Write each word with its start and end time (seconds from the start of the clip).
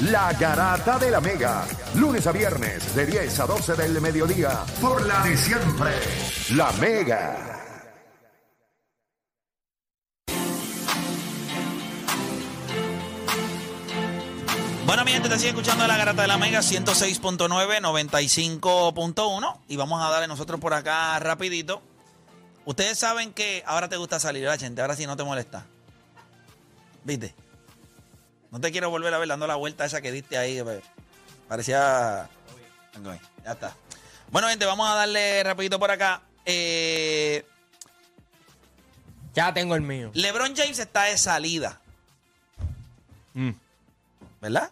La 0.00 0.34
Garata 0.34 0.98
de 0.98 1.10
la 1.10 1.18
Mega. 1.22 1.64
Lunes 1.94 2.26
a 2.26 2.32
viernes 2.32 2.94
de 2.94 3.06
10 3.06 3.40
a 3.40 3.46
12 3.46 3.74
del 3.74 4.02
mediodía. 4.02 4.66
Por 4.82 5.06
la 5.06 5.22
de 5.22 5.34
siempre. 5.34 5.92
La 6.50 6.70
Mega. 6.72 7.78
Bueno, 14.84 15.04
mi 15.06 15.12
gente, 15.12 15.30
te 15.30 15.38
sigue 15.38 15.48
escuchando 15.48 15.86
la 15.86 15.96
Garata 15.96 16.20
de 16.20 16.28
la 16.28 16.36
Mega 16.36 16.60
106.9, 16.60 17.80
95.1 17.80 19.58
y 19.68 19.76
vamos 19.76 20.02
a 20.02 20.10
darle 20.10 20.28
nosotros 20.28 20.60
por 20.60 20.74
acá 20.74 21.18
rapidito. 21.18 21.80
Ustedes 22.66 22.98
saben 22.98 23.32
que 23.32 23.64
ahora 23.66 23.88
te 23.88 23.96
gusta 23.96 24.20
salir, 24.20 24.44
la 24.44 24.58
gente, 24.58 24.82
ahora 24.82 24.96
sí 24.96 25.06
no 25.06 25.16
te 25.16 25.24
molesta. 25.24 25.64
¿Viste? 27.04 27.34
No 28.52 28.60
te 28.60 28.70
quiero 28.70 28.90
volver 28.90 29.12
a 29.12 29.18
ver 29.18 29.28
dando 29.28 29.46
la 29.46 29.56
vuelta 29.56 29.84
esa 29.84 30.00
que 30.00 30.12
diste 30.12 30.38
ahí. 30.38 30.62
Parecía... 31.48 32.28
Ya 33.44 33.52
está. 33.52 33.74
Bueno, 34.30 34.48
gente, 34.48 34.66
vamos 34.66 34.88
a 34.88 34.94
darle 34.94 35.42
rapidito 35.42 35.78
por 35.78 35.90
acá. 35.90 36.22
Eh, 36.44 37.44
Ya 39.34 39.52
tengo 39.54 39.74
el 39.74 39.80
mío. 39.80 40.10
LeBron 40.14 40.54
James 40.54 40.78
está 40.78 41.04
de 41.04 41.16
salida. 41.16 41.80
¿Verdad? 44.40 44.70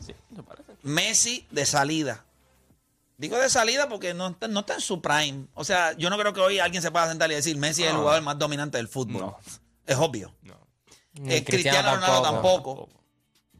Sí, 0.00 0.14
me 0.30 0.42
parece. 0.44 0.72
Messi 0.82 1.46
de 1.50 1.66
salida. 1.66 2.24
Digo 3.16 3.36
de 3.38 3.48
salida 3.48 3.88
porque 3.88 4.14
no 4.14 4.28
está, 4.28 4.48
no 4.48 4.60
está 4.60 4.74
en 4.74 4.80
su 4.80 5.00
prime. 5.00 5.46
O 5.54 5.64
sea, 5.64 5.92
yo 5.94 6.10
no 6.10 6.18
creo 6.18 6.32
que 6.32 6.40
hoy 6.40 6.58
alguien 6.60 6.82
se 6.82 6.90
pueda 6.92 7.08
sentar 7.08 7.30
y 7.32 7.34
decir 7.34 7.56
Messi 7.56 7.82
es 7.82 7.90
el 7.90 7.96
jugador 7.96 8.22
más 8.22 8.38
dominante 8.38 8.76
del 8.76 8.86
fútbol. 8.88 9.20
No. 9.22 9.38
Es 9.86 9.96
obvio. 9.96 10.32
No. 10.42 10.54
Eh, 11.26 11.44
Cristiano, 11.44 11.94
Ronaldo 11.94 12.22
tampoco. 12.22 12.88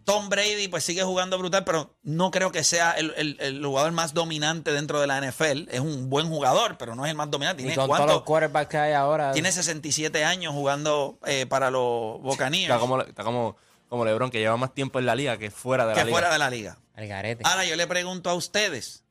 Tom 0.04 0.28
Brady 0.28 0.68
pues 0.68 0.84
sigue 0.84 1.02
jugando 1.02 1.38
brutal, 1.38 1.64
pero 1.64 1.96
no 2.02 2.30
creo 2.30 2.52
que 2.52 2.62
sea 2.62 2.92
el, 2.92 3.14
el- 3.16 3.36
el 3.40 3.64
jugador 3.64 3.92
más 3.92 4.12
dominante 4.12 4.70
dentro 4.72 5.00
de 5.00 5.06
la 5.06 5.18
NFL. 5.18 5.68
Es 5.70 5.80
un 5.80 6.10
buen 6.10 6.28
jugador, 6.28 6.76
pero 6.76 6.94
no 6.94 7.06
es 7.06 7.10
el 7.10 7.16
más 7.16 7.30
dominante. 7.30 7.62
Y 7.62 7.66
¿Tiene, 7.66 7.76
todos 7.76 8.06
los 8.06 8.22
quarterbacks 8.22 8.68
que 8.70 8.76
hay 8.76 8.92
ahora. 8.92 9.32
Tiene 9.32 9.50
67 9.50 10.22
años 10.24 10.52
jugando 10.52 11.18
eh, 11.24 11.46
para 11.46 11.70
los 11.70 12.20
Buccaneers. 12.20 12.64
Está 12.68 12.78
como, 12.78 13.00
está 13.00 13.24
como, 13.24 13.56
como 13.88 14.04
LeBron, 14.04 14.30
que 14.30 14.40
lleva 14.40 14.58
más 14.58 14.74
tiempo 14.74 14.98
en 14.98 15.06
la 15.06 15.14
liga 15.14 15.38
que 15.38 15.50
fuera 15.50 15.86
de 15.86 15.94
la 15.94 15.98
que 16.00 16.04
liga. 16.04 16.14
fuera 16.14 16.32
de 16.32 16.38
la 16.38 16.50
liga. 16.50 16.78
El 16.96 17.08
garete. 17.08 17.42
Ahora 17.46 17.64
yo 17.64 17.74
le 17.74 17.86
pregunto 17.86 18.28
a 18.28 18.34
ustedes, 18.34 19.04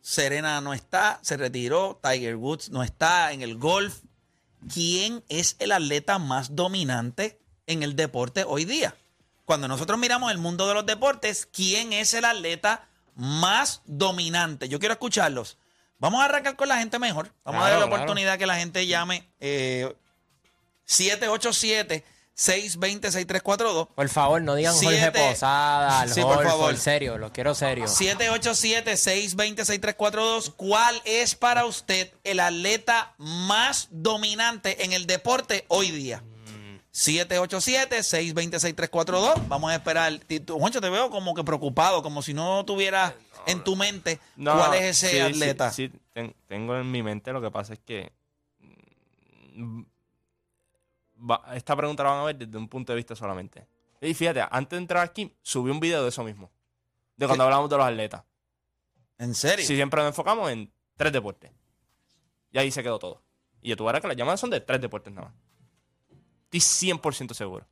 Serena 0.00 0.60
no 0.62 0.72
está, 0.72 1.18
se 1.22 1.36
retiró, 1.36 2.00
Tiger 2.02 2.36
Woods 2.36 2.70
no 2.70 2.82
está 2.82 3.32
en 3.32 3.42
el 3.42 3.56
golf. 3.58 3.98
¿Quién 4.72 5.22
es 5.28 5.56
el 5.58 5.72
atleta 5.72 6.18
más 6.18 6.56
dominante 6.56 7.40
en 7.66 7.82
el 7.82 7.96
deporte 7.96 8.44
hoy 8.46 8.64
día? 8.64 8.94
Cuando 9.44 9.68
nosotros 9.68 9.98
miramos 9.98 10.30
el 10.32 10.38
mundo 10.38 10.66
de 10.66 10.74
los 10.74 10.86
deportes, 10.86 11.46
¿quién 11.52 11.92
es 11.92 12.14
el 12.14 12.24
atleta 12.24 12.86
más 13.14 13.82
dominante? 13.84 14.68
Yo 14.68 14.78
quiero 14.78 14.94
escucharlos. 14.94 15.58
Vamos 15.98 16.22
a 16.22 16.26
arrancar 16.26 16.56
con 16.56 16.68
la 16.68 16.78
gente 16.78 16.98
mejor. 16.98 17.32
Vamos 17.44 17.60
a 17.60 17.64
darle 17.64 17.80
la 17.80 17.86
Claro, 17.86 18.02
oportunidad 18.02 18.38
que 18.38 18.46
la 18.46 18.56
gente 18.56 18.86
llame 18.86 19.28
eh, 19.40 19.94
787-620-6342. 22.66 23.88
Por 23.94 24.08
favor, 24.08 24.42
no 24.42 24.54
digan 24.54 24.74
Jorge 24.74 24.98
Siete- 24.98 25.28
Posada, 25.30 26.00
al 26.00 26.10
Sí, 26.12 26.20
por 26.22 26.42
favor. 26.44 26.76
serio, 26.76 27.18
lo 27.18 27.32
quiero 27.32 27.54
serio. 27.54 27.84
787-620-6342. 27.86 30.52
¿Cuál 30.56 31.00
es 31.04 31.34
para 31.34 31.64
usted 31.66 32.12
el 32.24 32.40
atleta 32.40 33.14
más 33.18 33.88
dominante 33.90 34.84
en 34.84 34.92
el 34.92 35.06
deporte 35.06 35.64
hoy 35.68 35.90
día? 35.90 36.22
787-620-6342. 36.94 39.48
Vamos 39.48 39.70
a 39.70 39.74
esperar. 39.74 40.12
Tito- 40.26 40.58
Juancho, 40.58 40.80
te 40.80 40.88
veo 40.90 41.10
como 41.10 41.34
que 41.34 41.42
preocupado, 41.44 42.02
como 42.02 42.22
si 42.22 42.32
no 42.34 42.64
tuvieras 42.64 43.14
en 43.46 43.62
tu 43.64 43.74
mente 43.76 44.18
No, 44.36 44.56
cuál 44.56 44.74
es 44.74 44.82
ese 45.02 45.08
sí, 45.10 45.16
sí, 45.16 45.20
atleta. 45.20 45.70
Sí, 45.72 45.90
ten- 46.12 46.34
tengo 46.46 46.76
en 46.76 46.90
mi 46.90 47.02
mente, 47.02 47.32
lo 47.32 47.40
que 47.42 47.50
pasa 47.50 47.72
es 47.74 47.80
que 47.80 48.12
mm, 49.54 49.82
va- 51.30 51.42
esta 51.54 51.76
pregunta 51.76 52.02
la 52.04 52.10
van 52.10 52.20
a 52.20 52.24
ver 52.24 52.36
desde 52.36 52.56
un 52.56 52.68
punto 52.68 52.92
de 52.92 52.96
vista 52.96 53.14
solamente. 53.16 53.66
Y 54.00 54.14
fíjate, 54.14 54.42
antes 54.50 54.70
de 54.70 54.76
entrar 54.78 55.02
aquí, 55.04 55.34
subí 55.42 55.70
un 55.70 55.80
video 55.80 56.02
de 56.02 56.08
eso 56.10 56.22
mismo. 56.24 56.50
De 57.16 57.26
cuando 57.26 57.44
¿Qué? 57.44 57.46
hablamos 57.46 57.70
de 57.70 57.76
los 57.76 57.86
atletas. 57.86 58.22
¿En 59.18 59.34
serio? 59.34 59.64
Si 59.66 59.74
siempre 59.76 60.00
nos 60.00 60.08
enfocamos 60.08 60.50
en 60.50 60.70
tres 60.96 61.12
deportes. 61.12 61.50
Y 62.50 62.58
ahí 62.58 62.70
se 62.70 62.82
quedó 62.82 62.98
todo. 62.98 63.22
Y 63.62 63.74
yo 63.74 63.84
verás 63.84 64.00
que 64.02 64.08
las 64.08 64.16
llamadas 64.16 64.40
son 64.40 64.50
de 64.50 64.60
tres 64.60 64.80
deportes 64.80 65.12
nada 65.12 65.28
más. 65.28 65.36
Estoy 66.56 66.90
100% 66.90 67.34
seguro. 67.34 67.66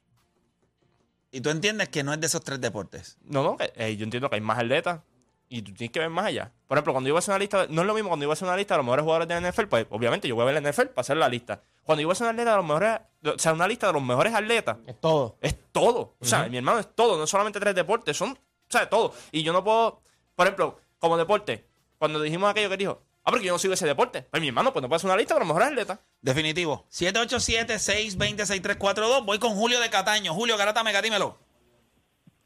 Y 1.31 1.41
tú 1.41 1.51
entiendes 1.51 1.89
que 1.89 2.03
no 2.03 2.13
es 2.13 2.21
de 2.21 2.27
esos 2.27 2.43
tres 2.43 2.61
deportes. 2.61 3.17
No, 3.23 3.43
no, 3.43 3.57
que, 3.57 3.73
eh, 3.77 3.97
yo 3.97 4.05
entiendo 4.05 4.29
que 4.29 4.37
hay 4.37 4.43
más 4.43 4.59
atletas 4.59 5.01
y 5.49 5.63
tú 5.63 5.73
tienes 5.73 5.93
que 5.93 5.99
ver 5.99 6.11
más 6.11 6.27
allá. 6.27 6.53
Por 6.67 6.77
ejemplo, 6.77 6.93
cuando 6.93 7.09
yo 7.09 7.15
voy 7.15 7.19
a 7.19 7.21
hacer 7.21 7.33
una 7.33 7.39
lista, 7.39 7.67
no 7.69 7.81
es 7.83 7.87
lo 7.87 7.95
mismo 7.95 8.09
cuando 8.11 8.25
yo 8.25 8.29
voy 8.29 8.33
a 8.33 8.35
hacer 8.35 8.49
una 8.49 8.57
lista 8.57 8.75
de 8.75 8.79
los 8.79 8.85
mejores 8.87 9.03
jugadores 9.03 9.29
de 9.29 9.41
la 9.41 9.51
NFL, 9.51 9.65
pues 9.67 9.87
obviamente 9.91 10.29
yo 10.29 10.35
voy 10.35 10.43
a 10.43 10.53
ver 10.53 10.63
la 10.63 10.71
NFL 10.71 10.89
para 10.89 11.01
hacer 11.01 11.17
la 11.17 11.29
lista. 11.29 11.63
Cuando 11.85 12.03
yo 12.03 12.09
voy 12.09 12.13
a 12.13 12.15
hacer 12.15 12.27
una 12.27 12.33
lista 12.35 12.51
de 12.51 12.57
los 12.57 12.67
mejores, 12.67 13.01
o 13.35 13.39
sea, 13.39 13.53
una 13.53 13.69
lista 13.69 13.87
de 13.87 13.93
los 13.95 14.03
mejores 14.03 14.35
atletas, 14.35 14.77
Es 14.87 15.01
todo. 15.01 15.37
es 15.41 15.57
todo. 15.73 16.17
O 16.21 16.25
sea, 16.25 16.49
mi 16.49 16.59
hermano 16.59 16.79
es 16.81 16.95
todo, 16.95 17.19
no 17.19 17.27
solamente 17.27 17.61
tres 17.61 17.75
deportes, 17.75 18.17
son, 18.17 18.31
o 18.33 18.37
sea, 18.69 18.89
todo. 18.91 19.15
Y 19.31 19.43
yo 19.43 19.53
no 19.53 19.65
puedo, 19.65 20.03
por 20.35 20.47
ejemplo, 20.47 20.81
como 20.99 21.17
deporte, 21.17 21.67
cuando 21.99 22.21
dijimos 22.21 22.51
aquello 22.51 22.69
que 22.69 22.77
dijo, 22.77 23.03
ah, 23.25 23.31
porque 23.31 23.47
yo 23.47 23.53
no 23.53 23.59
sigo 23.59 23.75
ese 23.75 23.87
deporte. 23.87 24.23
Pues 24.31 24.41
mi 24.41 24.49
hermano, 24.49 24.73
pues 24.73 24.87
no 24.87 24.95
hacer 24.95 25.09
una 25.09 25.17
lista 25.17 25.35
de 25.35 25.41
los 25.41 25.47
mejores 25.49 25.69
atletas. 25.69 25.99
Definitivo. 26.21 26.87
787-620-6342. 26.91 29.25
Voy 29.25 29.39
con 29.39 29.55
Julio 29.55 29.81
de 29.81 29.91
Cataño. 29.91 30.35
Julio 30.35 30.57
Garata 30.57 30.85
Mega, 30.85 31.03
dímelo. 31.03 31.39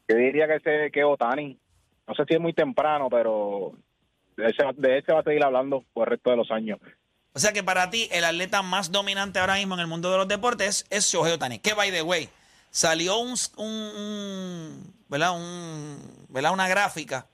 Yo 0.07 0.15
diría 0.15 0.47
que 0.47 0.55
ese 0.55 0.91
que 0.91 1.03
Otani. 1.03 1.59
No 2.07 2.15
sé 2.15 2.23
si 2.27 2.35
es 2.35 2.39
muy 2.39 2.53
temprano, 2.53 3.09
pero 3.09 3.73
de 4.37 4.45
ese, 4.45 4.63
de 4.77 4.99
ese 4.99 5.11
va 5.11 5.19
a 5.19 5.23
seguir 5.23 5.43
hablando 5.43 5.83
por 5.93 6.07
el 6.07 6.11
resto 6.11 6.29
de 6.31 6.37
los 6.37 6.49
años. 6.51 6.79
O 7.33 7.39
sea 7.39 7.51
que 7.51 7.63
para 7.63 7.89
ti 7.89 8.07
el 8.11 8.23
atleta 8.23 8.61
más 8.61 8.91
dominante 8.91 9.39
ahora 9.39 9.55
mismo 9.55 9.73
en 9.75 9.81
el 9.81 9.87
mundo 9.87 10.09
de 10.11 10.17
los 10.17 10.27
deportes 10.27 10.85
es 10.89 11.11
Shohei 11.11 11.33
Otani. 11.33 11.59
Que, 11.59 11.73
by 11.73 11.91
the 11.91 12.01
way, 12.01 12.29
salió 12.71 13.17
un, 13.19 13.33
un- 13.57 13.67
un- 13.67 14.93
¿verdad? 15.09 15.35
Un, 15.35 15.99
¿verdad? 16.29 16.53
una 16.53 16.67
gráfica. 16.69 17.27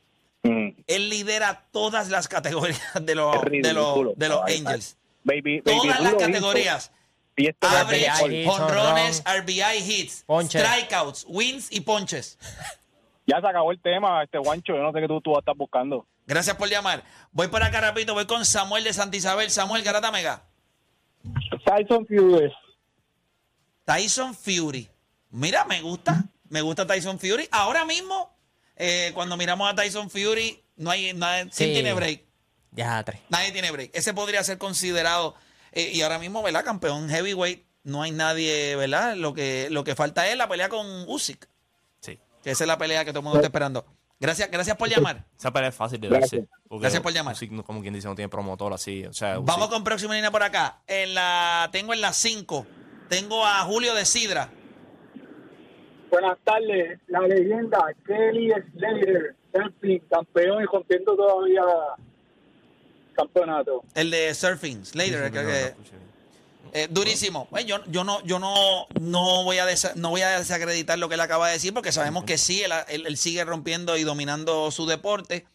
Mm. 0.43 0.69
Él 0.87 1.09
lidera 1.09 1.65
todas 1.71 2.09
las 2.09 2.27
categorías 2.27 2.81
de 3.01 3.15
los, 3.15 3.41
de 3.41 3.73
los, 3.73 4.17
de 4.17 4.29
los 4.29 4.41
Ay, 4.45 4.57
Angels. 4.59 4.97
Baby, 5.23 5.61
baby, 5.61 5.77
Todas 5.79 5.99
las 6.01 6.13
categorías. 6.15 6.91
Y 7.35 7.47
esto 7.47 7.67
Average, 7.67 8.25
RBI 8.27 8.41
hits, 8.41 8.49
honrones, 8.49 9.23
RBI 9.25 9.77
hits, 9.79 10.23
Ponches. 10.27 10.61
strikeouts, 10.61 11.25
wins 11.27 11.71
y 11.71 11.81
ponches. 11.81 12.37
Ya 13.25 13.39
se 13.39 13.47
acabó 13.47 13.71
el 13.71 13.79
tema, 13.81 14.21
este 14.21 14.37
guancho. 14.37 14.73
Yo 14.75 14.83
no 14.83 14.91
sé 14.91 14.99
qué 14.99 15.07
tú, 15.07 15.21
tú 15.21 15.39
estás 15.39 15.55
buscando. 15.55 16.05
Gracias 16.27 16.57
por 16.57 16.67
llamar. 16.69 17.05
Voy 17.31 17.47
por 17.47 17.63
acá 17.63 17.79
rapidito, 17.79 18.13
voy 18.13 18.25
con 18.25 18.43
Samuel 18.43 18.83
de 18.83 18.91
Santa 18.91 19.15
Isabel. 19.15 19.49
Samuel 19.49 19.81
Garata 19.81 20.11
Mega. 20.11 20.43
Tyson 21.65 22.05
Fury. 22.05 22.51
Tyson 23.85 24.35
Fury. 24.35 24.89
Mira, 25.31 25.63
me 25.63 25.81
gusta. 25.81 26.25
Me 26.49 26.61
gusta 26.61 26.85
Tyson 26.85 27.17
Fury. 27.17 27.47
Ahora 27.49 27.85
mismo, 27.85 28.32
eh, 28.75 29.11
cuando 29.13 29.37
miramos 29.37 29.69
a 29.71 29.75
Tyson 29.75 30.09
Fury, 30.09 30.63
no 30.77 30.89
hay 30.91 31.13
nadie. 31.13 31.43
¿Quién 31.43 31.69
Sí. 31.69 31.73
tiene 31.73 31.93
break? 31.93 32.23
Ya, 32.71 33.03
tres. 33.03 33.19
Nadie 33.29 33.51
tiene 33.51 33.71
break. 33.71 33.91
Ese 33.93 34.13
podría 34.13 34.43
ser 34.43 34.57
considerado. 34.57 35.35
eh, 35.75 35.89
y 35.91 36.01
ahora 36.03 36.19
mismo, 36.19 36.43
¿verdad? 36.43 36.63
Campeón 36.63 37.09
heavyweight. 37.09 37.65
No 37.83 38.01
hay 38.03 38.11
nadie, 38.11 38.75
¿verdad? 38.75 39.15
Lo 39.15 39.33
que, 39.33 39.67
lo 39.71 39.83
que 39.83 39.95
falta 39.95 40.27
es 40.29 40.37
la 40.37 40.47
pelea 40.47 40.69
con 40.69 40.85
Usyk. 41.07 41.49
Sí. 41.99 42.19
Que 42.43 42.51
esa 42.51 42.63
es 42.63 42.67
la 42.67 42.77
pelea 42.77 43.03
que 43.03 43.11
todo 43.11 43.19
el 43.19 43.23
mundo 43.23 43.39
está 43.39 43.47
esperando. 43.47 43.85
Gracias, 44.19 44.49
gracias 44.51 44.77
por 44.77 44.87
llamar. 44.87 45.25
Esa 45.37 45.51
pelea 45.51 45.69
es 45.69 45.75
fácil 45.75 45.99
de 45.99 46.07
porque 46.07 46.47
Gracias 46.79 47.01
por 47.01 47.11
llamar. 47.11 47.33
Usyk, 47.33 47.63
como 47.65 47.81
quien 47.81 47.93
dice, 47.93 48.07
no 48.07 48.15
tiene 48.15 48.29
promotor 48.29 48.71
así. 48.71 49.03
O 49.05 49.13
sea, 49.13 49.39
Vamos 49.39 49.67
con 49.69 49.83
próxima 49.83 50.13
línea 50.15 50.31
por 50.31 50.43
acá. 50.43 50.81
En 50.87 51.13
la, 51.15 51.67
tengo 51.73 51.93
en 51.93 51.99
la 52.01 52.13
5. 52.13 52.65
Tengo 53.09 53.45
a 53.45 53.59
Julio 53.63 53.93
de 53.95 54.05
Sidra. 54.05 54.49
Buenas 56.13 56.37
tardes, 56.43 56.99
la 57.07 57.21
leyenda 57.21 57.79
Kelly 58.05 58.51
Slater, 58.71 59.35
surfing, 59.51 59.99
campeón 60.11 60.61
y 60.61 60.65
rompiendo 60.67 61.15
todavía 61.15 61.63
campeonato. 63.15 63.83
El 63.95 64.11
de 64.11 64.31
Surfing, 64.35 64.85
Slater. 64.85 65.31
creo 65.31 65.47
que- 65.47 65.73
Eh, 66.75 66.87
durísimo. 66.87 67.47
Pues 67.49 67.65
yo, 67.65 67.83
yo 67.87 68.03
no, 68.03 68.21
yo 68.25 68.37
no, 68.37 68.53
no 69.01 69.43
voy 69.43 69.57
a 69.57 69.65
no 69.95 70.09
voy 70.11 70.21
a 70.21 70.37
desacreditar 70.37 70.99
lo 70.99 71.09
que 71.09 71.15
él 71.15 71.21
acaba 71.21 71.47
de 71.47 71.53
decir, 71.53 71.73
porque 71.73 71.91
sabemos 71.91 72.25
que 72.25 72.37
sí, 72.37 72.61
él, 72.61 72.71
él- 72.89 73.07
él 73.07 73.17
sigue 73.17 73.43
rompiendo 73.43 73.97
y 73.97 74.03
dominando 74.03 74.69
su 74.69 74.85
deporte. 74.85 75.47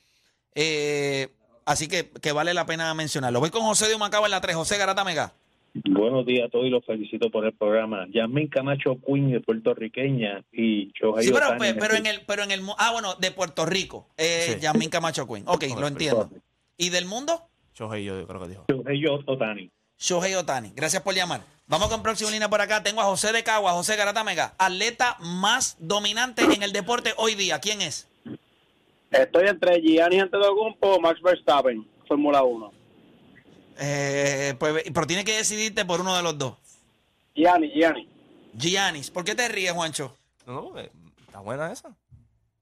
Eh, 0.57 1.29
así 1.67 1.87
que, 1.87 2.11
que 2.11 2.33
vale 2.33 2.53
la 2.53 2.67
pena 2.67 2.93
mencionarlo. 2.95 3.39
Voy 3.39 3.51
con 3.51 3.63
José 3.63 3.87
de 3.87 3.95
Humacao 3.95 4.25
en 4.25 4.33
la 4.33 4.41
3. 4.41 4.57
José 4.57 4.77
Garata 4.77 5.05
Mega. 5.05 5.35
Buenos 5.75 6.27
días 6.27 6.47
a 6.47 6.51
todos 6.51 6.67
y 6.67 6.71
los 6.71 6.85
felicito 6.85 7.31
por 7.31 7.45
el 7.45 7.53
programa. 7.53 8.07
Yasmin 8.13 8.49
Camacho 8.49 8.97
Queen 9.07 9.31
de 9.31 9.41
puertorriqueña 9.41 10.43
y 10.53 10.91
Shohei 10.93 11.25
Sí, 11.27 11.33
pero, 11.33 11.47
pero 11.59 11.95
en 11.95 12.07
el, 12.07 12.21
pero 12.27 12.43
en 12.43 12.51
el 12.51 12.63
mu- 12.63 12.75
ah, 12.79 12.91
bueno, 12.93 13.15
de 13.17 13.31
Puerto 13.31 13.65
Rico. 13.67 14.09
Eh, 14.17 14.55
Sí. 14.55 14.61
Yasmín 14.61 14.91
Camacho 14.91 15.27
Queen. 15.27 15.45
Ok, 15.47 15.65
lo 15.79 15.87
entiendo. 15.87 16.31
¿Y 16.77 16.89
del 16.91 17.05
mundo? 17.07 17.43
Shohei, 17.75 18.05
yo 18.05 18.27
creo 18.27 18.41
que 18.41 18.49
dijo. 18.49 18.65
Shohei 18.69 19.07
Ohtani. 19.07 19.71
Shohei 19.99 20.35
Otani. 20.35 20.73
Gracias 20.75 21.03
por 21.03 21.15
llamar. 21.15 21.43
Vamos 21.67 21.89
con 21.89 22.03
próxima 22.03 22.31
línea 22.31 22.49
por 22.49 22.61
acá. 22.61 22.83
Tengo 22.83 23.01
a 23.01 23.05
José 23.05 23.33
de 23.33 23.43
Cagua, 23.45 23.73
José 23.73 23.95
Garata 23.97 24.25
Mega. 24.25 24.55
Atleta 24.59 25.17
más 25.21 25.77
dominante 25.79 26.43
en 26.43 26.63
el 26.63 26.73
deporte 26.73 27.13
hoy 27.19 27.35
día. 27.35 27.59
¿Quién 27.61 27.83
es? 27.83 28.09
Estoy 29.11 29.49
entre 29.49 29.81
Gianni 29.83 30.19
Antetokounmpo 30.21 30.95
o 30.97 31.01
Max 31.01 31.21
Verstappen, 31.23 31.87
Fórmula 32.07 32.43
1. 32.43 32.73
Eh, 33.81 34.55
pues, 34.59 34.83
pero 34.93 35.07
tiene 35.07 35.25
que 35.25 35.37
decidirte 35.37 35.85
por 35.85 36.01
uno 36.01 36.17
de 36.17 36.23
los 36.23 36.37
dos. 36.37 36.55
Gianni, 37.35 37.71
Gianni. 37.73 38.09
Giannis. 38.55 39.11
¿Por 39.11 39.25
qué 39.25 39.35
te 39.35 39.47
ríes, 39.49 39.73
Juancho? 39.73 40.17
No, 40.47 40.53
no, 40.55 40.63
porque 40.69 40.91
está 41.25 41.41
buena 41.41 41.71
esa. 41.71 41.95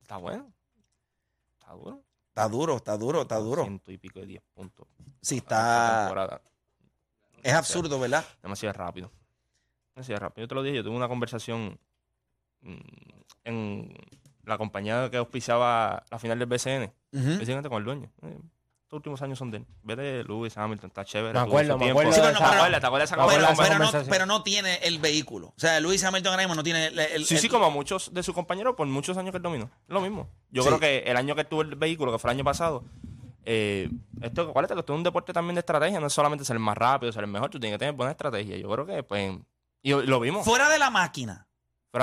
Está 0.02 0.18
buena. 0.18 0.44
Está 1.58 1.72
duro. 1.74 2.02
Está 2.28 2.48
duro, 2.48 2.76
está 2.76 2.96
duro, 2.98 3.22
está 3.22 3.36
duro. 3.38 3.62
Ciento 3.64 3.90
y 3.92 3.96
pico 3.98 4.20
de 4.20 4.26
10 4.26 4.42
puntos. 4.54 4.86
Sí, 5.22 5.38
está. 5.38 6.00
temporada. 6.04 6.42
Es 7.42 7.54
absurdo, 7.54 7.98
¿verdad? 7.98 8.24
Demasiado 8.42 8.74
rápido. 8.74 9.10
Demasiado 9.94 10.20
rápido. 10.20 10.44
Yo 10.44 10.48
te 10.48 10.54
lo 10.54 10.62
dije, 10.62 10.76
yo 10.76 10.84
tuve 10.84 10.96
una 10.96 11.08
conversación 11.08 11.78
mm, 12.60 12.76
en 13.44 13.94
la 14.44 14.58
compañía 14.58 15.08
que 15.10 15.16
auspiciaba 15.16 16.04
la 16.10 16.18
final 16.18 16.38
del 16.38 16.46
BCN, 16.48 16.92
Ujú. 17.12 17.36
precisamente 17.36 17.68
con 17.70 17.78
el 17.78 17.84
dueño. 17.84 18.10
Estos 18.86 18.98
últimos 18.98 19.20
años 19.20 19.36
son 19.36 19.50
de 19.50 19.56
él. 19.58 19.66
Vete 19.82 20.22
Lewis 20.22 20.56
Hamilton, 20.56 20.86
está 20.90 21.04
chévere. 21.04 21.32
Me 21.32 21.40
acuerdo, 21.40 21.76
me 21.76 21.90
acuerdo 21.90 22.12
Sí, 22.12 22.20
pero 22.20 22.32
¿Te 22.32 22.32
no, 22.34 22.38
esa- 22.38 22.56
acuerdas? 22.56 22.80
¿Te 22.80 22.86
acuerdas 22.86 23.10
Pero, 23.10 23.24
esa 23.32 23.50
no, 23.50 23.68
conversación. 23.68 24.06
pero 24.08 24.26
no 24.26 24.42
tiene 24.44 24.76
el 24.76 25.00
vehículo. 25.00 25.48
O 25.48 25.54
sea, 25.56 25.80
Luis 25.80 26.04
Hamilton 26.04 26.30
ahora 26.30 26.42
mismo 26.44 26.54
no 26.54 26.62
tiene 26.62 26.86
el, 26.86 26.98
el- 27.00 27.26
Sí, 27.26 27.34
el- 27.34 27.40
sí, 27.40 27.48
como 27.48 27.68
muchos 27.72 28.14
de 28.14 28.22
sus 28.22 28.32
compañeros 28.32 28.76
por 28.76 28.86
muchos 28.86 29.16
años 29.18 29.32
que 29.32 29.38
él 29.38 29.42
dominó. 29.42 29.68
Lo 29.88 30.00
mismo. 30.00 30.30
Yo 30.50 30.62
Sí. 30.62 30.68
creo 30.68 30.78
que 30.78 30.98
el 30.98 31.16
año 31.16 31.34
que 31.34 31.42
tuvo 31.42 31.62
el 31.62 31.74
vehículo, 31.74 32.12
que 32.12 32.20
fue 32.20 32.30
el 32.30 32.36
año 32.36 32.44
pasado, 32.44 32.84
eh, 33.44 33.90
esto, 34.22 34.42
acuérdate 34.42 34.74
que 34.74 34.80
esto 34.80 34.92
es 34.92 34.96
un 34.98 35.02
deporte 35.02 35.32
también 35.32 35.56
de 35.56 35.60
estrategia, 35.62 35.98
no 35.98 36.06
es 36.06 36.12
solamente 36.12 36.44
ser 36.44 36.54
el 36.54 36.60
más 36.62 36.78
rápido, 36.78 37.10
ser 37.10 37.24
el 37.24 37.30
mejor, 37.30 37.50
tú 37.50 37.58
tienes 37.58 37.74
que 37.74 37.80
tener 37.80 37.94
buena 37.94 38.12
estrategia. 38.12 38.56
Yo 38.56 38.70
creo 38.70 38.86
que, 38.86 39.02
pues, 39.02 39.36
y 39.82 39.90
lo 39.90 40.20
vimos. 40.20 40.44
Fuera 40.44 40.68
de 40.68 40.78
la 40.78 40.90
máquina, 40.90 41.48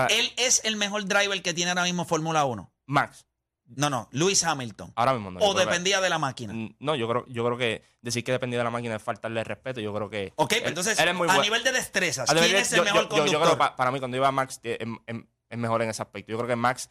él 0.09 0.33
es 0.35 0.61
el 0.65 0.75
mejor 0.75 1.05
driver 1.05 1.41
que 1.41 1.53
tiene 1.53 1.71
ahora 1.71 1.83
mismo 1.83 2.03
Fórmula 2.03 2.43
1. 2.43 2.73
Max, 2.87 3.25
No, 3.65 3.89
no, 3.89 4.07
Luis 4.11 4.43
Hamilton. 4.43 4.91
ahora 4.95 5.13
mismo 5.13 5.31
no. 5.31 5.39
o 5.39 5.53
que- 5.55 5.61
dependía 5.61 5.99
de 6.01 6.09
la 6.09 6.19
máquina. 6.19 6.53
No, 6.79 6.95
yo 6.95 7.07
creo, 7.07 7.25
yo 7.27 7.43
creo 7.45 7.57
que 7.57 7.83
decir 8.01 8.23
que 8.23 8.31
dependía 8.31 8.59
de 8.59 8.65
la 8.65 8.69
máquina 8.69 8.95
es 8.95 9.01
faltarle 9.01 9.43
respeto. 9.43 9.79
Yo 9.81 9.93
creo 9.93 10.09
que. 10.09 10.33
Ok, 10.35 10.51
él- 10.53 10.59
pues 10.59 10.69
entonces, 10.69 10.99
él 10.99 11.07
es 11.09 11.15
muy 11.15 11.27
a 11.29 11.37
nivel 11.39 11.63
de 11.63 11.71
destrezas, 11.71 12.29
A 12.29 12.33
¿quién 12.33 12.45
nivel- 12.45 12.61
es 12.61 12.71
el 12.73 12.77
yo- 12.77 12.83
mejor 12.83 13.01
yo- 13.01 13.03
yo- 13.03 13.09
conductor? 13.09 13.31
Yo 13.33 13.39
creo 13.39 13.51
que 13.51 13.57
pa- 13.57 13.75
para 13.75 13.91
mí, 13.91 13.99
cuando 13.99 14.17
iba 14.17 14.31
Max, 14.31 14.59
es 14.63 15.57
mejor 15.57 15.81
en 15.81 15.89
ese 15.89 16.01
aspecto. 16.01 16.31
Yo 16.31 16.37
creo 16.37 16.47
que 16.47 16.55
Max 16.55 16.89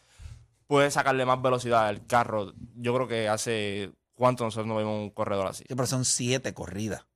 puede 0.67 0.91
sacarle 0.91 1.25
más 1.27 1.41
velocidad 1.43 1.87
al 1.87 2.07
carro. 2.07 2.53
Yo 2.77 2.95
creo 2.95 3.07
que 3.09 3.29
hace. 3.29 3.93
¿Cuánto 4.15 4.45
nosotros 4.45 4.67
no 4.67 4.77
vemos 4.77 4.99
un 5.01 5.11
corredor 5.11 5.47
así? 5.49 5.65
Sí, 5.69 5.75
pero 5.75 5.87
son 5.87 6.05
siete 6.05 6.55
corridas. 6.55 7.07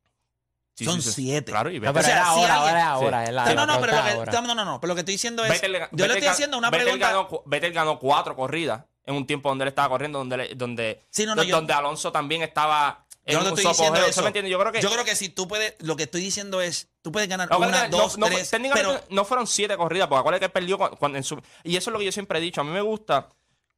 Sí, 0.74 0.84
son 0.84 1.00
sí, 1.00 1.08
sí. 1.08 1.14
siete. 1.24 1.52
Claro, 1.52 1.70
y 1.70 1.80
No, 1.80 1.92
pero 1.92 2.00
O 2.00 2.02
sea, 2.02 2.12
era 2.16 2.24
si 2.24 2.30
ahora, 2.40 2.54
alguien- 2.56 2.76
ahora. 2.86 3.26
Sí. 3.26 3.32
la- 3.32 3.44
no, 3.46 3.54
no, 3.54 3.66
no, 3.66 3.80
pero 3.80 3.96
lo 3.96 4.02
que, 4.02 4.10
ahora. 4.10 4.32
no, 4.42 4.54
no, 4.54 4.64
no, 4.64 4.80
pero 4.80 4.88
lo 4.88 4.94
que 4.94 5.00
estoy 5.00 5.14
diciendo 5.14 5.42
es, 5.44 5.50
Vettel 5.50 5.72
le- 5.72 5.78
yo 5.78 5.86
le 5.90 5.96
Vettel 6.02 6.10
estoy 6.16 6.28
gan- 6.28 6.30
haciendo 6.32 6.58
una 6.58 6.70
Vettel 6.70 6.84
pregunta. 6.84 7.08
ganó, 7.12 7.42
Vettel 7.46 7.72
ganó 7.72 7.98
cuatro 7.98 8.36
corridas 8.36 8.84
en 9.06 9.14
un 9.14 9.26
tiempo 9.26 9.48
donde 9.48 9.62
él 9.64 9.68
estaba 9.68 9.88
corriendo, 9.88 10.18
donde, 10.18 10.36
le- 10.36 10.54
donde, 10.54 11.02
Sí, 11.10 11.24
no, 11.24 11.34
no, 11.34 11.42
yo- 11.44 11.56
donde 11.56 11.72
Alonso 11.72 12.10
también 12.12 12.42
estaba 12.42 13.06
en 13.24 13.32
Yo 13.34 13.38
no 13.38 13.44
te 13.54 13.60
estoy 13.60 13.64
diciendo 13.72 13.94
apogeo. 13.94 14.10
eso. 14.10 14.20
¿Sí 14.20 14.22
me 14.22 14.26
entiendes? 14.28 14.52
Yo 14.52 14.58
creo 14.60 14.72
que. 14.72 14.80
Yo 14.82 14.90
creo 14.90 15.04
que 15.04 15.16
si 15.16 15.28
tú 15.30 15.48
puedes, 15.48 15.74
lo 15.80 15.96
que 15.96 16.04
estoy 16.04 16.20
diciendo 16.20 16.60
es, 16.60 16.88
tú 17.02 17.10
puedes 17.12 17.28
ganar 17.28 17.50
No, 17.50 17.58
una, 17.58 17.88
dos, 17.88 18.18
no, 18.18 18.26
tres, 18.26 18.50
técnicamente 18.50 18.88
pero 19.00 19.04
no 19.10 19.24
fueron 19.24 19.46
siete 19.46 19.76
corridas, 19.76 20.06
porque 20.08 20.20
acuérdate 20.20 20.44
que 20.46 20.50
perdió 20.50 20.76
cu- 20.78 20.96
cuando 20.98 21.18
en 21.18 21.24
su- 21.24 21.40
y 21.64 21.76
eso 21.76 21.90
es 21.90 21.92
lo 21.92 21.98
que 21.98 22.04
yo 22.04 22.12
siempre 22.12 22.38
he 22.38 22.42
dicho. 22.42 22.60
A 22.60 22.64
mí 22.64 22.70
me 22.70 22.80
gusta 22.82 23.28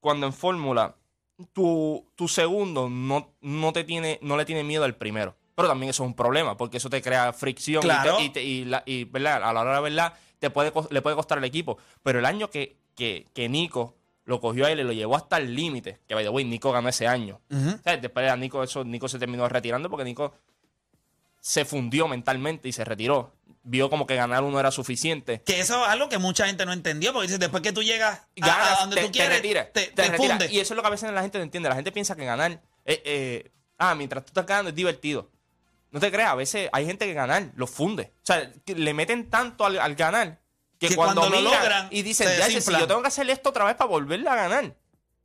cuando 0.01 0.27
en 0.27 0.33
fórmula 0.33 0.95
tu, 1.53 2.07
tu 2.15 2.29
segundo 2.29 2.89
no, 2.89 3.33
no 3.41 3.73
te 3.73 3.85
tiene, 3.85 4.19
no 4.23 4.37
le 4.37 4.45
tiene 4.45 4.65
miedo 4.65 4.85
al 4.85 4.97
primero. 4.97 5.37
Pero 5.55 5.69
también 5.69 5.91
eso 5.91 6.05
es 6.05 6.07
un 6.09 6.15
problema, 6.15 6.57
porque 6.57 6.77
eso 6.77 6.89
te 6.91 7.03
crea 7.03 7.33
fricción 7.33 7.83
y 7.85 7.89
te- 7.89 8.23
y, 8.25 8.29
te- 8.31 8.45
y 8.45 8.65
la- 8.65 8.83
y, 8.87 9.05
¿verdad? 9.05 9.43
a 9.43 9.53
la 9.53 9.61
hora 9.61 9.77
de 9.77 9.81
verdad 9.83 10.15
te 10.39 10.51
puede, 10.51 10.73
le 10.91 11.03
puede 11.03 11.17
costar 11.17 11.39
al 11.39 11.45
equipo. 11.45 11.79
Pero 12.03 12.19
el 12.21 12.27
año 12.27 12.49
que, 12.51 12.77
que, 12.95 13.27
que 13.35 13.49
Nico 13.49 13.97
lo 14.29 14.43
cogió 14.43 14.67
a 14.67 14.71
él 14.71 14.81
y 14.81 14.85
lo 14.85 14.93
llevó 14.93 15.17
hasta 15.17 15.39
el 15.39 15.55
límite, 15.55 16.01
que 16.07 16.15
by 16.15 16.23
the 16.23 16.29
way, 16.29 16.45
Nico 16.45 16.71
ganó 16.71 16.91
ese 16.91 17.07
año. 17.07 17.41
Ujú. 17.51 17.71
O 17.71 17.83
sea, 17.83 17.97
después 17.97 18.31
a 18.31 18.37
Nico, 18.37 18.63
eso, 18.63 18.85
Nico 18.85 19.09
se 19.09 19.19
terminó 19.19 19.49
retirando 19.49 19.89
porque 19.89 20.05
Nico 20.05 20.35
se 21.41 21.65
fundió 21.65 22.07
mentalmente 22.09 22.69
y 22.69 22.73
se 22.73 22.85
retiró. 22.85 23.33
Vio 23.63 23.89
como 23.89 24.07
que 24.07 24.17
ganar 24.17 24.45
uno 24.45 24.61
era 24.61 24.71
suficiente. 24.71 25.41
que 25.47 25.61
eso 25.61 25.83
es 25.83 25.89
algo 25.89 26.11
que 26.11 26.19
mucha 26.19 26.47
gente 26.47 26.67
no 26.67 26.75
entendió, 26.75 27.15
porque 27.15 27.29
dice, 27.29 27.39
después 27.39 27.63
que 27.63 27.73
tú 27.73 27.83
llegas 27.83 28.21
Ganas, 28.37 28.77
a 28.77 28.81
donde 28.83 28.97
te, 28.97 29.01
tú 29.01 29.07
te 29.07 29.13
quieres, 29.13 29.37
retiras, 29.37 29.73
te, 29.73 29.87
te 29.87 30.11
te 30.11 30.17
fundes. 30.19 30.53
Y 30.53 30.61
eso 30.61 30.75
es 30.75 30.77
lo 30.77 30.83
que 30.83 30.89
a 30.89 30.91
veces 30.91 31.11
la 31.11 31.23
gente 31.23 31.39
no 31.39 31.45
entiende. 31.45 31.71
La 31.71 31.75
gente 31.75 31.91
piensa 31.91 32.15
que 32.15 32.27
ganar, 32.27 32.53
eh, 32.85 33.03
eh, 33.07 33.51
ah, 33.79 33.95
mientras 33.95 34.27
tú 34.27 34.29
estás 34.29 34.45
ganando 34.45 34.69
es 34.69 34.77
divertido. 34.77 35.31
No 35.91 36.01
te 36.01 36.13
creas, 36.13 36.33
a 36.33 36.35
veces 36.35 36.69
hay 36.71 36.85
gente 36.85 37.07
que 37.07 37.15
ganar 37.15 37.51
lo 37.57 37.67
funde. 37.67 38.13
O 38.17 38.27
sea, 38.27 38.53
le 38.67 38.93
meten 38.93 39.31
tanto 39.31 39.65
al, 39.65 39.79
al 39.79 39.95
ganar 39.95 40.39
que, 40.79 40.89
Que 40.89 40.97
cuando, 40.97 41.21
cuando 41.23 41.37
lo 41.41 41.43
miran 41.49 41.63
logran, 41.63 41.89
y 41.91 42.03
dicen, 42.03 42.29
"Ya, 42.39 42.47
si 42.47 42.55
desinflan". 42.55 42.81
yo 42.83 42.87
tengo 42.87 43.03
que 43.03 43.09
hacer 43.09 43.29
esto 43.31 43.49
otra 43.51 43.65
vez 43.65 43.75
para 43.75 43.89
volverle 43.91 44.29
a 44.29 44.35
ganar. 44.37 44.75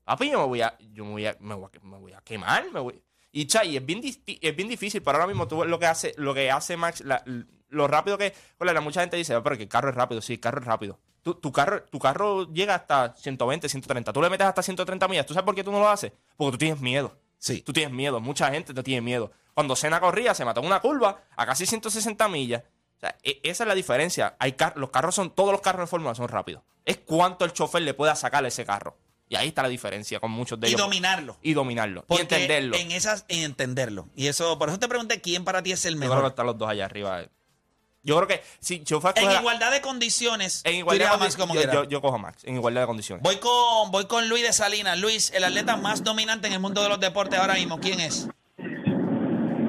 Papi, 0.03 0.29
yo 0.31 0.39
me 0.39 0.45
voy 0.45 0.61
a, 0.61 0.75
yo 0.91 1.05
me 1.05 1.11
voy 1.11 1.25
a, 1.27 1.37
me 1.39 1.55
voy 1.55 1.69
a, 1.73 1.85
me 1.85 1.97
voy 1.97 2.13
a 2.13 2.21
quemar, 2.21 2.71
me 2.71 2.79
voy. 2.79 3.01
Y 3.31 3.45
chay, 3.47 3.77
es 3.77 3.85
bien, 3.85 4.01
es 4.03 4.55
bien 4.55 4.67
difícil, 4.67 5.01
pero 5.01 5.17
ahora 5.17 5.27
mismo 5.27 5.47
tú 5.47 5.63
lo 5.65 5.79
que 5.79 5.85
hace, 5.87 6.13
lo 6.17 6.33
que 6.33 6.51
hace 6.51 6.75
Max, 6.77 7.01
la- 7.01 7.23
lo 7.69 7.87
rápido 7.87 8.17
que, 8.17 8.33
bueno, 8.59 8.81
mucha 8.81 9.01
gente 9.01 9.17
dice, 9.17 9.33
"Ah, 9.33 9.41
pero 9.41 9.57
que 9.57 9.63
el 9.63 9.69
carro 9.69 9.89
es 9.89 9.95
rápido, 9.95 10.21
sí, 10.21 10.33
el 10.33 10.39
carro 10.39 10.59
es 10.59 10.65
rápido. 10.67 10.99
Tu, 11.23 11.33
tu 11.35 11.51
carro, 11.51 11.83
tu 11.83 11.99
carro 11.99 12.51
llega 12.51 12.75
hasta 12.75 13.15
120, 13.15 13.69
130. 13.69 14.11
Tú 14.11 14.21
le 14.21 14.29
metes 14.29 14.45
hasta 14.45 14.61
130 14.61 15.07
millas. 15.07 15.25
¿Tú 15.25 15.33
sabes 15.33 15.45
por 15.45 15.55
qué 15.55 15.63
tú 15.63 15.71
no 15.71 15.79
lo 15.79 15.87
haces? 15.89 16.11
Porque 16.35 16.51
tú 16.51 16.57
tienes 16.57 16.81
miedo. 16.81 17.15
Sí. 17.39 17.61
Tú 17.61 17.71
tienes 17.71 17.93
miedo. 17.95 18.19
Mucha 18.19 18.51
gente 18.51 18.73
te 18.73 18.83
tiene 18.83 19.01
miedo. 19.01 19.31
Cuando 19.53 19.75
Senna 19.77 20.01
corría, 20.01 20.33
se 20.33 20.43
mató 20.43 20.59
en 20.59 20.65
una 20.67 20.81
curva 20.81 21.21
a 21.37 21.45
casi 21.45 21.65
160 21.65 22.27
millas. 22.27 22.63
O 23.03 23.05
sea, 23.05 23.17
e- 23.23 23.41
esa 23.43 23.63
es 23.63 23.67
la 23.67 23.75
diferencia. 23.75 24.35
Hay 24.39 24.53
car- 24.53 24.77
los 24.77 24.89
carros 24.89 25.13
son, 25.13 25.29
todos 25.31 25.51
los 25.51 25.59
carros 25.59 25.81
en 25.81 25.87
Fórmula 25.89 26.15
son 26.15 26.29
rápidos. 26.29 26.63
Es 26.85 26.97
cuánto 26.97 27.43
el 27.43 27.51
chofer 27.51 27.81
le 27.81 27.93
pueda 27.93 28.15
sacar 28.15 28.45
a 28.45 28.47
ese 28.47 28.65
carro. 28.65 28.95
Y 29.27 29.35
ahí 29.35 29.49
está 29.49 29.61
la 29.63 29.67
diferencia 29.69 30.19
con 30.21 30.31
muchos 30.31 30.57
de 30.59 30.67
y 30.67 30.71
ellos. 30.71 30.79
dominarlo. 30.81 31.37
Y 31.41 31.53
dominarlo. 31.53 32.05
y 32.07 32.17
entenderlo. 32.21 32.75
En 32.77 32.91
esas, 32.91 33.25
en 33.27 33.43
entenderlo. 33.43 34.07
Y 34.15 34.27
eso, 34.27 34.57
por 34.57 34.69
eso 34.69 34.79
te 34.79 34.87
pregunté 34.87 35.19
quién 35.21 35.43
para 35.43 35.61
ti 35.63 35.71
es 35.73 35.83
el 35.85 35.95
Yo 35.95 35.99
creo 35.99 36.09
que 36.11 36.15
mejor. 36.15 36.29
están 36.29 36.45
los 36.45 36.57
dos 36.57 36.69
allá 36.69 36.85
arriba. 36.85 37.23
Yo 38.03 38.15
creo 38.17 38.27
que 38.27 38.43
si 38.59 38.83
yo 38.83 38.99
fuera 39.01 39.19
En 39.21 39.31
igualdad 39.31 39.71
de 39.71 39.81
condiciones, 39.81 40.61
en 40.65 40.75
igualdad 40.75 41.11
de 41.13 41.17
Max 41.17 41.35
como 41.37 41.55
yo, 41.55 41.83
yo 41.85 42.01
cojo 42.01 42.15
a 42.15 42.19
Max. 42.19 42.43
En 42.43 42.55
igualdad 42.55 42.81
de 42.81 42.87
condiciones. 42.87 43.23
Voy 43.23 43.37
con, 43.37 43.91
voy 43.91 44.05
con 44.07 44.27
Luis 44.29 44.43
de 44.43 44.51
Salinas. 44.53 44.97
Luis, 44.99 45.31
el 45.31 45.43
atleta 45.45 45.77
más 45.77 46.03
dominante 46.03 46.47
en 46.47 46.53
el 46.53 46.59
mundo 46.59 46.83
de 46.83 46.89
los 46.89 46.99
deportes 46.99 47.39
ahora 47.39 47.55
mismo. 47.55 47.79
¿Quién 47.79 48.01
es? 48.01 48.27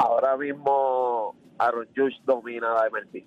Ahora 0.01 0.37
mismo 0.37 1.14
Aaron 1.59 1.89
Judge 1.95 2.17
domina 2.25 2.69
la 2.75 2.91
MLB. 2.91 3.25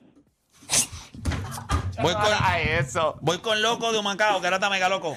Voy 2.01 2.13
con, 2.13 2.31
a 2.31 2.61
eso. 2.61 3.17
voy 3.21 3.39
con 3.39 3.61
Loco 3.61 3.91
de 3.91 3.97
Humacao, 3.97 4.39
Garata 4.39 4.69
Mega 4.69 4.87
Loco. 4.87 5.15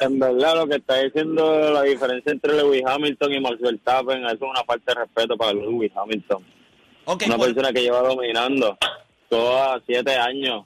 En 0.00 0.18
verdad, 0.18 0.56
lo 0.56 0.66
que 0.66 0.76
está 0.76 0.96
diciendo 0.96 1.70
la 1.72 1.82
diferencia 1.82 2.32
entre 2.32 2.54
Lewis 2.54 2.82
Hamilton 2.86 3.32
y 3.32 3.40
Max 3.40 3.56
Verstappen, 3.60 4.24
eso 4.24 4.34
es 4.34 4.42
una 4.42 4.64
falta 4.64 4.94
de 4.94 5.00
respeto 5.00 5.36
para 5.36 5.52
Lewis 5.52 5.92
Hamilton. 5.94 6.44
Una 7.06 7.38
persona 7.38 7.72
que 7.72 7.82
lleva 7.82 8.00
dominando 8.00 8.76
todos 9.28 9.82
siete 9.86 10.16
años. 10.16 10.64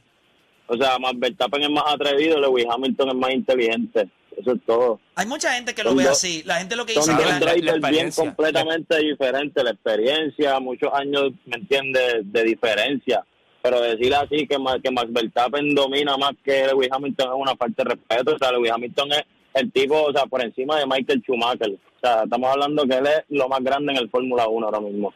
O 0.66 0.76
sea, 0.76 0.98
Max 0.98 1.18
Verstappen 1.18 1.62
es 1.62 1.70
más 1.70 1.84
atrevido, 1.86 2.40
Lewis 2.40 2.66
Hamilton 2.70 3.08
es 3.10 3.14
más 3.14 3.30
inteligente. 3.30 4.08
Eso 4.36 4.52
es 4.52 4.60
todo. 4.66 5.00
hay 5.14 5.26
mucha 5.26 5.52
gente 5.54 5.74
que 5.74 5.82
lo 5.82 5.90
Son 5.90 5.98
ve 5.98 6.04
dos- 6.04 6.12
así. 6.12 6.42
La 6.44 6.56
gente 6.56 6.74
lo 6.76 6.84
que 6.86 6.94
Son 6.94 7.02
dice 7.04 7.16
que 7.16 7.22
dos 7.22 7.32
la- 7.32 7.38
la- 7.40 7.46
la 7.46 7.52
drivers 7.54 7.90
bien 7.90 8.10
completamente 8.10 8.98
diferentes. 8.98 9.62
La 9.64 9.70
experiencia, 9.70 10.58
muchos 10.60 10.92
años, 10.92 11.32
¿me 11.46 11.56
entiendes?, 11.56 12.16
de 12.32 12.42
diferencia. 12.44 13.24
Pero 13.62 13.80
decir 13.80 14.14
así 14.14 14.46
que, 14.46 14.56
que 14.82 14.90
Max 14.90 15.08
Verstappen 15.10 15.74
domina 15.74 16.16
más 16.18 16.32
que 16.44 16.66
Lewis 16.66 16.88
Hamilton 16.90 17.28
es 17.28 17.34
una 17.34 17.56
falta 17.56 17.82
de 17.84 17.90
respeto. 17.90 18.34
O 18.34 18.38
sea, 18.38 18.52
Lewis 18.52 18.70
Hamilton 18.72 19.12
es 19.12 19.22
el 19.54 19.72
tipo, 19.72 20.02
o 20.02 20.12
sea, 20.12 20.26
por 20.26 20.42
encima 20.44 20.78
de 20.78 20.86
Michael 20.86 21.22
Schumacher. 21.22 21.70
O 21.70 22.06
sea, 22.06 22.24
estamos 22.24 22.50
hablando 22.50 22.84
que 22.86 22.94
él 22.96 23.06
es 23.06 23.22
lo 23.30 23.48
más 23.48 23.60
grande 23.62 23.92
en 23.92 23.98
el 23.98 24.10
Fórmula 24.10 24.48
1 24.48 24.66
ahora 24.66 24.80
mismo. 24.80 25.14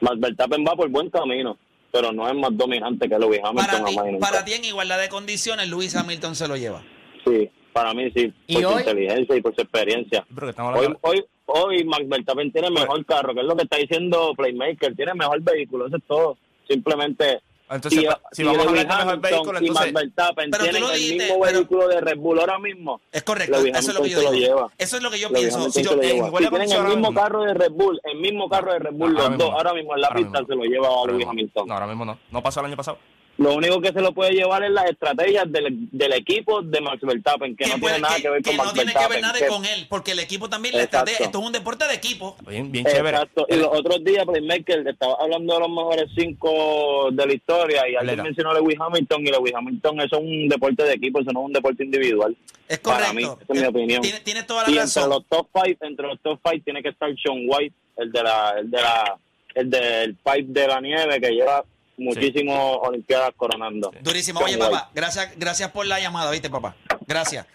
Max 0.00 0.20
Verstappen 0.20 0.64
va 0.64 0.76
por 0.76 0.88
buen 0.90 1.10
camino, 1.10 1.58
pero 1.90 2.12
no 2.12 2.28
es 2.28 2.34
más 2.34 2.50
dominante 2.56 3.08
que 3.08 3.18
Lewis 3.18 3.40
Hamilton. 3.42 3.66
para, 3.66 3.84
ti, 3.84 4.16
para 4.20 4.44
ti, 4.44 4.52
en 4.52 4.64
igualdad 4.66 5.00
de 5.00 5.08
condiciones, 5.08 5.68
Luis 5.68 5.96
Hamilton 5.96 6.34
se 6.36 6.46
lo 6.46 6.56
lleva. 6.56 6.82
Sí, 7.26 7.50
para 7.74 7.92
mí 7.92 8.10
sí, 8.14 8.32
¿Y 8.46 8.54
por 8.54 8.62
su 8.62 8.68
hoy? 8.70 8.78
inteligencia 8.80 9.36
y 9.36 9.40
por 9.42 9.54
su 9.54 9.60
experiencia. 9.60 10.24
Pero 10.34 10.46
que 10.46 10.50
estamos 10.50 10.78
Hoy, 10.78 10.96
hoy, 11.02 11.24
hoy 11.46 11.84
Max 11.84 12.08
Verstappen 12.08 12.50
tiene 12.52 12.68
Pues 12.70 12.80
mejor 12.80 13.04
carro, 13.04 13.34
que 13.34 13.40
es 13.40 13.46
lo 13.46 13.54
que 13.56 13.64
está 13.64 13.76
diciendo 13.76 14.32
Playmaker, 14.36 14.94
tiene 14.96 15.12
mejor 15.14 15.42
vehículo, 15.42 15.86
eso 15.88 15.96
es 15.96 16.02
todo. 16.08 16.38
Simplemente 16.66 17.40
Entonces, 17.70 18.00
si, 18.00 18.06
si 18.32 18.42
vamos 18.44 18.58
a 18.64 18.68
hablar 18.68 19.20
de 19.20 19.30
mejor 19.30 19.62
y 19.64 19.70
Max 19.70 19.92
Verstappen 19.92 20.50
Pero 20.50 20.64
tú 20.64 20.70
tienen 20.70 20.82
lo 20.82 20.90
el 20.92 20.96
dijiste, 20.98 21.24
mismo 21.24 21.40
vehículo 21.44 21.88
de 21.88 22.00
Red 22.00 22.16
Bull 22.18 22.38
ahora 22.40 22.58
mismo. 22.58 23.00
Es 23.12 23.22
correcto, 23.22 23.56
eso 23.58 23.78
es 23.90 23.94
lo 23.94 24.02
que 24.02 24.10
yo 24.10 24.20
digo. 24.20 24.32
lleva. 24.32 24.70
Eso 24.78 24.96
es 24.96 25.02
lo 25.02 25.10
que 25.10 25.18
yo 25.18 25.30
pienso. 25.30 25.70
Si 25.70 25.82
yo- 25.82 25.92
Si 25.92 25.98
tienen 26.00 26.72
el 26.72 26.84
mismo 26.84 27.12
carro 27.14 27.42
de 27.44 27.54
Red 27.54 27.72
Bull, 27.72 28.00
el 28.04 28.18
mismo 28.18 28.48
carro 28.48 28.72
de 28.72 28.78
Red 28.78 28.92
Bull, 28.92 29.12
No, 29.14 29.20
ahora 29.20 29.28
los 29.28 29.30
mismo 29.30 29.44
dos, 29.44 29.50
no. 29.52 29.56
ahora 29.58 29.74
mismo 29.74 29.94
en 29.94 30.00
la 30.00 30.06
Ahora 30.08 30.18
pista 30.20 30.40
mismo 30.40 30.46
se 30.54 30.56
lo 30.56 30.64
lleva 30.64 30.88
a 30.88 31.12
mismo. 31.12 31.30
Hamilton. 31.30 31.66
No, 31.68 31.74
ahora 31.74 31.86
mismo 31.86 32.04
no. 32.04 32.18
No 32.30 32.42
pasó 32.42 32.60
el 32.60 32.66
año 32.66 32.76
pasado. 32.76 32.98
Lo 33.36 33.52
único 33.54 33.80
que 33.80 33.88
se 33.92 34.00
lo 34.00 34.12
puede 34.12 34.30
llevar 34.32 34.62
es 34.62 34.70
las 34.70 34.88
estrategias 34.88 35.50
del, 35.50 35.88
del 35.90 36.12
equipo 36.12 36.62
de 36.62 36.80
Max 36.80 37.00
Verstappen, 37.02 37.56
que, 37.56 37.66
no 37.66 37.78
puede- 37.78 37.94
tiene 37.94 38.08
nada 38.08 38.20
que, 38.20 38.30
ver 38.30 38.42
que 38.42 38.50
con 38.50 38.56
no 38.58 38.62
Max 38.64 38.74
tiene 38.74 38.92
que 38.92 39.08
ver 39.08 39.20
nada 39.20 39.38
que- 39.40 39.46
con 39.48 39.64
él, 39.64 39.86
porque 39.88 40.12
el 40.12 40.20
equipo 40.20 40.48
también, 40.48 40.76
la 40.76 40.82
Exacto. 40.84 40.98
estrategia, 41.10 41.26
esto 41.26 41.38
es 41.40 41.46
un 41.46 41.52
deporte 41.52 41.88
de 41.88 41.94
equipo. 41.94 42.36
Bien, 42.48 42.70
bien 42.70 42.84
chévere. 42.84 43.16
Exacto. 43.16 43.46
Y 43.48 43.56
los 43.56 43.68
otros 43.72 44.04
días, 44.04 44.24
Playmaker, 44.24 44.86
estaba 44.86 45.16
hablando 45.20 45.52
de 45.54 45.60
los 45.60 45.68
mejores 45.68 46.04
cinco 46.16 47.08
de 47.10 47.26
la 47.26 47.32
historia 47.32 47.88
y 47.88 47.96
alguien 47.96 48.22
mencionó 48.22 48.50
a 48.50 48.54
Lewis 48.54 48.76
Hamilton 48.78 49.26
y 49.26 49.30
Lewis 49.30 49.52
Hamilton 49.56 50.00
eso 50.00 50.16
es 50.16 50.22
un 50.22 50.48
deporte 50.48 50.84
de 50.84 50.92
equipo, 50.92 51.20
eso 51.20 51.32
no 51.32 51.40
es 51.40 51.46
un 51.46 51.52
deporte 51.52 51.82
individual. 51.84 52.36
Es 52.68 52.78
Para 52.78 53.06
correcto. 53.08 53.14
mí, 53.14 53.22
esa 53.24 53.52
es 53.52 53.60
mi 53.60 53.64
Eh, 53.64 53.68
opinión. 53.68 54.02
Tiene, 54.02 54.20
tiene 54.20 54.42
toda 54.44 54.62
la 54.62 54.68
Y 54.68 54.72
entre 54.74 54.82
razón. 54.84 55.10
los 55.10 55.24
top 55.28 55.48
five, 55.52 55.76
entre 55.80 56.06
los 56.06 56.20
top 56.20 56.38
five 56.42 56.60
tiene 56.60 56.82
que 56.82 56.90
estar 56.90 57.10
Sean 57.20 57.44
White, 57.48 57.74
el 57.96 58.12
de 58.12 58.22
la, 58.22 58.54
el 58.58 58.70
de 58.70 58.80
la, 58.80 59.18
el 59.56 59.70
del 59.70 60.14
pipe 60.14 60.44
de 60.60 60.66
la 60.68 60.80
nieve 60.80 61.20
que 61.20 61.30
lleva 61.30 61.64
muchísimas 61.96 62.58
olimpiadas 62.82 63.30
coronando. 63.36 63.92
Durísimo. 64.02 64.40
Oye, 64.40 64.58
papá, 64.58 64.90
gracias, 64.94 65.30
gracias 65.36 65.70
por 65.70 65.86
la 65.86 66.00
llamada, 66.00 66.30
¿viste, 66.30 66.50
papá? 66.50 66.76
Gracias. 67.06 67.46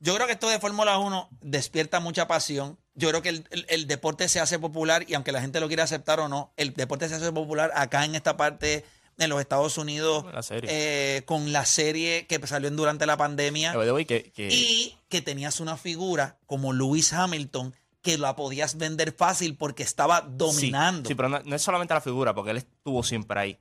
Yo 0.00 0.14
creo 0.14 0.26
que 0.26 0.32
esto 0.32 0.48
de 0.48 0.58
Fórmula 0.58 0.98
1 0.98 1.28
despierta 1.42 2.00
mucha 2.00 2.26
pasión. 2.26 2.76
Yo 2.94 3.08
creo 3.10 3.22
que 3.22 3.28
el, 3.30 3.46
el- 3.50 3.66
el 3.68 3.86
deporte 3.86 4.28
se 4.28 4.40
hace 4.40 4.58
popular 4.58 5.04
y 5.08 5.14
aunque 5.14 5.30
la 5.32 5.40
gente 5.40 5.60
lo 5.60 5.68
quiera 5.68 5.84
aceptar 5.84 6.18
o 6.20 6.28
no, 6.28 6.52
el 6.56 6.74
deporte 6.74 7.08
se 7.08 7.14
hace 7.14 7.30
popular 7.32 7.70
acá 7.74 8.04
en 8.04 8.14
esta 8.16 8.36
parte 8.36 8.84
en 9.18 9.28
los 9.30 9.40
Estados 9.40 9.78
Unidos 9.78 10.24
La 10.32 10.42
serie. 10.42 10.68
eh, 10.72 11.22
con 11.24 11.52
la 11.52 11.64
serie 11.64 12.26
que 12.26 12.44
salió 12.46 12.68
en- 12.68 12.76
durante 12.76 13.06
la 13.06 13.16
pandemia 13.16 13.72
que, 14.06 14.32
que- 14.32 14.48
y 14.50 14.96
que 15.08 15.22
tenías 15.22 15.60
una 15.60 15.76
figura 15.76 16.36
como 16.46 16.72
Lewis 16.72 17.12
Hamilton 17.12 17.74
que 18.02 18.18
la 18.18 18.34
podías 18.34 18.78
vender 18.78 19.12
fácil 19.16 19.56
porque 19.56 19.84
estaba 19.84 20.22
dominando. 20.22 21.06
Sí, 21.06 21.12
sí, 21.12 21.14
pero 21.14 21.28
no, 21.28 21.40
no 21.44 21.54
es 21.54 21.62
solamente 21.62 21.94
la 21.94 22.00
figura, 22.00 22.34
porque 22.34 22.50
él 22.50 22.56
estuvo 22.56 23.04
siempre 23.04 23.38
ahí. 23.38 23.58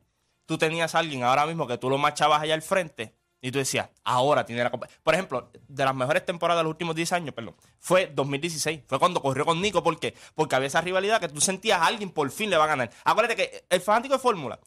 Tú 0.51 0.57
tenías 0.57 0.93
a 0.95 0.99
alguien 0.99 1.23
ahora 1.23 1.45
mismo 1.45 1.65
que 1.65 1.77
tú 1.77 1.89
lo 1.89 1.97
marchabas 1.97 2.41
allá 2.41 2.55
al 2.55 2.61
frente 2.61 3.15
y 3.39 3.51
tú 3.51 3.59
decías, 3.59 3.87
ahora 4.03 4.45
tiene 4.45 4.61
la 4.65 4.69
compa- 4.69 4.89
Por 5.01 5.13
ejemplo, 5.13 5.49
de 5.65 5.85
las 5.85 5.95
mejores 5.95 6.25
temporadas 6.25 6.59
de 6.59 6.63
los 6.65 6.71
últimos 6.71 6.93
10 6.93 7.13
años, 7.13 7.33
perdón, 7.33 7.55
fue 7.79 8.07
2016. 8.13 8.81
Fue 8.85 8.99
cuando 8.99 9.21
corrió 9.21 9.45
con 9.45 9.61
Nico. 9.61 9.81
¿Por 9.81 9.97
qué? 9.97 10.13
Porque 10.35 10.55
había 10.57 10.67
esa 10.67 10.81
rivalidad 10.81 11.21
que 11.21 11.29
tú 11.29 11.39
sentías 11.39 11.79
a 11.79 11.85
alguien 11.85 12.09
por 12.09 12.29
fin 12.31 12.49
le 12.49 12.57
va 12.57 12.65
a 12.65 12.67
ganar. 12.67 12.91
Acuérdate 13.05 13.37
que 13.37 13.65
el 13.69 13.79
fanático 13.79 14.13
de 14.15 14.19
Fórmula, 14.19 14.59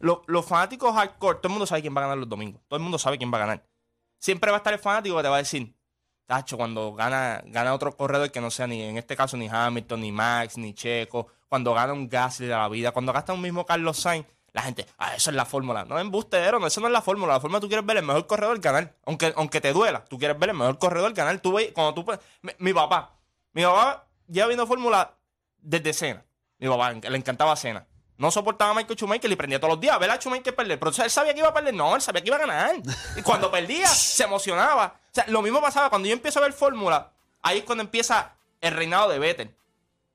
lo- 0.00 0.22
los 0.26 0.44
fanáticos 0.44 0.92
hardcore, 0.92 1.36
todo 1.38 1.46
el 1.46 1.50
mundo 1.52 1.66
sabe 1.66 1.80
quién 1.80 1.94
va 1.94 2.00
a 2.00 2.02
ganar 2.06 2.18
los 2.18 2.28
domingos. 2.28 2.60
Todo 2.66 2.76
el 2.78 2.82
mundo 2.82 2.98
sabe 2.98 3.16
quién 3.16 3.32
va 3.32 3.36
a 3.36 3.40
ganar. 3.42 3.64
Siempre 4.18 4.50
va 4.50 4.56
a 4.56 4.58
estar 4.58 4.72
el 4.72 4.80
fanático 4.80 5.16
que 5.16 5.22
te 5.22 5.28
va 5.28 5.36
a 5.36 5.38
decir, 5.38 5.72
Tacho, 6.26 6.56
cuando 6.56 6.92
gana, 6.92 7.40
gana 7.46 7.72
otro 7.72 7.96
corredor 7.96 8.32
que 8.32 8.40
no 8.40 8.50
sea 8.50 8.66
ni, 8.66 8.82
en 8.82 8.96
este 8.98 9.14
caso, 9.16 9.36
ni 9.36 9.48
Hamilton, 9.48 10.00
ni 10.00 10.10
Max, 10.12 10.58
ni 10.58 10.74
Checo, 10.74 11.28
cuando 11.48 11.72
gana 11.74 11.92
un 11.92 12.08
Gasly 12.08 12.46
de 12.46 12.52
la 12.54 12.68
vida, 12.68 12.92
cuando 12.92 13.12
gasta 13.12 13.32
un 13.32 13.40
mismo 13.40 13.64
Carlos 13.66 13.96
Sainz, 13.96 14.26
la 14.52 14.62
gente, 14.62 14.86
ah, 14.98 15.14
eso 15.14 15.30
es 15.30 15.36
la 15.36 15.44
fórmula. 15.44 15.84
No 15.84 15.98
embustero, 15.98 16.58
no, 16.58 16.66
eso 16.66 16.80
no 16.80 16.86
es 16.88 16.92
la 16.92 17.02
fórmula. 17.02 17.34
La 17.34 17.40
fórmula 17.40 17.60
tú 17.60 17.68
quieres 17.68 17.86
ver 17.86 17.98
el 17.98 18.04
mejor 18.04 18.26
corredor 18.26 18.58
ganar. 18.60 18.94
Aunque, 19.04 19.32
aunque 19.36 19.60
te 19.60 19.72
duela, 19.72 20.04
tú 20.04 20.18
quieres 20.18 20.38
ver 20.38 20.50
el 20.50 20.56
mejor 20.56 20.78
corredor 20.78 21.12
ganar. 21.12 21.38
Tú 21.40 21.52
ves, 21.52 21.70
cuando 21.72 21.94
tú, 21.94 22.04
mi, 22.42 22.52
mi 22.58 22.72
papá, 22.72 23.12
mi 23.52 23.62
papá 23.62 24.06
lleva 24.28 24.48
viendo 24.48 24.66
fórmula 24.66 25.14
desde 25.58 25.92
Cena. 25.92 26.24
Mi 26.58 26.68
papá 26.68 26.92
le 26.92 27.16
encantaba 27.16 27.54
Cena. 27.56 27.86
No 28.16 28.30
soportaba 28.30 28.72
a 28.72 28.74
Michael 28.74 28.98
Schumacher 28.98 29.32
y 29.32 29.36
prendía 29.36 29.58
todos 29.58 29.74
los 29.74 29.80
días 29.80 29.94
a 29.94 29.98
ver 29.98 30.10
a 30.10 30.16
Schumacher 30.16 30.54
perder. 30.54 30.78
Pero 30.78 30.92
él 31.02 31.10
sabía 31.10 31.32
que 31.32 31.38
iba 31.38 31.48
a 31.48 31.54
perder. 31.54 31.72
No, 31.72 31.96
él 31.96 32.02
sabía 32.02 32.20
que 32.20 32.28
iba 32.28 32.36
a 32.36 32.40
ganar. 32.40 32.76
Y 33.16 33.22
cuando 33.22 33.50
perdía, 33.52 33.86
se 33.88 34.24
emocionaba. 34.24 34.94
O 35.10 35.14
sea, 35.14 35.24
lo 35.28 35.40
mismo 35.40 35.60
pasaba 35.60 35.88
cuando 35.88 36.06
yo 36.06 36.12
empiezo 36.12 36.38
a 36.38 36.42
ver 36.42 36.52
fórmula. 36.52 37.12
Ahí 37.40 37.58
es 37.58 37.64
cuando 37.64 37.82
empieza 37.82 38.34
el 38.60 38.74
reinado 38.74 39.08
de 39.08 39.18
Vettel. 39.18 39.56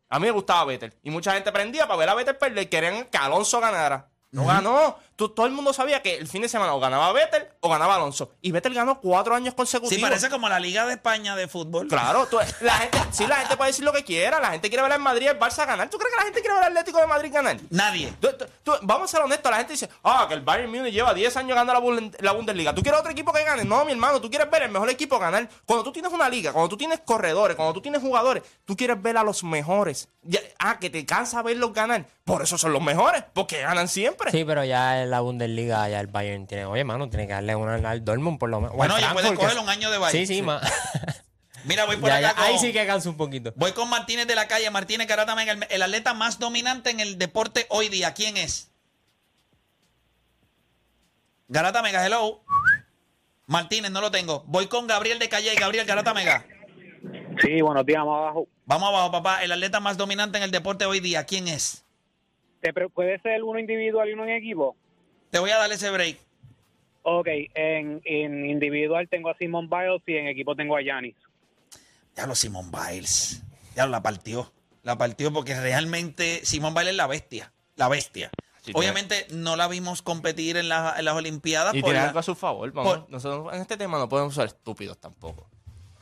A 0.09 0.19
mí 0.19 0.27
me 0.27 0.31
gustaba 0.31 0.65
Vettel. 0.65 0.93
Y 1.01 1.09
mucha 1.09 1.33
gente 1.33 1.51
prendía 1.51 1.87
para 1.87 1.97
ver 1.97 2.09
a 2.09 2.13
Vettel 2.13 2.35
perder 2.35 2.63
y 2.63 2.67
querían 2.67 3.05
que 3.05 3.17
Alonso 3.17 3.59
ganara. 3.59 4.07
No 4.35 4.45
ganó. 4.45 4.97
Tú- 5.15 5.29
todo 5.29 5.45
el 5.45 5.51
mundo 5.53 5.71
sabía 5.73 6.01
que 6.01 6.15
el 6.17 6.27
fin 6.27 6.41
de 6.41 6.49
semana 6.49 6.73
o 6.73 6.79
ganaba 6.79 7.11
Vettel 7.13 7.47
o 7.61 7.69
ganaba 7.69 7.95
Alonso. 7.95 8.33
Y 8.41 8.51
Vettel 8.51 8.73
ganó 8.73 8.99
cuatro 8.99 9.33
años 9.35 9.53
consecutivos. 9.53 9.95
Sí, 9.95 10.01
parece 10.01 10.29
como 10.29 10.49
la 10.49 10.59
Liga 10.59 10.85
de 10.85 10.93
España 10.93 11.35
de 11.35 11.47
fútbol. 11.47 11.87
Claro, 11.87 12.25
tú- 12.27 12.37
la 12.61 12.73
gente, 12.73 12.97
sí, 13.11 13.25
la 13.27 13.37
gente 13.37 13.55
puede 13.57 13.71
decir 13.71 13.85
lo 13.85 13.93
que 13.93 14.03
quiera. 14.03 14.39
La 14.39 14.51
gente 14.51 14.69
quiere 14.69 14.83
ver 14.83 14.91
al 14.91 14.99
Madrid 14.99 15.25
y 15.25 15.29
al 15.29 15.39
Barça 15.39 15.65
ganar. 15.65 15.89
¿Tú 15.89 15.97
crees 15.97 16.13
que 16.13 16.17
la 16.19 16.25
gente 16.25 16.41
quiere 16.41 16.55
ver 16.55 16.63
al 16.65 16.71
Atlético 16.71 16.99
de 16.99 17.07
Madrid 17.07 17.31
ganar? 17.33 17.57
Nadie. 17.69 18.13
Tú- 18.19 18.29
tú- 18.37 18.45
tú- 18.63 18.73
vamos 18.81 19.09
a 19.09 19.11
ser 19.15 19.21
honestos, 19.25 19.49
la 19.51 19.57
gente 19.57 19.73
dice, 19.73 19.89
ah, 20.03 20.25
que 20.27 20.33
el 20.33 20.41
Bayern 20.41 20.69
Múnich 20.69 20.93
lleva 20.93 21.13
10 21.13 21.35
años 21.37 21.55
ganando 21.55 21.73
la, 21.91 22.09
la 22.19 22.31
Bundesliga. 22.33 22.75
¿Tú 22.75 22.81
quieres 22.81 22.99
otro 22.99 23.11
equipo 23.11 23.31
que 23.31 23.43
gane? 23.43 23.63
No, 23.63 23.85
mi 23.85 23.93
hermano, 23.93 24.19
tú 24.19 24.29
quieres 24.29 24.49
ver 24.51 24.63
el 24.63 24.69
mejor 24.71 24.89
equipo 24.89 25.17
ganar. 25.17 25.47
Cuando 25.65 25.83
tú 25.83 25.91
tienes 25.93 26.11
una 26.11 26.27
liga, 26.27 26.51
cuando 26.51 26.69
tú 26.69 26.77
tienes 26.77 26.99
corredores, 27.05 27.55
cuando 27.55 27.73
tú 27.73 27.81
tienes 27.81 28.01
jugadores, 28.01 28.43
tú 28.65 28.75
quieres 28.75 29.01
ver 29.01 29.17
a 29.17 29.23
los 29.23 29.43
mejores. 29.43 30.09
Ya- 30.23 30.39
ah, 30.59 30.77
que 30.79 30.89
te 30.89 31.05
cansa 31.05 31.41
verlos 31.41 31.71
ganar. 31.73 32.05
Por 32.25 32.41
eso 32.41 32.57
son 32.57 32.73
los 32.73 32.81
mejores, 32.81 33.23
porque 33.33 33.61
ganan 33.61 33.87
siempre. 33.87 34.31
Sí, 34.31 34.43
pero 34.43 34.63
ya 34.65 35.04
en 35.05 35.11
la 35.11 35.21
Bundesliga, 35.21 35.87
ya 35.89 35.99
el 36.01 36.07
Bayern 36.07 36.45
tiene, 36.47 36.65
oye, 36.65 36.83
mano, 36.83 37.09
tiene 37.09 37.25
que 37.27 37.33
darle 37.33 37.55
una 37.55 37.75
al 37.89 38.03
Dortmund 38.03 38.37
por 38.37 38.49
lo 38.49 38.59
menos. 38.61 38.75
Bueno, 38.75 38.99
ya 38.99 39.13
puede 39.13 39.33
coger 39.33 39.57
un 39.57 39.69
año 39.69 39.89
de 39.89 39.97
Bayern. 39.97 40.27
Sí, 40.27 40.35
sí, 40.35 40.41
ma- 40.41 40.61
Mira, 41.65 41.85
voy 41.85 41.95
por 41.97 42.09
Ya, 42.09 42.17
acá 42.17 42.27
ya, 42.27 42.35
con- 42.35 42.43
ahí 42.43 42.59
sí 42.59 42.71
que 42.73 42.85
cansa 42.85 43.09
un 43.09 43.17
poquito. 43.17 43.51
Voy 43.55 43.71
con 43.71 43.89
Martínez 43.89 44.27
de 44.27 44.35
la 44.35 44.47
calle. 44.47 44.69
Martínez 44.69 45.07
Garata 45.07 45.33
Mega, 45.35 45.53
el, 45.53 45.65
el 45.69 45.81
atleta 45.81 46.13
más 46.13 46.37
dominante 46.37 46.91
en 46.91 46.99
el 46.99 47.17
deporte 47.17 47.65
hoy 47.69 47.89
día. 47.89 48.13
¿Quién 48.13 48.37
es? 48.37 48.69
Garata 51.47 51.81
Mega, 51.81 52.05
hello. 52.05 52.43
Martínez, 53.47 53.91
no 53.91 54.01
lo 54.01 54.11
tengo. 54.11 54.43
Voy 54.47 54.67
con 54.67 54.87
Gabriel 54.87 55.19
de 55.19 55.29
Calle. 55.29 55.53
Gabriel 55.55 55.85
Garata 55.85 56.13
Mega. 56.13 56.45
Sí, 57.41 57.61
buenos 57.61 57.85
días, 57.85 57.99
vamos 57.99 58.17
abajo. 58.17 58.47
Vamos 58.65 58.89
abajo, 58.89 59.11
papá. 59.11 59.43
El 59.43 59.51
atleta 59.51 59.79
más 59.79 59.97
dominante 59.97 60.37
en 60.37 60.43
el 60.43 60.51
deporte 60.51 60.85
hoy 60.85 60.99
día. 60.99 61.25
¿Quién 61.25 61.47
es? 61.47 61.83
¿Te 62.61 62.73
pre- 62.73 62.89
¿Puede 62.89 63.19
ser 63.21 63.43
uno 63.43 63.59
individual 63.59 64.09
y 64.09 64.13
uno 64.13 64.23
en 64.23 64.31
equipo? 64.31 64.75
Te 65.35 65.39
voy 65.39 65.49
a 65.51 65.57
dar 65.57 65.69
ese 65.69 65.91
break. 65.91 66.17
Ok, 67.03 67.27
en, 67.55 68.01
en 68.05 68.45
individual 68.49 69.09
tengo 69.09 69.29
a 69.29 69.35
Simon 69.37 69.69
Biles 69.69 70.01
y 70.05 70.15
en 70.15 70.27
equipo 70.29 70.55
tengo 70.55 70.77
a 70.77 70.81
Yanis. 70.81 71.13
Ya 72.15 72.25
lo 72.25 72.35
Simón 72.35 72.71
Biles. 72.71 73.43
Ya 73.75 73.83
lo 73.85 73.91
la 73.91 74.01
partió. 74.01 74.49
La 74.83 74.97
partió 74.97 75.33
porque 75.33 75.53
realmente 75.59 76.39
Simón 76.45 76.73
Biles 76.73 76.91
es 76.91 76.95
la 76.95 77.07
bestia. 77.07 77.51
La 77.75 77.89
bestia. 77.89 78.31
Sí, 78.61 78.71
Obviamente 78.73 79.27
no 79.31 79.57
la 79.57 79.67
vimos 79.67 80.01
competir 80.01 80.55
en, 80.55 80.69
la- 80.69 80.95
en 80.97 81.03
las 81.03 81.15
Olimpiadas. 81.15 81.75
Y 81.75 81.81
por 81.81 81.89
tiene 81.89 81.99
la- 81.99 82.07
algo 82.07 82.19
a 82.19 82.23
su 82.23 82.33
favor. 82.33 82.71
Vamos, 82.71 82.99
por- 82.99 83.09
nosotros 83.11 83.53
en 83.53 83.59
este 83.59 83.75
tema 83.75 83.97
no 83.99 84.07
podemos 84.07 84.33
ser 84.33 84.45
estúpidos 84.45 84.97
tampoco. 85.01 85.49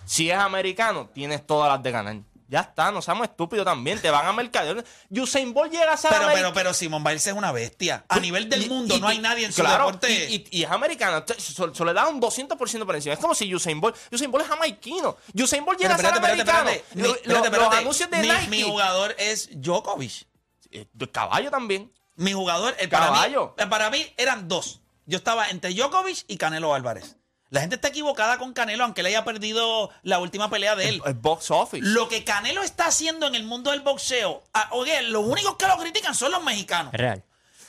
Si 0.05 0.29
es 0.29 0.37
americano, 0.37 1.09
tienes 1.11 1.43
todas 1.47 1.71
las 1.73 1.81
de 1.81 1.89
ganar. 1.89 2.17
Ya 2.53 2.59
está, 2.59 2.91
no 2.91 3.01
seamos 3.01 3.27
estúpidos 3.27 3.65
también. 3.65 3.99
Te 3.99 4.11
van 4.11 4.27
a 4.27 4.31
mercadear. 4.31 4.85
Usain 5.09 5.51
Bolt 5.55 5.71
llega 5.71 5.91
a 5.91 5.97
ser 5.97 6.11
Pero, 6.11 6.27
pero, 6.31 6.53
pero 6.53 6.71
Simón 6.75 7.03
Biles 7.03 7.25
es 7.25 7.33
una 7.33 7.51
bestia. 7.51 8.05
A 8.07 8.19
nivel 8.19 8.47
del 8.47 8.63
Y- 8.67 8.69
mundo 8.69 8.95
y- 8.95 9.01
no 9.01 9.07
hay 9.07 9.17
nadie 9.17 9.47
en 9.47 9.51
su 9.51 9.61
claro, 9.61 9.87
deporte. 9.87 10.11
Y, 10.29 10.45
y- 10.51 10.63
es 10.63 10.69
americano. 10.69 11.23
Te- 11.23 11.33
So, 11.41 11.73
so 11.73 11.83
le 11.83 11.93
da 11.93 12.07
un 12.07 12.21
200% 12.21 12.85
por 12.85 12.95
encima. 12.95 13.13
Es 13.13 13.19
como 13.19 13.33
si 13.33 13.53
Usain 13.55 13.81
Bolt. 13.81 13.95
Usain 14.11 14.29
Bolt 14.29 14.43
es 14.45 14.49
jamaiquino. 14.51 15.17
Usain 15.33 15.65
Bolt 15.65 15.79
llega 15.79 15.95
Pero 15.97 16.09
a 16.09 16.11
ser 16.11 16.21
espérate, 16.21 16.41
espérate, 16.41 16.51
americano. 16.51 16.69
espérate. 16.69 16.95
Mi- 16.95 17.01
Lo- 17.01 17.15
espérate, 17.15 17.27
lo- 17.33 17.39
Los 17.39 17.45
espérate. 17.53 17.77
anuncios 17.77 18.09
de 18.11 18.17
mi, 18.17 18.27
Nike. 18.29 18.47
mi 18.49 18.61
jugador 18.61 19.15
es 19.17 19.49
Djokovic. 19.53 20.27
Eh, 20.69 20.85
caballo 21.11 21.49
también. 21.49 21.91
Mi 22.17 22.33
jugador, 22.33 22.75
el 22.77 22.87
para, 22.87 23.07
mí, 23.07 23.11
Caballo. 23.15 23.55
eh, 23.57 23.65
para 23.65 23.89
mí 23.89 24.13
eran 24.17 24.47
dos. 24.47 24.79
Yo 25.07 25.17
estaba 25.17 25.49
entre 25.49 25.73
Djokovic 25.73 26.25
y 26.27 26.37
Canelo 26.37 26.75
Álvarez. 26.75 27.15
La 27.53 27.61
gente 27.61 27.75
está 27.75 27.89
equivocada 27.89 28.39
con 28.39 28.51
Canelo, 28.53 28.83
aunque 28.83 29.03
le 29.03 29.09
haya 29.09 29.23
perdido 29.23 29.91
la 30.01 30.17
última 30.17 30.49
pelea 30.49 30.75
de 30.75 30.89
él. 30.89 31.01
El 31.05 31.13
box 31.13 31.51
office. 31.51 31.85
Lo 31.85 32.09
que 32.09 32.23
Canelo 32.23 32.63
está 32.63 32.87
haciendo 32.87 33.27
en 33.27 33.35
el 33.35 33.43
mundo 33.43 33.69
del 33.69 33.81
boxeo, 33.81 34.43
ah, 34.55 34.69
oye, 34.71 35.03
los 35.03 35.23
únicos 35.23 35.55
que 35.57 35.67
lo 35.67 35.77
critican 35.77 36.15
son 36.15 36.31
los 36.31 36.43
mexicanos. 36.43 36.91
Real. 36.93 37.23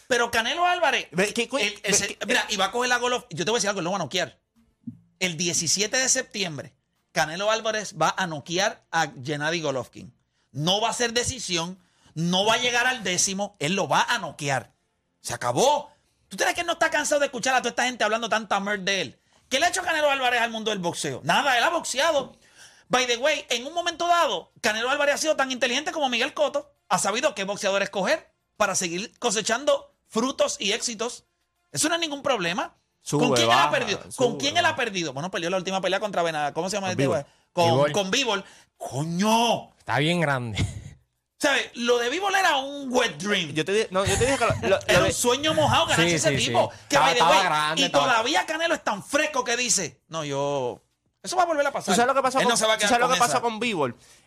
Pero 0.08 0.30
Canelo 0.30 0.64
Álvarez, 0.64 1.08
Ve, 1.12 1.34
¿qué- 1.34 1.50
el- 1.52 1.60
el 1.60 1.80
ve, 1.82 1.92
se- 1.92 2.16
qué- 2.16 2.26
mira, 2.26 2.46
y 2.48 2.56
va 2.56 2.66
a 2.66 2.70
coger 2.70 2.88
la 2.88 2.96
Golof. 2.96 3.24
Yo 3.28 3.44
te 3.44 3.50
voy 3.50 3.58
a 3.58 3.58
decir 3.58 3.68
algo, 3.68 3.82
lo 3.82 3.90
va 3.90 3.96
a 3.96 3.98
noquear. 3.98 4.38
El 5.18 5.36
17 5.36 5.96
de 5.98 6.08
septiembre, 6.08 6.74
Canelo 7.12 7.50
Álvarez 7.50 7.94
va 8.00 8.14
a 8.16 8.26
noquear 8.26 8.86
a 8.90 9.08
Gennady 9.22 9.60
Golovkin. 9.60 10.14
No 10.50 10.80
va 10.80 10.88
a 10.88 10.92
ser 10.94 11.12
decisión, 11.12 11.78
no 12.14 12.46
va 12.46 12.54
a 12.54 12.58
llegar 12.58 12.86
al 12.86 13.04
décimo, 13.04 13.54
él 13.58 13.74
lo 13.74 13.86
va 13.86 14.02
a 14.08 14.18
noquear. 14.18 14.72
Se 15.20 15.34
acabó. 15.34 15.90
¿Tú 16.28 16.38
crees 16.38 16.54
que 16.54 16.62
él 16.62 16.66
no 16.66 16.72
está 16.72 16.90
cansado 16.90 17.20
de 17.20 17.26
escuchar 17.26 17.54
a 17.54 17.58
toda 17.58 17.68
esta 17.70 17.84
gente 17.84 18.02
hablando 18.02 18.30
tanta 18.30 18.58
merd 18.60 18.80
de 18.80 19.00
él? 19.02 19.20
¿Qué 19.48 19.58
le 19.58 19.66
ha 19.66 19.68
hecho 19.68 19.82
Canelo 19.82 20.10
Álvarez 20.10 20.40
al 20.40 20.50
mundo 20.50 20.70
del 20.70 20.80
boxeo? 20.80 21.20
Nada, 21.24 21.56
él 21.58 21.64
ha 21.64 21.70
boxeado. 21.70 22.36
By 22.88 23.06
the 23.06 23.16
way, 23.16 23.46
en 23.50 23.66
un 23.66 23.72
momento 23.72 24.06
dado, 24.06 24.52
Canelo 24.60 24.90
Álvarez 24.90 25.14
ha 25.14 25.18
sido 25.18 25.36
tan 25.36 25.50
inteligente 25.50 25.92
como 25.92 26.08
Miguel 26.08 26.34
Cotto. 26.34 26.72
Ha 26.88 26.98
sabido 26.98 27.34
qué 27.34 27.44
boxeador 27.44 27.82
escoger 27.82 28.32
para 28.56 28.74
seguir 28.74 29.16
cosechando 29.18 29.94
frutos 30.06 30.56
y 30.60 30.72
éxitos. 30.72 31.24
Eso 31.72 31.88
no 31.88 31.94
es 31.94 32.00
ningún 32.00 32.22
problema. 32.22 32.76
Sube, 33.00 33.26
¿Con 33.26 33.34
quién 33.34 33.50
él 33.50 33.58
ha 33.58 33.70
perdido? 33.70 34.00
sube, 34.10 34.14
¿Con 34.16 34.38
quién 34.38 34.56
él 34.56 34.64
ha 34.64 34.76
perdido? 34.76 35.12
Bueno, 35.12 35.30
perdió 35.30 35.50
la 35.50 35.56
última 35.58 35.80
pelea 35.80 36.00
contra 36.00 36.22
Benada. 36.22 36.54
¿Cómo 36.54 36.70
se 36.70 36.76
llama 36.76 36.90
este 36.90 37.08
con, 37.52 37.92
con 37.92 38.10
Bivol. 38.10 38.44
¡Coño! 38.76 39.74
Está 39.78 39.98
bien 39.98 40.20
grande. 40.20 40.58
¿Sabes? 41.44 41.70
Lo 41.74 41.98
de 41.98 42.08
Bivol 42.08 42.34
era 42.34 42.56
un 42.56 42.88
wet 42.90 43.16
dream. 43.18 43.52
Yo 43.52 43.64
te, 43.64 43.72
di- 43.72 43.86
no, 43.90 44.04
yo 44.06 44.16
te 44.18 44.24
dije 44.24 44.38
que 44.38 44.46
lo- 44.46 44.68
lo- 44.70 44.78
Era 44.86 45.04
un 45.04 45.12
sueño 45.12 45.52
mojado 45.52 45.86
ganarse 45.86 46.08
Sí, 46.08 46.14
ese 46.16 46.38
sí, 46.38 46.46
tipo. 46.46 46.70
sí. 46.72 46.78
Que 46.88 46.96
Estaba- 46.96 47.12
the 47.14 47.20
way, 47.22 47.30
estaba 47.30 47.42
grande, 47.44 47.82
y 47.82 47.84
estaba- 47.84 48.04
todavía 48.04 48.46
Canelo 48.46 48.74
es 48.74 48.82
tan 48.82 49.04
fresco 49.04 49.44
que 49.44 49.56
dice, 49.56 50.00
no, 50.08 50.24
yo... 50.24 50.80
Eso 51.22 51.36
va 51.36 51.42
a 51.44 51.46
volver 51.46 51.66
a 51.66 51.70
¿Tú 51.70 51.74
pasar. 51.74 51.94
sabes 51.96 52.06
lo 52.08 52.14
que 52.14 52.20
pasó 52.22 52.38
Él 52.38 52.44
con, 52.44 52.50
no 52.52 52.56
se 52.56 52.66
va 52.66 52.74
a 52.74 52.78
tú 52.78 52.86
sabes 52.86 53.00
lo 53.00 53.12
que 53.12 53.18
pasó 53.18 53.40
con? 53.40 53.58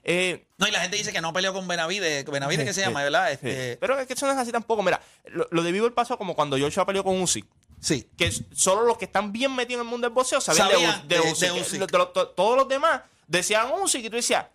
Eh, 0.04 0.48
No, 0.58 0.68
y 0.68 0.72
la 0.72 0.80
gente 0.80 0.98
dice 0.98 1.12
que 1.14 1.22
no 1.22 1.32
peleó 1.34 1.54
con 1.54 1.68
Benavides. 1.68 2.26
Benavides 2.26 2.66
que 2.66 2.74
se 2.74 2.82
llama, 2.82 3.04
¿verdad? 3.04 3.32
Este, 3.32 3.78
Pero 3.80 4.00
es 4.00 4.08
que 4.08 4.14
eso 4.14 4.26
no 4.26 4.32
es 4.32 4.38
así 4.40 4.52
tampoco. 4.52 4.82
Mira, 4.82 5.00
lo, 5.26 5.48
lo 5.52 5.62
de 5.64 5.72
Bivol 5.72 5.94
pasó 5.94 6.18
como 6.18 6.36
cuando 6.36 6.58
Joshua 6.58 6.86
peleó 6.88 7.04
con 7.04 7.22
Usyk. 7.22 7.46
sí. 7.80 8.10
que 8.18 8.32
solo 8.56 8.82
los 8.84 8.98
que 8.98 9.06
están 9.06 9.32
bien 9.32 9.54
metidos 9.56 9.82
en 9.82 9.86
el 9.88 9.92
mundo 9.92 10.08
del 10.08 10.14
boxeo 10.16 10.42
sabían 10.42 10.70
Sabían 10.72 11.08
de, 11.08 11.18
de- 11.20 11.78
de 11.80 11.88
to- 11.88 12.30
todos 12.30 12.58
los 12.58 12.68
demás 12.68 13.02
decían 13.28 13.72
Usyk 13.80 14.06
y 14.06 14.10
tú 14.10 14.16
decías, 14.16 14.46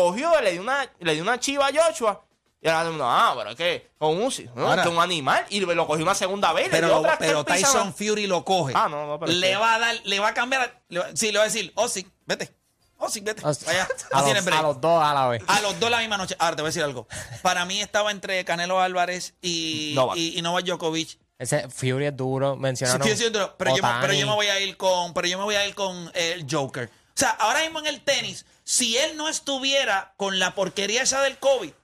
cogió, 0.00 0.40
le 0.40 0.52
dio 0.52 0.60
una, 0.62 0.90
le 1.00 1.14
dio 1.14 1.22
una 1.22 1.38
chiva 1.40 1.68
a 1.68 1.70
Joshua. 1.72 2.22
Y 2.60 2.68
ahora 2.68 2.88
mundo, 2.88 3.04
ah, 3.06 3.34
pero 3.36 3.50
es 3.50 3.56
que 3.56 3.90
con 3.98 4.20
Usyk, 4.22 4.52
¿no? 4.54 4.66
Ahora- 4.68 4.82
que 4.82 4.88
es 4.88 4.94
un 4.94 5.00
animal. 5.00 5.44
Y 5.50 5.60
lo 5.60 5.86
cogió 5.86 6.02
una 6.04 6.14
segunda 6.14 6.52
vez. 6.52 6.68
Pero, 6.70 6.88
lo- 6.88 6.98
otra 6.98 7.16
pero. 7.18 7.44
Tyson 7.44 7.94
Fury 7.94 8.26
lo 8.26 8.44
coge. 8.44 8.72
Ah, 8.74 8.88
no, 8.88 9.06
no, 9.06 9.20
pero 9.20 9.30
le 9.32 9.50
que- 9.50 9.56
va 9.56 9.74
a 9.74 9.78
dar, 9.78 9.94
le 10.04 10.18
va 10.18 10.28
a 10.28 10.34
cambiar. 10.34 10.82
le 10.88 10.98
va- 11.00 11.08
sí, 11.14 11.30
le 11.30 11.38
va 11.38 11.44
a 11.44 11.46
decir, 11.46 11.72
oh, 11.76 11.88
sí, 11.88 12.06
vete. 12.24 12.52
Oh, 12.98 13.08
sí, 13.10 13.20
vete. 13.20 13.42
A, 13.42 13.52
Vaya, 13.66 13.86
no 14.10 14.16
los, 14.18 14.24
tienes 14.24 14.44
break. 14.44 14.58
a 14.58 14.62
los 14.62 14.80
dos 14.80 15.02
a 15.04 15.12
la 15.14 15.28
vez. 15.28 15.42
A 15.46 15.60
los 15.60 15.78
dos 15.78 15.90
la 15.90 15.98
misma 15.98 16.16
noche. 16.16 16.34
Ahora 16.38 16.56
te 16.56 16.62
voy 16.62 16.68
a 16.68 16.70
decir 16.70 16.82
algo. 16.82 17.06
Para 17.42 17.64
mí 17.66 17.80
estaba 17.80 18.10
entre 18.10 18.42
Canelo 18.44 18.80
Álvarez 18.80 19.34
y 19.42 19.92
Novak. 19.94 20.16
y, 20.16 20.38
y 20.38 20.42
Novak 20.42 20.64
Djokovic. 20.64 21.18
Ese 21.38 21.68
Fury 21.68 22.06
es 22.06 22.16
duro. 22.16 22.56
Mencionaron. 22.56 23.06
Sí, 23.06 23.14
sí, 23.16 23.28
pero, 23.30 23.54
pero 23.58 23.76
yo 23.76 24.26
me 24.26 24.34
voy 24.34 24.46
a 24.46 24.58
ir 24.60 24.76
con, 24.78 25.12
pero 25.12 25.28
yo 25.28 25.36
me 25.38 25.44
voy 25.44 25.54
a 25.56 25.66
ir 25.66 25.74
con 25.74 26.10
el 26.14 26.46
Joker. 26.50 26.86
O 26.88 27.18
sea, 27.18 27.30
ahora 27.30 27.60
mismo 27.60 27.78
en 27.80 27.86
el 27.86 28.00
tenis, 28.00 28.46
si 28.68 28.96
él 28.98 29.16
no 29.16 29.28
estuviera 29.28 30.12
con 30.16 30.40
la 30.40 30.56
porquería 30.56 31.02
esa 31.02 31.22
del 31.22 31.38
COVID, 31.38 31.70
o 31.70 31.74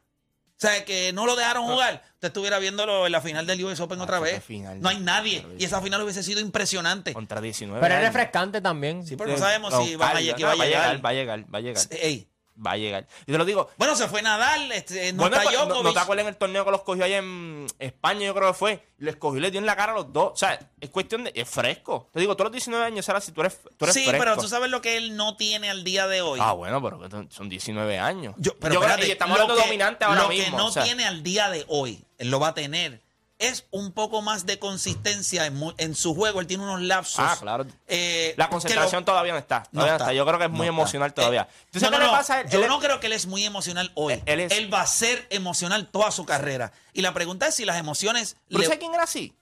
sea, 0.57 0.85
que 0.85 1.13
no 1.13 1.27
lo 1.27 1.37
dejaron 1.37 1.65
jugar, 1.65 2.03
usted 2.15 2.29
estuviera 2.29 2.59
viéndolo 2.59 3.07
en 3.07 3.13
la 3.13 3.21
final 3.21 3.47
del 3.47 3.65
US 3.65 3.79
Open 3.81 4.01
otra 4.01 4.17
Ah. 4.19 4.23
qué 4.25 4.33
vez. 4.33 4.45
final. 4.45 4.81
no 4.81 4.89
hay 4.89 4.99
nadie. 4.99 5.47
Y 5.59 5.65
esa 5.65 5.81
final 5.81 6.03
hubiese 6.03 6.25
sido 6.25 6.41
impresionante. 6.41 7.13
Contra 7.15 7.41
19. 7.41 7.81
Pero 7.81 7.95
es 7.95 8.01
refrescante 8.03 8.61
también. 8.61 9.07
Sí, 9.07 9.17
pero 9.17 9.31
no 9.31 9.39
sabemos 9.39 9.73
si 9.85 9.95
va 9.95 10.11
a, 10.11 10.19
que 10.21 10.45
va 10.45 10.53
a 10.53 10.57
llegar. 10.57 11.05
Va 11.05 11.11
a 11.11 11.13
llegar, 11.15 11.55
va 11.55 11.59
a 11.59 11.63
llegar. 11.63 11.83
Ey. 11.91 12.29
Va 12.65 12.73
a 12.73 12.77
llegar. 12.77 13.07
Y 13.27 13.33
te 13.33 13.39
lo 13.39 13.45
digo, 13.45 13.71
Bueno, 13.77 13.97
se 13.97 14.07
fue 14.09 14.23
Nadal, 14.23 14.71
este, 14.73 15.13
no 15.13 15.23
Bueno, 15.23 15.37
está 15.37 15.51
no, 15.51 15.57
Djokovic. 15.67 15.83
¿no 15.85 15.93
te 15.93 15.99
acuerdas 15.99 16.23
en 16.25 16.29
el 16.29 16.37
torneo 16.37 16.65
que 16.65 16.71
los 16.71 16.83
cogió 16.83 17.05
allá 17.05 17.19
en 17.19 17.67
España? 17.79 18.27
Yo 18.27 18.35
creo 18.35 18.49
que 18.53 18.55
fue. 18.59 18.87
Les 18.99 19.17
cogió 19.17 19.39
y 19.39 19.41
les 19.43 19.51
dio 19.51 19.59
en 19.59 19.67
la 19.67 19.75
cara 19.75 19.93
a 19.93 19.95
los 19.97 20.13
dos. 20.13 20.33
O 20.33 20.37
sea, 20.37 20.59
es 20.81 20.91
cuestión 20.91 21.25
de. 21.25 21.33
Es 21.35 21.49
fresco. 21.49 22.09
Te 22.13 22.21
digo, 22.21 22.37
todos 22.37 22.47
los 22.47 22.53
19 22.53 22.85
años, 22.85 23.09
ahora 23.09 23.21
si 23.21 23.33
tú 23.33 23.41
eres, 23.41 23.59
tú 23.77 23.85
eres 23.85 23.95
sí, 23.95 24.05
fresco. 24.05 24.19
pero 24.25 24.37
tú 24.37 24.49
sabes 24.49 24.71
lo 24.71 24.81
que 24.81 24.97
él 24.97 25.17
no 25.17 25.37
tiene 25.37 25.71
al 25.71 25.83
día 25.83 26.07
de 26.07 26.23
hoy. 26.23 26.39
Ah, 26.41 26.53
bueno, 26.53 26.81
pero 26.83 27.01
que 27.01 27.35
son 27.35 27.49
19 27.49 27.99
años. 27.99 28.35
Yo, 28.39 28.57
pero 28.59 28.75
Yo 28.75 28.81
creo- 28.81 29.07
y 29.07 29.11
estamos 29.11 29.37
lo 29.37 29.43
hablando 29.43 29.61
que- 29.63 29.69
dominante 29.69 30.05
ahora 30.05 30.23
lo 30.23 30.29
mismo. 30.29 30.45
que 30.45 30.51
no 30.63 30.67
o 30.69 30.73
sea, 30.73 30.85
tiene 30.85 31.05
al 31.05 31.23
día 31.23 31.51
de 31.51 31.65
hoy, 31.69 32.05
él 32.19 32.31
lo 32.31 32.39
va 32.39 32.49
a 32.49 32.55
tener, 32.55 33.01
es 33.43 33.67
un 33.71 33.93
poco 33.93 34.23
más 34.23 34.47
de 34.47 34.59
consistencia 34.59 35.47
en, 35.47 35.95
su 35.95 36.15
juego. 36.15 36.41
Él 36.41 36.47
tiene 36.47 36.63
unos 36.65 36.81
lapsos. 36.81 37.19
Ah, 37.27 37.37
claro. 37.39 37.67
eh, 37.87 38.35
La 38.37 38.49
concentración 38.49 39.03
lo- 39.03 39.05
todavía 39.07 39.33
no 39.33 39.39
está. 39.39 39.61
no 39.73 39.81
Todavía 39.81 39.93
no 39.93 39.97
está, 39.97 40.05
está. 40.05 40.15
Yo 40.15 40.27
creo 40.27 40.39
que 40.39 40.45
es 40.47 40.51
no 40.51 40.57
muy 40.57 40.67
está. 40.67 40.75
emocional 40.77 41.15
todavía. 41.15 41.43
Eh, 41.51 41.55
Entonces, 41.67 41.91
no, 41.91 41.97
¿qué 41.99 42.05
no, 42.05 42.11
le 42.11 42.17
pasa? 42.19 42.41
él? 42.41 42.49
Yo 42.51 42.63
Él- 42.63 42.69
no 42.69 42.79
creo 42.81 43.01
que 43.01 43.07
él 43.09 43.13
es 43.13 43.27
muy 43.27 43.45
emocional 43.45 43.93
hoy. 43.95 44.15
Él- 44.15 44.23
él 44.27 44.41
es- 44.41 44.73
va 44.73 44.81
a 44.83 44.87
ser 44.87 45.27
emocional 45.31 45.89
toda 45.91 46.11
su 46.11 46.25
carrera. 46.25 46.73
Y 46.93 47.03
la 47.03 47.13
pregunta 47.13 47.47
es 47.49 47.55
si 47.55 47.65
las 47.65 47.77
emociones. 47.79 48.37
Pero 48.49 48.61
le- 48.61 48.65
¿sabes 48.67 48.79
quién 48.79 48.95
era 48.95 49.03
así? 49.05 49.35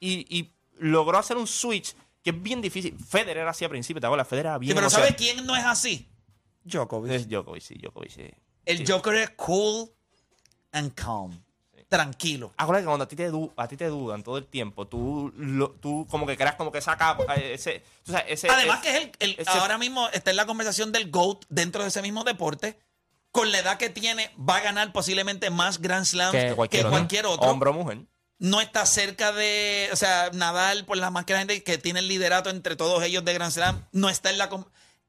Y, 0.00 0.26
y 0.38 0.52
logró 0.78 1.18
hacer 1.18 1.36
un 1.36 1.46
switch 1.46 1.94
que 2.22 2.30
es 2.30 2.42
bien 2.42 2.60
difícil. 2.60 2.96
Federer 2.98 3.38
era 3.38 3.50
así 3.52 3.64
al 3.64 3.70
principio, 3.70 4.00
¿te 4.00 4.06
acuerdas? 4.06 4.26
Federer 4.28 4.46
era 4.46 4.54
Sí, 4.56 4.60
bien 4.60 4.74
pero 4.74 4.86
emocional. 4.86 5.08
¿sabes 5.08 5.20
quién 5.22 5.46
no 5.46 5.56
es 5.56 5.64
así? 5.64 6.08
Djokovic. 6.64 7.12
Es 7.12 7.28
Djokovic, 7.28 7.62
sí, 7.62 7.74
Djokovic, 7.80 8.10
sí. 8.10 8.30
El 8.64 8.78
Sí. 8.78 8.84
Joker 8.92 9.14
es 9.14 9.30
cool 9.30 9.88
and 10.72 10.92
calm. 10.94 11.40
Tranquilo. 11.88 12.52
Acuérdate 12.56 12.82
que 12.82 12.86
cuando 12.88 13.04
a 13.04 13.08
ti 13.08 13.14
te, 13.16 13.28
du- 13.30 13.52
a 13.56 13.68
ti 13.68 13.76
te 13.76 13.86
dudan 13.86 14.22
todo 14.24 14.38
el 14.38 14.46
tiempo, 14.46 14.88
tú, 14.88 15.32
lo- 15.36 15.70
tú 15.70 16.06
como 16.10 16.26
que 16.26 16.36
creas 16.36 16.56
como 16.56 16.72
que 16.72 16.80
saca 16.80 17.16
eh, 17.36 17.52
ese. 17.54 17.82
Además 18.48 18.80
que 18.80 18.88
es 18.88 18.94
el, 18.96 19.12
el- 19.20 19.36
ese- 19.38 19.50
ahora 19.50 19.78
mismo 19.78 20.08
está 20.12 20.30
en 20.30 20.36
la 20.36 20.46
conversación 20.46 20.90
del 20.90 21.10
GOAT 21.10 21.44
dentro 21.48 21.82
de 21.82 21.88
ese 21.88 22.02
mismo 22.02 22.24
deporte. 22.24 22.78
Con 23.30 23.52
la 23.52 23.58
edad 23.58 23.76
que 23.76 23.90
tiene, 23.90 24.30
va 24.38 24.56
a 24.56 24.60
ganar 24.60 24.92
posiblemente 24.92 25.50
más 25.50 25.80
Grand 25.80 26.06
Slams 26.06 26.32
Que 26.32 26.48
que 26.48 26.54
cualquier, 26.54 26.86
cualquier, 26.88 27.26
otro. 27.26 27.48
Hombre 27.50 27.70
o 27.70 27.72
mujer. 27.74 27.98
No 28.38 28.60
está 28.60 28.84
cerca 28.86 29.30
de, 29.32 29.88
o 29.92 29.96
sea, 29.96 30.30
Nadal, 30.32 30.84
por 30.86 30.96
la 30.96 31.10
más 31.10 31.24
que 31.26 31.34
la 31.34 31.40
gente 31.40 31.62
que 31.62 31.78
tiene 31.78 32.00
el 32.00 32.08
liderato 32.08 32.50
entre 32.50 32.76
todos 32.76 33.02
ellos 33.04 33.24
de 33.24 33.32
Grand 33.34 33.52
Slam, 33.52 33.84
no 33.92 34.08
está 34.10 34.30
en 34.30 34.38
la... 34.38 34.48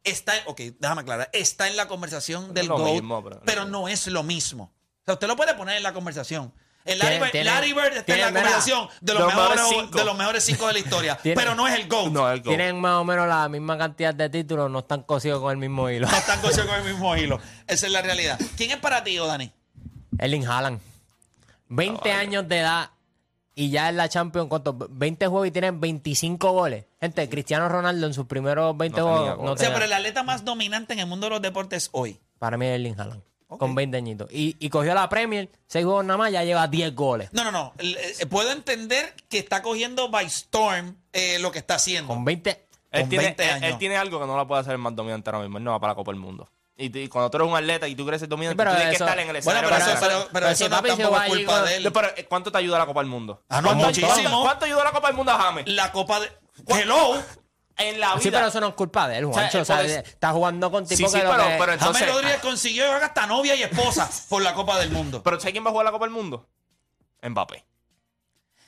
Está, 0.04 0.34
ok, 0.46 0.60
déjame 0.80 1.02
aclarar, 1.02 1.30
está 1.34 1.68
en 1.68 1.76
la 1.76 1.88
conversación 1.88 2.54
del 2.54 2.68
lo 2.68 2.78
GOAT, 2.78 2.94
mismo, 2.94 3.24
pero- 3.24 3.42
pero 3.46 3.66
no 3.66 3.88
es 3.88 4.08
lo 4.08 4.24
mismo. 4.24 4.74
O 5.02 5.06
sea, 5.06 5.14
usted 5.16 5.28
lo 5.28 5.36
puede 5.36 5.54
poner 5.56 5.78
en 5.78 5.84
la 5.84 5.94
conversación. 5.94 6.54
El 6.88 7.00
Tiene- 7.00 7.04
Larry, 7.04 7.20
Bird, 7.20 7.32
tiene- 7.32 7.46
Larry 7.46 7.74
Bird 7.74 7.86
está 7.86 8.00
en 8.00 8.06
tiene- 8.06 8.22
la 8.22 8.28
conversación 8.28 8.88
de 9.02 9.14
los, 9.14 9.24
los 9.24 9.36
mejores, 9.36 9.62
cinco. 9.70 9.98
de 9.98 10.06
los 10.06 10.18
mejores 10.18 10.44
cinco 10.44 10.68
de 10.68 10.74
la 10.74 10.80
historia, 10.80 11.16
Tiene- 11.22 11.36
pero 11.40 11.54
no 11.54 11.68
es 11.68 11.76
el 11.76 11.88
GOAT. 11.88 12.12
No, 12.12 12.32
el 12.32 12.42
go. 12.42 12.50
Tienen 12.50 12.80
más 12.80 12.94
o 12.96 13.04
menos 13.04 13.28
la 13.28 13.48
misma 13.50 13.78
cantidad 13.78 14.14
de 14.16 14.30
títulos, 14.30 14.72
no 14.72 14.80
están 14.80 15.04
cosidos 15.04 15.42
con 15.42 15.52
el 15.52 15.58
mismo 15.58 15.90
hilo. 15.90 16.08
No 16.10 16.16
están 16.18 16.40
cosidos 16.42 16.66
con 16.68 16.76
el 16.76 16.84
mismo 16.86 17.16
hilo. 17.16 17.40
Esa 17.68 17.86
es 17.88 17.92
la 17.92 18.02
realidad. 18.02 18.40
¿Quién 18.56 18.72
es 18.72 18.78
para 18.78 19.04
ti, 19.04 19.18
Dani? 19.18 19.52
Erling 20.18 20.46
Haaland. 20.48 20.80
20 21.70 22.12
años 22.14 22.48
de 22.48 22.60
edad 22.60 22.90
y 23.54 23.70
ya 23.72 23.90
en 23.90 23.98
la 23.98 24.08
Champions, 24.08 24.48
¿cuántos? 24.50 24.76
20 24.90 25.28
juegos 25.28 25.48
y 25.48 25.52
tienen 25.52 25.80
25 25.82 26.52
goles. 26.52 26.86
Gente, 27.02 27.28
Cristiano 27.28 27.68
Ronaldo 27.68 28.08
en 28.08 28.14
sus 28.14 28.26
primeros 28.28 28.78
20 28.78 29.00
No 29.02 29.08
juegos 29.08 29.52
O 29.52 29.58
sea, 29.58 29.74
pero 29.74 29.86
el 29.86 29.94
atleta 29.94 30.24
más 30.24 30.46
dominante 30.46 30.94
en 30.94 31.00
el 31.00 31.08
mundo 31.08 31.26
de 31.26 31.32
los 31.32 31.42
deportes 31.42 31.90
hoy. 31.92 32.20
Para 32.40 32.56
mí 32.58 32.66
es 32.66 32.76
Erling 32.76 33.00
Haaland. 33.00 33.22
Ok. 33.50 33.60
Con 33.60 33.76
20 33.76 33.96
añitos. 33.98 34.30
Y, 34.32 34.56
y 34.60 34.70
cogió 34.70 34.94
la 34.94 35.08
Premier, 35.08 35.50
6 35.68 35.86
juegos 35.86 36.04
nada 36.06 36.18
más, 36.18 36.32
ya 36.32 36.44
lleva 36.44 36.68
10 36.68 36.94
goles. 36.96 37.30
No, 37.32 37.44
no, 37.46 37.52
no. 37.52 37.74
Eh, 37.80 38.26
puedo 38.30 38.52
entender 38.52 39.16
que 39.30 39.38
está 39.40 39.62
cogiendo 39.62 40.10
by 40.10 40.26
storm 40.26 40.98
eh, 41.14 41.40
lo 41.40 41.52
que 41.52 41.60
está 41.60 41.76
haciendo. 41.76 42.14
Con 42.14 42.26
20. 42.26 42.68
Él 42.92 43.02
con 43.02 43.10
tiene, 43.10 43.24
20 43.26 43.44
él- 43.44 43.50
años. 43.52 43.64
él 43.72 43.78
tiene 43.78 43.96
algo 43.98 44.20
que 44.20 44.28
no 44.28 44.36
lo 44.36 44.48
puede 44.48 44.62
hacer 44.62 44.74
el 44.74 44.80
más 44.80 44.96
dominante 44.96 45.30
ahora 45.30 45.40
mismo. 45.44 45.58
Él 45.60 45.64
no 45.64 45.72
va 45.72 45.80
para 45.80 45.92
la 45.92 45.96
Copa 45.96 46.12
del 46.12 46.20
Mundo. 46.20 46.50
Y, 46.80 46.96
y 46.96 47.08
cuando 47.08 47.32
tú 47.32 47.38
eres 47.38 47.50
un 47.50 47.56
atleta 47.56 47.88
y 47.88 47.96
tú 47.96 48.04
quieres 48.04 48.20
ser 48.20 48.30
dominante, 48.30 48.54
Sí, 48.54 48.58
pero 48.58 48.72
tú 48.72 48.76
tienes 48.78 48.96
eso- 48.96 49.06
que 49.06 49.10
estar 49.12 49.20
en 49.24 49.36
el 49.36 49.42
Bueno, 49.42 49.60
escenario. 49.60 49.70
pero 49.70 49.80
para 49.80 49.92
eso, 49.94 50.06
pero, 50.06 50.20
pero 50.20 50.30
Pero 50.34 50.48
eso 50.50 50.64
si 50.64 50.70
no 50.70 50.76
tampoco 50.76 51.22
es 51.24 51.30
culpa 51.30 51.62
de 51.64 51.76
él. 51.78 51.84
No, 51.86 51.94
pero, 51.94 52.08
eh, 52.18 52.26
¿Cuánto 52.30 52.52
te 52.52 52.58
ayuda 52.60 52.78
la 52.80 52.86
Copa 52.86 53.00
del 53.00 53.10
Mundo? 53.10 53.44
Ah, 53.50 53.62
no, 53.62 53.70
¿Cuánto, 53.70 53.86
muchísimo. 53.88 54.14
¿cuánto, 54.14 54.42
cuánto 54.44 54.66
ayuda 54.66 54.84
la 54.84 54.92
Copa 54.92 55.08
del 55.08 55.16
Mundo 55.18 55.32
a 55.32 55.40
James? 55.40 55.68
La 55.68 55.92
copa 55.92 56.20
de... 56.20 56.32
Hello. 56.68 57.24
En 57.78 58.00
la 58.00 58.14
vida. 58.14 58.22
Sí, 58.24 58.32
pero 58.32 58.48
eso 58.48 58.60
no 58.60 58.70
es 58.70 58.74
culpa 58.74 59.08
de 59.08 59.18
él, 59.20 59.26
Juancho. 59.26 59.62
O 59.62 59.66
sea, 59.66 59.78
puedes- 59.78 60.08
está 60.08 60.32
jugando 60.32 60.72
con 60.72 60.88
Sí, 60.88 60.96
tipos 60.96 61.12
sí, 61.12 61.20
que 61.20 61.24
lo 61.26 61.32
pero, 61.32 61.44
que- 61.44 61.50
pero 61.52 61.66
James 61.66 61.82
entonces... 61.82 62.12
Rodríguez 62.12 62.38
consiguió 62.42 62.92
hasta 62.94 63.28
novia 63.28 63.54
y 63.56 63.64
esposa 63.64 64.10
por 64.30 64.42
la 64.42 64.54
Copa 64.56 64.80
del 64.80 64.90
Mundo. 64.90 65.22
Pero 65.24 65.40
¿sabes 65.40 65.52
quién 65.54 65.64
va 65.64 65.70
a 65.70 65.72
jugar 65.72 65.86
la 65.86 65.92
Copa 65.92 66.06
del 66.06 66.14
Mundo? 66.14 66.48
Mbappé. 67.22 67.64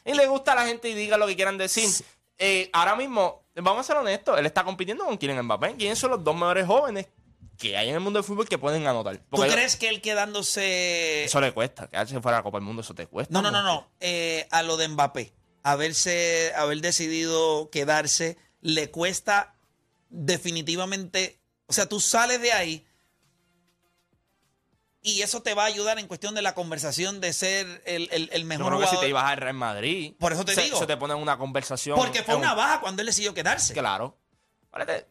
Y 0.06 0.14
le 0.14 0.28
gusta 0.28 0.54
a 0.54 0.56
la 0.56 0.66
gente 0.66 0.90
y 0.90 0.94
diga 0.94 1.18
lo 1.18 1.28
que 1.28 1.36
quieran 1.36 1.58
decir. 1.58 1.90
Eh, 2.38 2.70
ahora 2.74 2.96
mismo, 2.96 3.44
vamos 3.56 3.82
a 3.82 3.84
ser 3.84 3.98
honestos, 3.98 4.38
él 4.40 4.46
está 4.46 4.64
compitiendo 4.64 5.06
con 5.06 5.18
Kylian 5.18 5.44
Mbappé. 5.46 5.76
¿Quiénes 5.76 6.00
son 6.00 6.12
los 6.12 6.24
dos 6.24 6.36
mejores 6.36 6.66
jóvenes 6.66 7.08
que 7.58 7.76
hay 7.78 7.90
en 7.90 7.96
el 7.96 8.00
mundo 8.00 8.20
del 8.20 8.24
fútbol 8.24 8.48
que 8.48 8.58
pueden 8.58 8.88
anotar? 8.88 9.18
¿Tú 9.18 9.42
crees 9.42 9.76
que 9.76 9.90
él 9.90 10.02
quedándose... 10.02 11.26
eso 11.26 11.42
le 11.42 11.52
cuesta. 11.52 11.88
Quedarse 11.88 12.20
fuera 12.22 12.38
de 12.38 12.40
la 12.40 12.44
Copa 12.44 12.58
del 12.60 12.66
Mundo, 12.66 12.82
eso 12.82 12.94
te 12.96 13.08
cuesta. 13.08 13.34
No, 13.34 13.42
no, 13.42 13.52
no, 13.52 13.62
no. 13.64 13.90
Eh, 14.00 14.48
a 14.52 14.64
lo 14.64 14.78
de 14.78 14.88
Mbappé, 14.88 15.34
haberse, 15.64 16.54
haber 16.56 16.80
decidido 16.82 17.70
quedarse, 17.70 18.38
le 18.62 18.92
cuesta 18.92 19.56
definitivamente. 20.10 21.40
O 21.68 21.74
sea, 21.74 21.88
tú 21.88 22.00
sales 22.00 22.42
de 22.42 22.52
ahí 22.52 22.86
y 25.02 25.22
eso 25.22 25.42
te 25.42 25.54
va 25.54 25.64
a 25.64 25.68
ayudar 25.68 25.98
en 25.98 26.08
cuestión 26.08 26.36
de 26.36 26.42
la 26.42 26.54
conversación 26.54 27.22
de 27.22 27.32
ser 27.32 27.82
el, 27.86 28.10
el- 28.12 28.30
el 28.34 28.42
Yo 28.42 28.48
mejor 28.48 28.68
creo 28.68 28.80
que 28.82 28.88
si 28.88 29.00
te 29.00 29.08
ibas 29.08 29.24
al 29.24 29.38
Real 29.38 29.54
Madrid. 29.56 30.14
Por 30.20 30.34
eso 30.34 30.44
te 30.44 30.54
se, 30.56 30.64
digo. 30.64 30.78
Se 30.78 30.86
te 30.88 30.98
pone 30.98 31.14
en 31.14 31.22
una 31.22 31.38
conversación. 31.38 31.96
porque 31.98 32.22
fue 32.24 32.36
un- 32.36 32.42
una 32.42 32.54
baja 32.54 32.82
cuando 32.82 33.02
él 33.02 33.06
decidió 33.06 33.34
quedarse. 33.34 33.74
Claro. 33.74 34.18
Vale, 34.72 35.08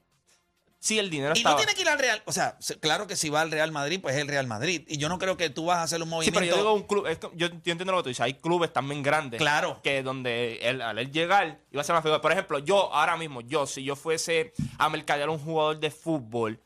Sí, 0.80 0.98
el 0.98 1.10
dinero 1.10 1.32
Y 1.34 1.38
estaba. 1.38 1.54
no 1.54 1.58
tiene 1.58 1.74
que 1.74 1.80
ir 1.82 1.88
al 1.88 1.98
Real. 1.98 2.22
O 2.24 2.32
sea, 2.32 2.56
se- 2.60 2.78
claro 2.78 3.06
que 3.08 3.16
si 3.16 3.30
va 3.30 3.40
al 3.40 3.50
Real 3.50 3.72
Madrid, 3.72 3.98
pues 4.00 4.14
es 4.14 4.22
el 4.22 4.28
Real 4.28 4.46
Madrid. 4.46 4.84
Y 4.86 4.96
yo 4.98 5.08
no 5.08 5.18
creo 5.18 5.36
que 5.36 5.50
tú 5.50 5.66
vas 5.66 5.78
a 5.78 5.82
hacer 5.82 6.00
un 6.00 6.08
Sí, 6.08 6.10
movimiento. 6.10 6.38
pero 6.40 6.50
yo 6.52 6.56
digo 6.56 6.72
un 6.74 6.82
club. 6.84 7.06
yo 7.34 7.46
entiendo 7.46 7.84
lo 7.86 7.98
que 7.98 8.02
tú 8.04 8.08
dices. 8.10 8.20
Hay 8.20 8.34
clubes 8.34 8.72
también 8.72 9.02
grandes. 9.02 9.38
Claro. 9.38 9.80
Que 9.82 10.02
donde 10.04 10.58
él, 10.62 10.80
al 10.80 10.98
él 10.98 11.10
llegar 11.10 11.58
iba 11.72 11.80
a 11.80 11.84
ser 11.84 11.94
más 11.94 12.02
figura. 12.02 12.20
Por 12.20 12.30
ejemplo, 12.32 12.60
yo 12.60 12.92
ahora 12.94 13.16
mismo, 13.16 13.40
yo, 13.40 13.66
si 13.66 13.82
yo 13.82 13.96
fuese 13.96 14.52
a 14.78 14.88
mercadear 14.88 15.28
un 15.30 15.38
jugador 15.38 15.80
de 15.80 15.90
fútbol, 15.90 16.60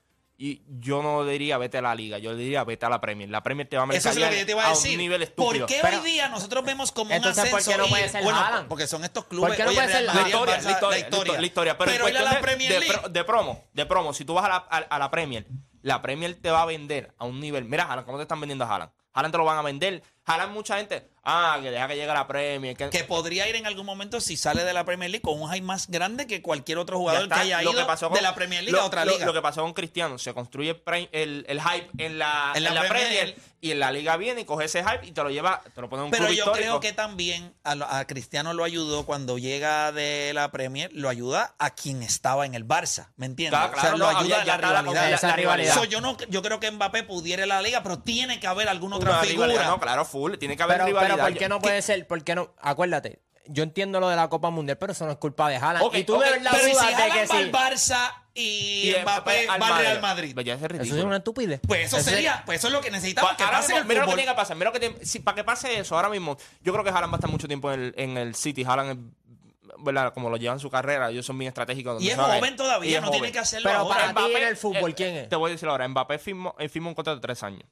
y 0.45 0.61
yo 0.81 1.05
no 1.05 1.25
diría 1.25 1.57
vete 1.57 1.79
a 1.79 1.83
la 1.83 1.95
liga, 1.95 2.19
yo 2.19 2.35
diría 2.35 2.65
vete 2.65 2.85
a 2.85 2.89
la 2.89 3.01
Premier. 3.01 3.31
La 3.31 3.45
Premier 3.45 3.69
te 3.69 3.77
va 3.77 3.85
a 3.85 3.87
Eso 3.87 4.09
es 4.09 4.17
mercadear 4.17 4.31
lo 4.31 4.35
que 4.35 4.41
yo 4.41 4.47
te 4.47 4.53
iba 4.53 4.67
a 4.67 4.71
decir. 4.71 4.91
un 4.93 4.99
nivel 4.99 5.21
¿Por 5.29 5.55
estúpido. 5.55 5.67
qué 5.67 5.79
Pero- 5.81 6.01
hoy 6.01 6.05
día 6.11 6.29
nosotros 6.29 6.65
vemos 6.65 6.91
como 6.91 7.13
Entonces, 7.13 7.45
un 7.45 7.51
¿por 7.51 7.61
ascenso? 7.61 7.79
qué 7.79 7.83
no 7.85 7.89
puede 7.89 8.07
ir- 8.07 8.11
ser 8.11 8.23
bueno, 8.25 8.39
Haaland? 8.41 8.67
porque 8.69 8.87
son 8.89 9.05
estos 9.05 9.27
clubes. 9.27 9.51
¿Por 9.51 9.57
qué 9.57 9.63
no 9.63 9.69
oye, 9.69 9.77
puede 9.79 9.93
ser 9.93 10.03
la 10.03 10.13
historia, 10.15 10.27
la 10.27 10.29
historia, 10.29 10.57
la 10.91 10.99
historia. 10.99 11.41
la 11.41 11.47
historia. 11.47 11.79
Pero, 11.79 11.91
en 11.91 11.95
Pero 11.95 12.05
cuestión 12.05 12.25
la 12.25 12.35
de- 12.35 12.41
Premier 12.43 12.73
de, 12.73 12.81
League. 12.81 12.99
pro- 12.99 13.09
de 13.09 13.25
promo, 13.25 13.65
de 13.73 13.87
promo, 13.87 14.13
si 14.15 14.25
tú 14.25 14.35
vas 14.35 14.45
a 14.47 14.49
la, 14.49 14.57
a, 14.69 14.77
a 14.79 14.99
la 14.99 15.11
Premier, 15.13 15.47
la 15.83 16.03
Premier 16.03 16.35
te 16.35 16.51
va 16.51 16.63
a 16.63 16.67
vender 16.67 17.15
a 17.19 17.25
un 17.25 17.39
nivel. 17.39 17.65
Mira, 17.65 17.85
Haaland, 17.85 18.05
¿cómo 18.05 18.19
te 18.19 18.23
están 18.23 18.41
vendiendo 18.41 18.65
a 18.65 18.69
Haaland? 18.69 18.91
Haaland 19.15 19.33
te 19.33 19.39
lo 19.39 19.45
van 19.45 19.59
a 19.59 19.63
vender. 19.63 20.03
Haaland, 20.25 20.53
mucha 20.53 20.77
gente. 20.77 21.09
ah, 21.25 21.59
que 21.63 21.71
deja 21.71 21.87
que 21.87 21.95
llegue 21.95 22.07
la 22.13 22.27
Premier. 22.27 22.77
Que, 22.77 22.91
Que 22.91 23.05
podría 23.05 23.49
ir 23.49 23.55
en 23.57 23.65
algún 23.67 23.87
momento 23.87 24.21
si 24.21 24.37
sale 24.37 24.65
de 24.65 24.73
la 24.73 24.85
Premier 24.85 25.09
League 25.11 25.23
con 25.23 25.41
un 25.41 25.49
high 25.49 25.61
más 25.61 25.89
grande 25.89 26.27
que 26.27 26.43
cualquier 26.43 26.79
otro 26.79 26.99
jugador 26.99 27.23
está, 27.25 27.37
que 27.37 27.41
haya 27.43 27.63
lo 27.63 27.71
ido 27.71 27.81
que 27.81 27.87
pasó 27.87 28.09
de 28.09 28.21
la 28.23 28.35
Premier 28.35 28.63
League 28.65 28.73
lo- 28.77 28.83
a 28.83 28.87
otra 28.87 29.05
lo- 29.05 29.13
liga. 29.13 29.27
Lo 29.27 29.33
que 29.33 29.41
pasó 29.43 29.63
con 29.63 29.73
Cristiano, 29.73 30.19
se 30.19 30.35
construye 30.35 30.71
el, 30.71 30.81
pre- 30.81 31.09
el- 31.13 31.45
el 31.49 31.61
hype 31.61 31.89
en 31.99 32.19
la, 32.19 32.53
En 32.57 32.65
la 32.65 32.69
en 32.71 32.75
la 32.75 32.81
Premier. 32.83 33.09
Premier 33.35 33.53
y 33.61 33.71
en 33.71 33.79
la 33.79 33.93
liga 33.93 34.17
viene 34.17 34.41
y 34.41 34.45
coge 34.45 34.65
ese 34.65 34.83
hype 34.83 35.07
y 35.07 35.13
te 35.13 35.23
lo 35.23 35.31
lleva, 35.31 35.63
te 35.73 35.81
lo 35.81 35.89
pone 35.89 36.01
en 36.03 36.05
un 36.07 36.11
Pero 36.11 36.25
club 36.27 36.37
yo 36.37 36.43
histórico. 36.45 36.59
creo 36.59 36.81
que 36.81 36.93
también 36.93 37.55
a, 37.63 37.99
a 38.01 38.05
Cristiano 38.09 38.53
lo 38.55 38.65
ayudó 38.65 39.07
cuando 39.07 39.39
llega 39.39 39.93
de 39.93 40.33
la 40.35 40.51
Premier, 40.51 40.91
lo 40.93 41.09
ayuda 41.09 41.55
a 41.61 41.71
quien 41.71 42.03
estaba 42.03 42.47
en 42.47 42.57
el 42.57 42.67
Barça, 42.67 43.11
¿me 43.17 43.27
entiendes? 43.27 43.61
Claro, 43.61 43.71
o 43.71 43.75
sea, 43.75 43.81
claro, 43.93 43.99
lo 43.99 44.05
no, 44.13 44.19
ayuda 44.19 44.41
había 44.41 44.45
ya 44.45 44.59
la 44.59 44.83
rivalidad. 44.83 45.23
la- 45.23 45.37
rivalidad. 45.37 45.75
So, 45.75 45.85
yo, 45.85 46.01
no, 46.01 46.17
yo 46.29 46.43
creo 46.43 46.59
que 46.59 46.69
Mbappé 46.73 47.05
pudiera 47.05 47.47
ir 47.47 47.53
a 47.53 47.55
la 47.55 47.63
liga, 47.63 47.85
pero 47.85 48.01
tiene 48.01 48.41
que 48.41 48.49
haber 48.49 48.69
alguna 48.69 48.97
otra 48.97 49.21
figura. 49.21 49.65
No, 49.69 49.79
claro, 49.79 50.05
full. 50.13 50.35
Tiene 50.37 50.57
que 50.57 50.63
haber 50.63 50.77
Pero, 50.77 50.87
rivalidad. 50.87 51.15
pero 51.17 51.29
¿por 51.29 51.39
qué 51.39 51.49
no 51.49 51.61
puede 51.61 51.83
ser? 51.83 52.07
¿Por 52.07 52.23
qué 52.23 52.35
no? 52.35 52.55
Acuérdate, 52.61 53.21
yo 53.47 53.63
entiendo 53.65 53.99
lo 53.99 54.09
de 54.09 54.15
la 54.17 54.29
Copa 54.29 54.51
Mundial, 54.51 54.79
pero 54.79 54.93
eso 54.93 55.05
no 55.07 55.13
es 55.13 55.19
culpa 55.19 55.49
de 55.49 55.57
Haaland. 55.57 55.85
Ok, 55.85 55.97
y 55.97 56.05
tú 56.05 56.15
ok, 56.17 56.23
de 56.25 56.31
verdad 56.31 56.51
pero 56.53 56.63
¿y 56.69 56.71
si 56.71 56.77
dudas 56.77 56.97
de 56.97 57.11
que 57.13 57.21
al 57.21 57.29
sí. 57.29 57.51
Barça 57.51 58.13
y, 58.35 58.91
y 58.91 58.97
Mbappé 59.03 59.47
va 59.49 59.55
al 59.55 59.79
Real 59.83 60.01
Madrid? 60.01 60.33
Pues 60.35 60.47
ya 60.47 60.55
es 60.55 60.63
Eso 60.63 60.97
es 60.97 61.05
una 61.05 61.17
estupidez. 61.17 61.61
Pues 61.67 61.87
eso 61.87 61.97
Eso 61.97 62.11
sería, 62.11 62.43
pues 62.47 62.59
eso 62.61 62.69
es 62.69 62.73
lo 62.73 62.81
que 62.81 62.91
necesitamos 62.91 63.33
Pa- 63.33 63.37
que 63.37 63.43
ahora 63.43 63.57
pase 63.59 63.73
mismo, 63.73 63.81
el 63.83 63.89
mira 63.89 64.01
lo 64.03 64.07
que 64.07 64.15
tiene 64.15 64.31
que 64.31 64.37
pasar. 64.37 64.57
Mira 64.57 64.71
lo 64.71 64.73
que 64.73 64.81
tiene- 64.81 65.05
si- 65.05 65.19
para 65.19 65.35
que 65.35 65.45
pase 65.45 65.79
eso, 65.79 65.97
ahora 65.97 66.09
mismo, 66.09 66.37
yo 66.63 66.73
creo 66.73 66.85
que 66.85 66.91
Haaland 66.91 67.13
va 67.13 67.17
a 67.17 67.19
estar 67.19 67.31
mucho 67.31 67.49
tiempo 67.49 67.73
en 67.73 67.81
el, 67.81 67.95
en 67.97 68.17
el 68.17 68.35
City. 68.37 68.63
Haaland, 68.65 68.91
es, 68.93 69.75
¿verdad? 69.85 70.15
Como 70.15 70.31
lo 70.31 70.37
llevan 70.37 70.61
su 70.61 70.71
carrera, 70.71 71.11
ellos 71.11 71.27
son 71.27 71.37
bien 71.37 71.49
estratégicos. 71.49 72.01
Y 72.01 72.11
es 72.11 72.15
¿sabes? 72.17 72.37
joven 72.39 72.55
todavía, 72.57 72.99
es 72.99 73.03
no 73.05 73.11
tiene 73.11 73.33
que 73.33 73.39
hacerlo 73.41 73.69
Pero 73.69 73.81
ahora. 73.81 74.13
para 74.15 74.27
ti 74.29 74.35
en 74.37 74.45
el 74.49 74.57
fútbol, 74.57 74.95
¿quién 74.95 75.17
es? 75.17 75.29
Te 75.29 75.35
voy 75.37 75.51
a 75.51 75.53
decir 75.55 75.69
ahora, 75.69 75.87
Mbappé 75.89 76.19
firmó, 76.21 76.55
eh, 76.61 76.69
firmó 76.69 76.89
un 76.91 76.95
contrato 76.95 77.17
de 77.17 77.23
tres 77.23 77.43
años. 77.43 77.65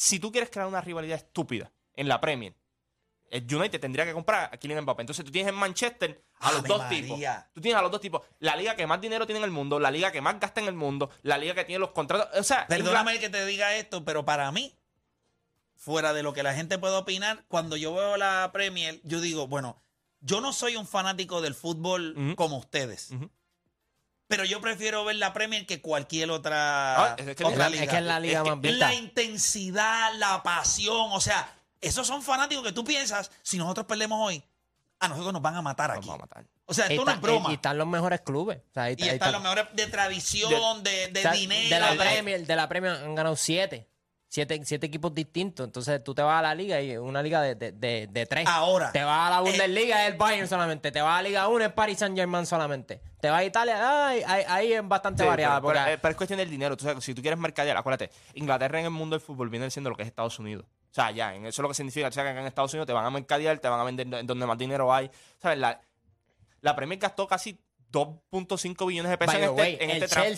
Si 0.00 0.20
tú 0.20 0.30
quieres 0.30 0.48
crear 0.48 0.68
una 0.68 0.80
rivalidad 0.80 1.16
estúpida 1.16 1.72
en 1.96 2.06
la 2.06 2.20
Premier, 2.20 2.54
el 3.30 3.52
United 3.52 3.80
tendría 3.80 4.04
que 4.04 4.12
comprar 4.12 4.48
a 4.54 4.56
Kylian 4.56 4.84
Mbappé. 4.84 5.02
Entonces 5.02 5.24
tú 5.24 5.32
tienes 5.32 5.52
en 5.52 5.58
Manchester 5.58 6.22
a 6.38 6.52
los 6.52 6.62
dos 6.62 6.78
María. 6.78 7.02
tipos. 7.02 7.18
Tú 7.52 7.60
tienes 7.60 7.76
a 7.80 7.82
los 7.82 7.90
dos 7.90 8.00
tipos. 8.00 8.22
La 8.38 8.54
liga 8.54 8.76
que 8.76 8.86
más 8.86 9.00
dinero 9.00 9.26
tiene 9.26 9.40
en 9.40 9.44
el 9.44 9.50
mundo, 9.50 9.80
la 9.80 9.90
liga 9.90 10.12
que 10.12 10.20
más 10.20 10.38
gasta 10.38 10.60
en 10.60 10.68
el 10.68 10.74
mundo, 10.74 11.10
la 11.22 11.36
liga 11.36 11.52
que 11.54 11.64
tiene 11.64 11.80
los 11.80 11.90
contratos. 11.90 12.28
O 12.38 12.44
sea, 12.44 12.68
Perdóname 12.68 13.18
que 13.18 13.28
te 13.28 13.44
diga 13.44 13.74
esto, 13.74 14.04
pero 14.04 14.24
para 14.24 14.52
mí, 14.52 14.78
fuera 15.74 16.12
de 16.12 16.22
lo 16.22 16.32
que 16.32 16.44
la 16.44 16.54
gente 16.54 16.78
puede 16.78 16.94
opinar, 16.94 17.44
cuando 17.48 17.76
yo 17.76 17.92
veo 17.92 18.16
la 18.16 18.50
Premier, 18.52 19.00
yo 19.02 19.20
digo, 19.20 19.48
bueno, 19.48 19.82
yo 20.20 20.40
no 20.40 20.52
soy 20.52 20.76
un 20.76 20.86
fanático 20.86 21.40
del 21.40 21.56
fútbol 21.56 22.36
como 22.36 22.58
ustedes. 22.58 23.10
Pero 24.28 24.44
yo 24.44 24.60
prefiero 24.60 25.04
ver 25.04 25.16
la 25.16 25.32
Premier 25.32 25.66
que 25.66 25.80
cualquier 25.80 26.30
otra, 26.30 27.12
Ah, 27.12 27.16
es 27.18 27.34
que- 27.34 27.44
otra 27.44 27.66
es, 27.66 27.72
liga. 27.72 27.84
es 27.84 27.90
que 27.90 27.96
es 27.96 28.02
la 28.02 28.20
liga 28.20 28.38
Es 28.38 28.44
que 28.44 28.50
más 28.50 28.60
vista. 28.60 28.86
la 28.88 28.94
intensidad, 28.94 30.12
la 30.16 30.42
pasión, 30.42 31.08
o 31.12 31.20
sea, 31.20 31.52
esos 31.80 32.06
son 32.06 32.22
fanáticos 32.22 32.62
que 32.64 32.72
tú 32.72 32.84
piensas, 32.84 33.30
si 33.42 33.56
nosotros 33.58 33.86
perdemos 33.86 34.18
hoy, 34.20 34.42
a 35.00 35.08
nosotros 35.08 35.32
nos 35.32 35.40
van 35.42 35.56
a 35.56 35.62
matar 35.62 35.90
aquí. 35.92 36.08
Vamos 36.08 36.14
a 36.16 36.26
matar. 36.26 36.44
O 36.66 36.74
sea, 36.74 36.84
esto 36.86 36.96
no 36.96 37.00
está- 37.02 37.14
es 37.14 37.20
broma. 37.20 37.48
Y, 37.48 37.52
y 37.52 37.54
están 37.54 37.78
los 37.78 37.86
mejores 37.86 38.20
clubes. 38.20 38.58
O 38.58 38.74
sea, 38.74 38.82
ahí 38.84 38.94
Y 38.98 39.02
ahí 39.04 39.08
están 39.10 39.28
está- 39.28 39.30
los 39.32 39.42
mejores 39.42 39.64
de 39.72 39.86
tradición, 39.86 40.82
de, 40.82 41.08
dinero. 41.32 41.74
De 41.74 41.80
la, 41.80 41.94
Premier, 42.04 42.46
de 42.46 42.56
la 42.56 42.68
Premier 42.68 42.92
han 42.96 43.14
ganado 43.14 43.36
siete. 43.36 43.88
Siete, 44.30 44.60
siete 44.64 44.86
equipos 44.86 45.14
distintos. 45.14 45.64
Entonces 45.66 46.04
tú 46.04 46.14
te 46.14 46.20
vas 46.20 46.38
a 46.38 46.42
la 46.42 46.54
liga 46.54 46.80
y 46.82 46.96
una 46.98 47.22
liga 47.22 47.40
de, 47.40 47.54
de, 47.54 47.72
de, 47.72 48.08
de 48.10 48.26
tres. 48.26 48.46
Ahora. 48.46 48.92
Te 48.92 49.02
vas 49.02 49.26
a 49.26 49.30
la 49.30 49.40
Bundesliga, 49.40 50.04
es 50.06 50.12
el 50.12 50.18
Bayern 50.18 50.46
solamente. 50.46 50.92
Te 50.92 51.00
vas 51.00 51.18
a 51.18 51.22
la 51.22 51.28
Liga 51.28 51.48
1, 51.48 51.64
es 51.64 51.72
Paris 51.72 51.98
Saint 51.98 52.14
Germain 52.16 52.44
solamente. 52.44 53.00
Te 53.20 53.30
vas 53.30 53.40
a 53.40 53.44
Italia, 53.44 54.06
ay, 54.08 54.22
ahí, 54.26 54.44
ahí 54.46 54.72
es 54.74 54.86
bastante 54.86 55.22
Sí, 55.22 55.28
variada. 55.28 55.54
pero, 55.56 55.62
porque- 55.62 55.78
pero- 55.80 55.90
eh, 55.94 55.98
pero 55.98 56.10
es 56.12 56.16
cuestión 56.18 56.38
del 56.38 56.50
dinero. 56.50 56.76
Tú 56.76 56.84
sabes, 56.84 57.02
si 57.02 57.14
tú 57.14 57.22
quieres 57.22 57.40
mercadear, 57.40 57.76
acuérdate, 57.78 58.10
Inglaterra 58.34 58.78
en 58.78 58.84
el 58.84 58.90
mundo 58.90 59.14
del 59.16 59.22
fútbol 59.22 59.48
viene 59.48 59.70
siendo 59.70 59.88
lo 59.90 59.96
que 59.96 60.02
es 60.02 60.08
Estados 60.08 60.38
Unidos. 60.38 60.66
O 60.90 60.94
sea, 60.94 61.10
ya, 61.10 61.34
en 61.34 61.46
eso 61.46 61.60
es 61.60 61.62
lo 61.62 61.68
que 61.68 61.74
significa. 61.74 62.08
O 62.08 62.12
sea, 62.12 62.22
que 62.24 62.28
acá 62.30 62.40
en 62.40 62.46
Estados 62.46 62.72
Unidos 62.74 62.86
te 62.86 62.92
van 62.92 63.06
a 63.06 63.10
mercadear, 63.10 63.58
te 63.58 63.68
van 63.68 63.80
a 63.80 63.84
vender 63.84 64.06
en 64.14 64.26
donde 64.26 64.44
más 64.46 64.58
dinero 64.58 64.92
hay. 64.92 65.10
¿Sabes? 65.40 65.58
La, 65.58 65.80
la 66.60 66.76
Premier 66.76 66.98
gastó 67.00 67.26
casi 67.26 67.58
2.5 67.90 68.86
billones 68.86 69.10
de 69.10 69.16
pesos 69.18 69.34
By 69.34 69.42
en 69.42 69.58
este, 69.72 69.84
en 69.84 69.90
el 69.90 69.96
este 70.02 70.08
tramo. 70.08 70.28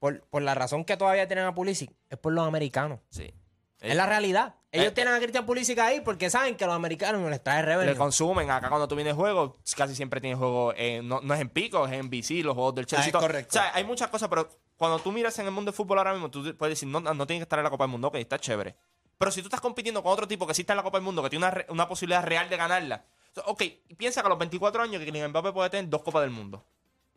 Chelsea, 0.00 0.20
por, 0.20 0.20
por 0.28 0.42
la 0.42 0.54
razón 0.54 0.84
que 0.84 0.96
todavía 0.96 1.26
tienen 1.26 1.44
a 1.46 1.54
Pulisic, 1.54 1.90
es 2.10 2.18
por 2.18 2.32
los 2.32 2.46
americanos. 2.46 3.00
Sí. 3.10 3.32
Es 3.80 3.94
la 3.94 4.06
realidad. 4.06 4.54
Ellos 4.72 4.88
eh, 4.88 4.90
tienen 4.92 5.14
a 5.14 5.18
Christian 5.18 5.44
Pulisic 5.46 5.78
ahí 5.78 6.00
porque 6.00 6.30
saben 6.30 6.56
que 6.56 6.64
los 6.66 6.74
americanos 6.74 7.20
no 7.20 7.28
les 7.30 7.42
trae 7.42 7.60
Le 7.62 7.66
revenue. 7.66 7.94
consumen. 7.96 8.50
Acá 8.50 8.68
cuando 8.68 8.88
tú 8.88 8.96
vienes 8.96 9.14
juego, 9.14 9.56
casi 9.76 9.94
siempre 9.94 10.20
tienes 10.20 10.38
juego. 10.38 10.72
eh, 10.76 11.02
no, 11.04 11.20
no 11.20 11.34
es 11.34 11.40
en 11.40 11.50
pico, 11.50 11.86
es 11.86 11.92
en 11.92 12.08
BC, 12.10 12.42
los 12.42 12.54
juegos 12.54 12.74
del 12.74 12.86
Chelsea. 12.86 13.06
Ah, 13.06 13.08
y 13.08 13.12
todo. 13.12 13.22
correcto. 13.22 13.50
O 13.50 13.62
sea, 13.62 13.70
hay 13.74 13.84
muchas 13.84 14.08
cosas, 14.08 14.28
pero 14.28 14.48
cuando 14.76 14.98
tú 14.98 15.12
miras 15.12 15.38
en 15.38 15.46
el 15.46 15.52
mundo 15.52 15.70
del 15.70 15.76
fútbol 15.76 15.98
ahora 15.98 16.12
mismo, 16.12 16.30
tú 16.30 16.42
puedes 16.56 16.72
decir, 16.72 16.88
no, 16.88 17.00
no 17.00 17.26
tienes 17.26 17.40
que 17.40 17.44
estar 17.44 17.58
en 17.58 17.64
la 17.64 17.70
Copa 17.70 17.84
del 17.84 17.90
Mundo, 17.90 18.08
ok, 18.08 18.16
está 18.16 18.38
chévere. 18.38 18.76
Pero 19.18 19.30
si 19.30 19.40
tú 19.40 19.46
estás 19.48 19.60
compitiendo 19.60 20.02
con 20.02 20.12
otro 20.12 20.26
tipo 20.26 20.46
que 20.46 20.54
sí 20.54 20.62
está 20.62 20.72
en 20.72 20.78
la 20.78 20.82
Copa 20.82 20.98
del 20.98 21.04
Mundo, 21.04 21.22
que 21.22 21.30
tiene 21.30 21.46
una, 21.46 21.64
una 21.68 21.88
posibilidad 21.88 22.22
real 22.24 22.48
de 22.50 22.56
ganarla, 22.56 23.04
ok, 23.44 23.62
piensa 23.96 24.20
que 24.22 24.26
a 24.26 24.30
los 24.30 24.38
24 24.38 24.82
años 24.82 24.98
que 25.00 25.06
Kylian 25.06 25.30
Mbappé 25.30 25.52
puede 25.52 25.70
tener 25.70 25.88
dos 25.88 26.02
Copas 26.02 26.22
del 26.22 26.30
Mundo. 26.30 26.64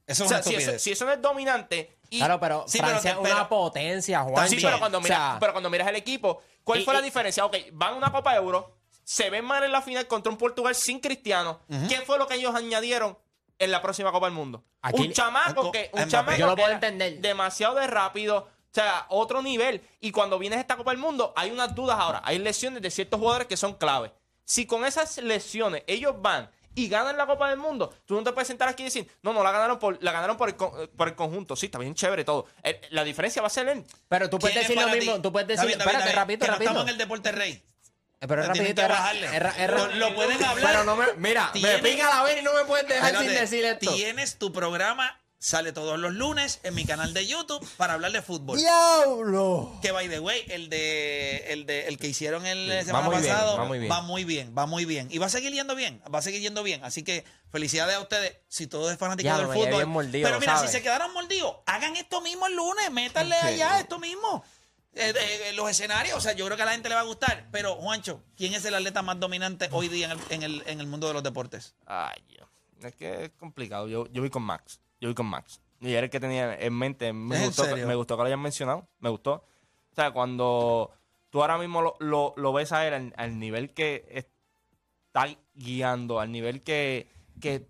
Eso 0.10 0.26
O 0.26 0.28
sea, 0.28 0.38
una 0.38 0.44
si 0.44 0.50
eso, 0.50 0.60
estupidez. 0.60 0.82
si 0.84 0.92
eso 0.92 1.06
no 1.06 1.12
es 1.12 1.22
dominante. 1.22 1.98
Y, 2.10 2.18
Claro, 2.18 2.40
pero 2.40 2.66
Sí, 2.68 2.80
pero 2.80 2.90
Francia 2.90 3.12
te- 3.12 3.18
es 3.18 3.22
una 3.26 3.36
pero- 3.36 3.50
potencia, 3.50 4.20
Juan. 4.22 4.50
Sí, 4.50 4.58
pero 4.62 4.80
cuando, 4.80 4.98
O 4.98 5.02
miras, 5.02 5.18
sea, 5.18 5.38
pero 5.40 5.52
cuando 5.54 5.70
miras 5.70 5.88
el 5.88 5.96
equipo, 5.96 6.42
¿cuál 6.64 6.82
Y- 6.82 6.84
fue 6.86 6.94
la 6.94 7.00
y- 7.02 7.04
diferencia? 7.04 7.46
Ok, 7.46 7.56
van 7.74 7.94
a 7.94 7.98
una 7.98 8.12
Copa 8.12 8.36
Euro, 8.36 8.76
se 9.04 9.30
ven 9.30 9.46
mal 9.46 9.64
en 9.64 9.72
la 9.72 9.82
final 9.82 10.08
contra 10.08 10.32
un 10.32 10.38
Portugal 10.38 10.74
sin 10.76 11.00
Cristiano. 11.00 11.62
¿Qué 11.88 12.02
fue 12.02 12.18
lo 12.18 12.28
que 12.28 12.36
ellos 12.36 12.54
añadieron 12.56 13.18
en 13.60 13.72
la 13.72 13.82
próxima 13.82 14.12
Copa 14.12 14.26
del 14.28 14.34
Mundo? 14.36 14.64
Aquí- 14.82 15.02
un 15.02 15.12
chamaco 15.14 15.62
Aco- 15.62 15.72
que, 15.72 15.90
un 15.94 16.08
chamaco 16.08 16.38
Yo 16.38 16.48
lo 16.48 16.56
puedo 16.56 16.70
entender. 16.72 17.20
demasiado 17.20 17.76
de 17.76 17.88
rápido. 17.88 18.38
O 18.72 18.74
sea, 18.74 19.08
otro 19.10 19.42
nivel. 19.42 19.82
Y 20.00 20.12
cuando 20.12 20.38
vienes 20.38 20.58
a 20.58 20.62
esta 20.62 20.78
Copa 20.78 20.92
del 20.92 21.00
Mundo, 21.00 21.34
hay 21.36 21.50
unas 21.50 21.74
dudas 21.74 21.98
ahora. 22.00 22.22
Hay 22.24 22.38
lesiones 22.38 22.82
de 22.84 22.92
ciertos 22.92 23.20
jugadores 23.20 23.48
que 23.48 23.58
son 23.58 23.74
clave. 23.74 24.12
Si 24.46 24.66
con 24.68 24.86
esas 24.86 25.18
lesiones 25.18 25.84
ellos 25.88 26.16
van 26.22 26.50
y 26.86 26.90
ganan 26.90 27.18
la 27.18 27.26
Copa 27.26 27.50
del 27.50 27.58
Mundo, 27.58 27.94
tú 28.06 28.16
no 28.16 28.24
te 28.24 28.32
puedes 28.32 28.48
sentar 28.48 28.68
aquí 28.70 28.84
y 28.84 28.86
decir, 28.86 29.10
no, 29.22 29.34
no 29.34 29.44
la 29.44 29.52
ganaron 29.52 29.80
por, 29.80 30.02
la 30.04 30.12
ganaron 30.12 30.38
por, 30.38 30.50
el, 30.50 30.56
con- 30.56 30.72
por 30.96 31.08
el 31.08 31.16
conjunto. 31.16 31.56
Sí, 31.56 31.66
está 31.68 31.80
bien 31.80 31.96
chévere 31.96 32.24
todo. 32.24 32.46
El- 32.64 32.80
la 32.92 33.04
diferencia 33.04 33.42
va 33.42 33.48
a 33.48 33.52
ser 33.52 33.68
en 33.70 33.86
Pero 34.08 34.30
tú 34.30 34.40
puedes 34.40 34.54
¿Quién 34.58 34.64
es 34.64 34.70
decir 34.70 34.82
lo 34.86 34.92
ti? 34.94 35.00
mismo. 35.00 35.22
Tú 35.22 35.32
puedes 35.32 35.48
decir. 35.48 35.62
David, 35.64 35.78
David, 35.78 35.88
espérate, 35.88 36.06
David, 36.06 36.16
rapidito, 36.18 36.46
que 36.46 36.48
no 36.48 36.54
rapidito. 36.54 36.70
estamos 36.72 36.84
en 36.88 36.94
el 36.94 36.98
deporte 36.98 37.32
rey. 37.32 37.52
Eh, 38.22 38.28
Pero 38.28 38.44
rapidito. 38.44 38.82
es 38.82 38.88
ra- 38.88 38.94
bajarle. 38.96 39.26
es 39.28 39.40
ra- 39.42 39.54
es 39.58 39.70
ra- 39.70 39.78
Lo- 39.88 39.96
lo 39.96 40.16
pueden 40.16 40.44
hablar. 40.44 40.72
Pero 40.72 40.84
no 40.84 40.96
me. 40.96 41.06
Mira, 41.18 41.52
me 41.54 41.78
pica 41.80 42.10
la 42.10 42.24
vena 42.24 42.40
y 42.40 42.44
no 42.44 42.54
me 42.54 42.66
puedes 42.66 42.88
dejar 42.88 43.18
sin 43.18 43.28
decir 43.28 43.66
esto. 43.66 43.94
Tienes 43.94 44.38
tu 44.38 44.52
programa, 44.52 45.19
sale 45.42 45.72
todos 45.72 45.98
los 45.98 46.14
lunes 46.14 46.60
en 46.64 46.76
mi 46.76 46.84
canal 46.86 47.14
de 47.14 47.26
YouTube 47.26 47.66
para 47.78 47.94
hablar 47.94 48.12
de 48.12 48.22
fútbol. 48.22 48.58
¡Diablo! 48.58 49.80
Que 49.82 49.92
by 49.92 50.10
the 50.10 50.20
way, 50.20 50.44
el 50.50 50.70
de 50.70 51.46
el 51.54 51.66
de 51.66 51.88
el 51.88 51.98
que 51.98 52.08
hicieron 52.08 52.46
el 52.46 52.66
Sí, 52.70 52.92
va 52.92 53.00
semana 53.02 53.10
bien, 53.10 53.22
pasado 53.34 53.58
va 53.58 53.66
muy 53.66 53.80
bien. 53.80 53.92
va 53.92 54.02
muy 54.02 54.24
bien, 54.26 54.54
va 54.58 54.66
muy 54.66 54.86
bien 54.86 55.08
y 55.12 55.18
va 55.18 55.28
a 55.28 55.30
seguir 55.30 55.54
yendo 55.54 55.76
bien, 55.76 56.02
va 56.14 56.20
a 56.20 56.22
seguir 56.22 56.42
yendo 56.42 56.62
bien, 56.64 56.84
así 56.84 57.04
que 57.04 57.24
felicidades 57.52 57.96
a 57.96 58.02
ustedes 58.02 58.38
si 58.50 58.68
todo 58.68 58.92
es 58.92 58.98
fanático 58.98 59.26
Ya, 59.28 59.38
del 59.38 59.48
fútbol. 59.48 59.70
bien 59.70 59.90
mordido, 59.90 60.28
Pero 60.28 60.40
mira, 60.40 60.56
¿sabes? 60.58 60.72
si 60.72 60.78
se 60.78 60.84
quedaron 60.84 61.14
mordidos, 61.14 61.56
hagan 61.66 61.96
esto 61.96 62.20
mismo 62.22 62.46
el 62.48 62.56
lunes, 62.56 62.92
métanle 62.92 63.36
allá 63.36 63.80
esto 63.80 63.98
mismo. 64.00 64.44
Eh, 64.96 65.14
eh, 65.16 65.54
los 65.54 65.70
escenarios, 65.70 66.18
o 66.18 66.22
sea, 66.22 66.34
yo 66.34 66.44
creo 66.46 66.58
que 66.58 66.64
a 66.64 66.66
la 66.66 66.72
gente 66.74 66.90
le 66.90 66.96
va 66.96 67.02
a 67.02 67.06
gustar. 67.06 67.48
Pero, 67.52 67.76
Juancho, 67.76 68.24
¿quién 68.36 68.54
es 68.56 68.66
el 68.66 68.74
atleta 68.74 69.02
más 69.04 69.20
dominante 69.20 69.70
hoy 69.72 69.88
día 69.88 70.08
en 70.08 70.12
el, 70.12 70.20
en 70.32 70.44
el, 70.44 70.64
en 70.66 70.80
el 70.82 70.88
mundo 70.88 71.08
de 71.08 71.14
los 71.14 71.24
deportes? 71.24 71.76
Ay, 71.86 72.22
Dios. 72.28 72.48
Es 72.82 72.96
que 72.96 73.26
es 73.26 73.30
complicado. 73.40 73.88
Yo, 73.88 74.08
yo 74.12 74.22
voy 74.22 74.32
con 74.32 74.42
Max. 74.44 74.80
Yo 75.00 75.08
voy 75.10 75.16
con 75.16 75.26
Max. 75.28 75.62
Y 75.82 75.94
era 75.94 76.06
el 76.06 76.10
que 76.10 76.20
tenía 76.20 76.56
en 76.56 76.74
mente. 76.74 77.14
Me 77.14 77.36
¿Es 77.36 77.42
en 77.42 77.48
gustó, 77.48 77.64
me 77.88 77.96
gustó 77.96 78.16
que 78.18 78.24
lo 78.24 78.28
hayan 78.28 78.42
mencionado. 78.42 78.88
Me 79.00 79.10
gustó. 79.10 79.34
O 79.92 79.96
sea, 79.96 80.12
cuando 80.12 80.92
tú 81.30 81.42
ahora 81.42 81.58
mismo 81.58 81.82
lo, 81.82 81.96
lo- 82.00 82.34
lo 82.38 82.54
ves 82.54 82.72
a 82.72 82.86
él 82.88 82.94
al, 82.94 83.14
al 83.18 83.40
nivel 83.40 83.74
que 83.74 84.06
está 84.14 85.28
guiando, 85.54 86.20
al 86.20 86.32
nivel 86.32 86.62
que, 86.64 87.08
que 87.40 87.66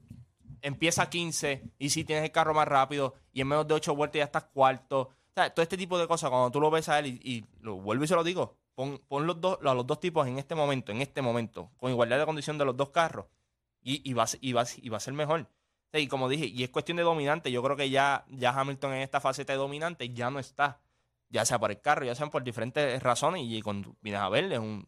empieza 0.62 1.04
a 1.04 1.10
15 1.10 1.64
y 1.78 1.90
si 1.90 2.04
tienes 2.04 2.26
el 2.26 2.32
carro 2.32 2.54
más 2.54 2.68
rápido 2.68 3.16
y 3.34 3.42
en 3.42 3.48
menos 3.48 3.68
de 3.68 3.74
8 3.76 3.96
vueltas 3.96 4.18
ya 4.20 4.26
estás 4.26 4.46
cuarto. 4.46 5.02
O 5.02 5.34
sea, 5.36 5.50
todo 5.54 5.64
este 5.64 5.78
tipo 5.78 5.98
de 5.98 6.08
cosas, 6.08 6.30
cuando 6.30 6.52
tú 6.52 6.60
lo 6.60 6.70
ves 6.72 6.90
a 6.90 7.00
él 7.00 7.08
y, 7.08 7.22
y 7.24 7.46
lo 7.62 7.76
vuelvo 7.76 8.04
y 8.04 8.08
se 8.08 8.16
lo 8.16 8.24
digo, 8.24 8.56
pon, 8.76 9.00
pon 9.08 9.26
los 9.28 9.40
dos, 9.40 9.60
a 9.64 9.74
los 9.74 9.86
dos 9.88 10.00
tipos 10.00 10.28
en 10.28 10.38
este 10.40 10.56
momento, 10.56 10.92
en 10.92 11.02
este 11.02 11.22
momento, 11.22 11.70
con 11.78 11.92
igualdad 11.92 12.20
de 12.20 12.26
condición 12.26 12.58
de 12.58 12.66
los 12.66 12.76
dos 12.76 12.90
carros 12.90 13.26
y, 13.84 14.02
y 14.10 14.14
va, 14.14 14.26
y, 14.42 14.54
va, 14.54 14.66
y 14.82 14.90
va 14.90 14.98
a 14.98 15.02
ser 15.02 15.14
mejor. 15.14 15.48
Sea, 15.92 16.00
Y 16.00 16.08
como 16.08 16.30
dije, 16.30 16.46
y 16.46 16.64
es 16.64 16.70
cuestión 16.70 16.98
de 16.98 17.04
dominante. 17.04 17.52
Yo 17.52 17.64
creo 17.64 17.76
que 17.76 17.90
ya, 17.90 18.26
ya 18.30 18.52
Hamilton 18.52 18.94
en 18.94 19.02
esta 19.02 19.20
faceta 19.20 19.54
de 19.54 19.58
dominante 19.58 20.10
ya 20.10 20.30
no 20.30 20.40
está. 20.40 20.80
Ya 21.30 21.46
sea 21.46 21.60
por 21.60 21.72
el 21.72 21.80
carro, 21.80 22.06
ya 22.06 22.16
sean 22.16 22.30
por 22.32 22.44
diferentes 22.44 23.02
razones. 23.02 23.44
Y 23.46 23.62
cuando 23.62 23.96
vienes 24.02 24.22
a 24.22 24.30
ver, 24.30 24.52
es 24.52 24.60
un, 24.60 24.88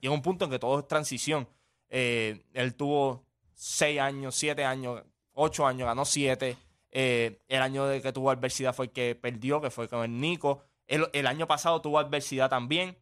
llega 0.00 0.14
un 0.14 0.22
punto 0.22 0.44
en 0.44 0.50
que 0.50 0.58
todo 0.58 0.78
es 0.78 0.88
transición. 0.88 1.48
Eh, 1.88 2.44
él 2.52 2.74
tuvo 2.74 3.24
seis 3.54 4.00
años, 4.00 4.34
siete 4.34 4.64
años, 4.64 5.02
ocho 5.32 5.66
años, 5.66 5.86
ganó 5.86 6.04
siete. 6.04 6.56
Eh, 6.90 7.40
el 7.48 7.62
año 7.62 7.86
de 7.86 8.00
que 8.00 8.12
tuvo 8.12 8.30
adversidad 8.30 8.74
fue 8.74 8.86
el 8.86 8.92
que 8.92 9.14
perdió, 9.16 9.60
que 9.60 9.70
fue 9.70 9.88
con 9.88 10.04
el 10.04 10.20
Nico. 10.20 10.62
El, 10.86 11.08
el 11.12 11.26
año 11.26 11.46
pasado 11.46 11.80
tuvo 11.80 11.98
adversidad 11.98 12.48
también. 12.48 12.96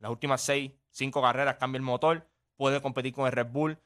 Las 0.00 0.10
últimas 0.10 0.40
seis, 0.40 0.72
cinco 0.90 1.22
carreras 1.22 1.56
cambia 1.56 1.78
el 1.78 1.84
motor. 1.84 2.26
Puede 2.56 2.82
competir 2.82 3.12
con 3.12 3.26
el 3.26 3.32
Red 3.32 3.46
Bull 3.46 3.78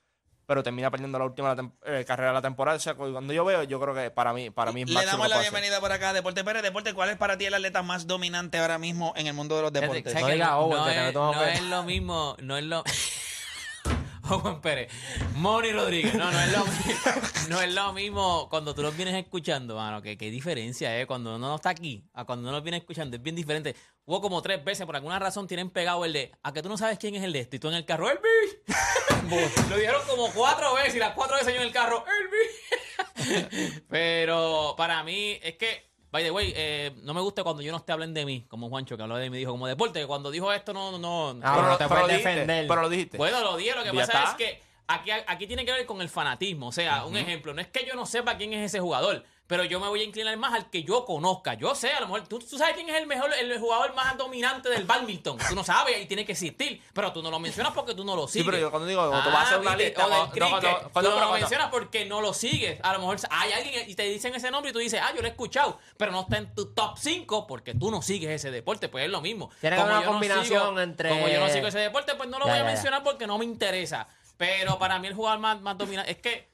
pero 0.46 0.62
termina 0.62 0.90
perdiendo 0.90 1.18
la 1.18 1.24
última 1.24 1.56
eh, 1.84 2.04
carrera 2.06 2.30
de 2.30 2.34
la 2.34 2.42
temporada. 2.42 2.76
O 2.76 2.80
sea, 2.80 2.94
cuando 2.94 3.32
yo 3.32 3.44
veo, 3.44 3.62
yo 3.62 3.80
creo 3.80 3.94
que 3.94 4.10
para 4.10 4.32
mí, 4.32 4.50
para 4.50 4.72
mí 4.72 4.82
es 4.82 4.90
Le 4.90 5.04
damos 5.04 5.28
la 5.28 5.40
bienvenida 5.40 5.80
por 5.80 5.92
acá 5.92 6.10
a 6.10 6.12
Deporte 6.12 6.44
Pérez. 6.44 6.62
Deporte, 6.62 6.94
¿cuál 6.94 7.10
es 7.10 7.16
para 7.16 7.36
ti 7.38 7.46
el 7.46 7.54
atleta 7.54 7.82
más 7.82 8.06
dominante 8.06 8.58
ahora 8.58 8.78
mismo 8.78 9.12
en 9.16 9.26
el 9.26 9.34
mundo 9.34 9.56
de 9.56 9.62
los 9.62 9.72
deportes? 9.72 10.14
No 10.14 10.20
Owen, 10.20 10.76
no, 10.76 10.88
es, 10.88 11.14
no 11.14 11.44
es 11.44 11.62
lo 11.62 11.82
mismo, 11.84 12.36
no 12.40 12.56
es 12.56 12.64
lo, 12.64 12.84
Juan 14.40 14.60
Pérez. 14.60 14.90
Moni 15.34 15.72
Rodríguez. 15.72 16.14
No, 16.14 16.30
no 16.30 16.40
es 16.40 16.52
lo 16.52 16.64
mismo. 16.64 17.12
No 17.48 17.60
es 17.60 17.74
lo 17.74 17.92
mismo 17.92 18.48
cuando 18.48 18.74
tú 18.74 18.82
los 18.82 18.96
vienes 18.96 19.14
escuchando, 19.14 19.76
mano. 19.76 20.02
Que 20.02 20.16
qué 20.16 20.30
diferencia, 20.30 20.98
¿eh? 20.98 21.06
Cuando 21.06 21.36
uno 21.36 21.48
no 21.48 21.56
está 21.56 21.70
aquí, 21.70 22.04
a 22.14 22.24
cuando 22.24 22.48
uno 22.48 22.52
los 22.52 22.62
viene 22.62 22.78
escuchando, 22.78 23.16
es 23.16 23.22
bien 23.22 23.36
diferente. 23.36 23.74
Hubo 24.04 24.20
como 24.20 24.42
tres 24.42 24.64
veces, 24.64 24.84
por 24.86 24.96
alguna 24.96 25.18
razón, 25.18 25.46
tienen 25.46 25.70
pegado 25.70 26.04
el 26.04 26.12
de, 26.12 26.32
a 26.42 26.52
que 26.52 26.62
tú 26.62 26.68
no 26.68 26.76
sabes 26.76 26.98
quién 26.98 27.14
es 27.14 27.22
el 27.22 27.32
de 27.32 27.40
esto. 27.40 27.56
Y 27.56 27.58
tú 27.58 27.68
en 27.68 27.74
el 27.74 27.84
carro, 27.84 28.10
Elvis. 28.10 28.58
lo 29.70 29.76
dijeron 29.76 30.02
como 30.08 30.32
cuatro 30.32 30.74
veces 30.74 30.96
y 30.96 30.98
las 30.98 31.12
cuatro 31.12 31.36
veces 31.36 31.54
yo 31.54 31.60
en 31.60 31.66
el 31.66 31.72
carro, 31.72 32.04
Elvis. 32.20 33.82
Pero 33.88 34.74
para 34.76 35.02
mí, 35.04 35.38
es 35.42 35.56
que 35.56 35.91
By 36.12 36.22
the 36.22 36.30
way, 36.30 36.52
eh, 36.54 36.92
no 37.02 37.14
me 37.14 37.20
gusta 37.22 37.42
cuando 37.42 37.62
yo 37.62 37.72
no 37.72 37.78
esté 37.78 37.90
hablen 37.92 38.12
de 38.12 38.26
mí, 38.26 38.44
como 38.48 38.68
Juancho, 38.68 38.96
que 38.98 39.02
habló 39.02 39.16
de 39.16 39.30
mí, 39.30 39.38
dijo 39.38 39.50
como 39.52 39.66
deporte, 39.66 39.98
que 40.00 40.06
cuando 40.06 40.30
dijo 40.30 40.52
esto 40.52 40.72
no, 40.74 40.92
no, 40.98 40.98
no. 41.32 41.40
Ah, 41.42 41.52
Pero 41.54 41.62
no 41.62 41.68
lo- 41.70 41.78
te 41.78 41.84
pero 41.84 41.88
puedes 41.88 42.02
lo 42.02 42.08
dijiste, 42.08 42.28
defender. 42.30 42.66
Pero 42.68 42.82
lo 42.82 42.88
dijiste. 42.90 43.16
Bueno, 43.16 43.40
lo 43.40 43.56
dije, 43.56 43.74
lo 43.74 43.82
que 43.82 43.86
Ya 43.96 44.06
pasa 44.06 44.12
está. 44.18 44.30
es 44.30 44.34
que 44.36 44.62
aquí, 44.94 45.10
aquí 45.10 45.46
tiene 45.46 45.64
que 45.64 45.72
ver 45.72 45.86
con 45.86 46.00
el 46.00 46.08
fanatismo. 46.08 46.68
O 46.68 46.72
sea, 46.72 47.04
un 47.04 47.16
ejemplo, 47.16 47.54
no 47.54 47.60
es 47.60 47.68
que 47.68 47.84
yo 47.86 47.94
no 47.94 48.06
sepa 48.06 48.36
quién 48.36 48.52
es 48.52 48.66
ese 48.66 48.80
jugador, 48.80 49.24
pero 49.46 49.64
yo 49.64 49.80
me 49.80 49.88
voy 49.88 50.00
a 50.00 50.04
inclinar 50.04 50.34
más 50.38 50.54
al 50.54 50.70
que 50.70 50.82
yo 50.82 51.04
conozca. 51.04 51.54
Yo 51.54 51.74
sé, 51.74 51.92
a 51.92 52.00
lo 52.00 52.06
mejor, 52.06 52.26
tú, 52.26 52.38
tú 52.38 52.56
sabes 52.56 52.74
quién 52.74 52.88
es 52.88 52.96
el 52.96 53.06
mejor, 53.06 53.30
el 53.34 53.58
jugador 53.58 53.94
más 53.94 54.16
dominante 54.16 54.70
del 54.70 54.84
badminton. 54.84 55.36
Tú 55.48 55.54
no 55.54 55.62
sabes 55.62 56.00
y 56.00 56.06
tiene 56.06 56.24
que 56.24 56.32
existir, 56.32 56.80
pero 56.94 57.12
tú 57.12 57.22
no 57.22 57.30
lo 57.30 57.38
mencionas 57.38 57.72
porque 57.74 57.94
tú 57.94 58.02
no 58.04 58.16
lo 58.16 58.26
Sí, 58.26 58.34
sigues. 58.38 58.46
pero 58.46 58.58
yo 58.58 58.70
cuando 58.70 58.86
digo, 58.88 59.04
tú 59.04 59.10
vas 59.30 59.34
a 59.36 59.42
hacer 59.42 59.58
una 59.60 59.72
Ah, 59.72 59.76
¿viste? 59.76 59.88
lista, 59.90 60.06
O 60.06 60.08
del 60.08 60.18
no, 60.18 60.50
cuando- 60.50 60.90
tú 61.10 61.16
no 61.16 61.20
lo 61.26 61.32
mencionas 61.32 61.68
porque 61.70 62.04
no 62.06 62.20
lo 62.22 62.32
sigues. 62.32 62.78
A 62.82 62.92
lo 62.94 63.00
mejor 63.00 63.18
hay 63.30 63.52
alguien 63.52 63.90
y 63.90 63.94
te 63.94 64.04
dicen 64.04 64.34
ese 64.34 64.50
nombre 64.50 64.70
y 64.70 64.72
tú 64.72 64.78
dices, 64.78 65.00
ah, 65.02 65.12
yo 65.14 65.20
lo 65.20 65.26
he 65.26 65.30
escuchado, 65.30 65.78
pero 65.98 66.12
no 66.12 66.22
está 66.22 66.38
en 66.38 66.54
tu 66.54 66.72
top 66.72 66.96
5 66.96 67.46
porque 67.46 67.74
tú 67.74 67.90
no 67.90 68.00
sigues 68.00 68.30
ese 68.30 68.50
deporte. 68.50 68.88
Pues 68.88 69.04
es 69.04 69.10
lo 69.10 69.20
mismo. 69.20 69.50
Tiene 69.60 69.76
que 69.76 69.82
haber 69.82 69.96
una 69.98 70.06
combinación 70.06 70.44
sigo- 70.76 70.80
entre- 70.80 71.10
Como 71.10 71.28
yo 71.28 71.40
no 71.40 71.48
sigo 71.50 71.66
ese 71.66 71.78
deporte, 71.80 72.14
pues 72.14 72.28
no 72.30 72.38
lo 72.38 72.46
Ya, 72.46 72.52
voy 72.52 72.60
a 72.60 72.62
ya, 72.62 72.68
ya. 72.68 72.72
mencionar 72.72 73.02
porque 73.02 73.26
no 73.26 73.36
me 73.36 73.44
interesa. 73.44 74.06
Pero 74.42 74.76
para 74.76 74.98
mí 74.98 75.06
el 75.06 75.14
jugador 75.14 75.38
más, 75.38 75.60
más 75.60 75.78
dominante 75.78 76.10
es 76.10 76.18
que 76.18 76.50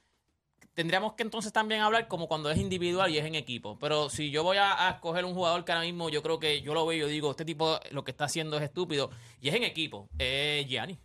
tendríamos 0.74 1.14
que 1.14 1.22
entonces 1.22 1.54
también 1.54 1.80
hablar 1.80 2.06
como 2.06 2.28
cuando 2.28 2.50
es 2.50 2.58
individual 2.58 3.10
y 3.10 3.16
es 3.16 3.24
en 3.24 3.34
equipo. 3.34 3.78
Pero 3.78 4.10
si 4.10 4.30
yo 4.30 4.42
voy 4.42 4.58
a, 4.58 4.88
a 4.88 4.90
escoger 4.90 5.24
un 5.24 5.32
jugador 5.32 5.64
que 5.64 5.72
ahora 5.72 5.86
mismo 5.86 6.10
yo 6.10 6.22
creo 6.22 6.38
que 6.38 6.60
yo 6.60 6.74
lo 6.74 6.84
veo 6.84 6.98
yo 6.98 7.06
digo, 7.06 7.30
este 7.30 7.46
tipo 7.46 7.80
lo 7.90 8.04
que 8.04 8.10
está 8.10 8.26
haciendo 8.26 8.58
es 8.58 8.64
estúpido 8.64 9.08
y 9.40 9.48
es 9.48 9.54
en 9.54 9.62
equipo, 9.62 10.10
es 10.18 10.66
Gianni. 10.68 10.98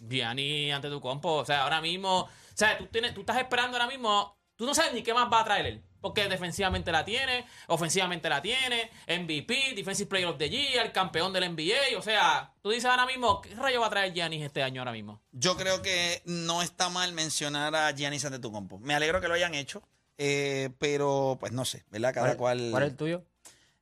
Gianni 0.00 0.72
ante 0.72 0.90
tu 0.90 1.00
compo. 1.00 1.34
O 1.34 1.44
sea, 1.44 1.62
ahora 1.62 1.80
mismo, 1.80 2.22
o 2.22 2.28
sea, 2.52 2.76
tú, 2.78 2.86
tienes, 2.86 3.14
tú 3.14 3.20
estás 3.20 3.36
esperando 3.38 3.76
ahora 3.76 3.88
mismo, 3.88 4.36
tú 4.56 4.66
no 4.66 4.74
sabes 4.74 4.94
ni 4.94 5.04
qué 5.04 5.14
más 5.14 5.32
va 5.32 5.42
a 5.42 5.44
traer 5.44 5.66
él. 5.66 5.84
Porque 6.02 6.28
defensivamente 6.28 6.92
la 6.92 7.02
tiene, 7.04 7.46
ofensivamente 7.68 8.28
la 8.28 8.42
tiene, 8.42 8.90
MVP, 9.06 9.72
Defensive 9.74 10.08
Player 10.10 10.26
of 10.28 10.36
the 10.36 10.50
Year, 10.50 10.92
campeón 10.92 11.32
del 11.32 11.44
NBA. 11.54 11.96
O 11.96 12.02
sea, 12.02 12.52
tú 12.60 12.68
dices 12.70 12.84
ahora 12.84 13.06
mismo, 13.06 13.40
¿qué 13.40 13.54
rayo 13.54 13.80
va 13.80 13.86
a 13.86 13.90
traer 13.90 14.12
Giannis 14.12 14.42
este 14.42 14.62
año 14.62 14.82
ahora 14.82 14.92
mismo? 14.92 15.22
Yo 15.32 15.56
creo 15.56 15.80
que 15.80 16.20
no 16.26 16.60
está 16.60 16.90
mal 16.90 17.12
mencionar 17.14 17.74
a 17.74 17.90
Giannis 17.92 18.24
Antetokounmpo. 18.26 18.78
Me 18.80 18.94
alegro 18.94 19.20
que 19.22 19.28
lo 19.28 19.34
hayan 19.34 19.54
hecho, 19.54 19.82
eh, 20.18 20.70
pero 20.78 21.38
pues 21.40 21.52
no 21.52 21.64
sé, 21.64 21.84
¿verdad? 21.90 22.12
Cada 22.12 22.36
cual. 22.36 22.68
¿Cuál 22.72 22.82
es 22.82 22.90
el 22.90 22.96
tuyo? 22.96 23.24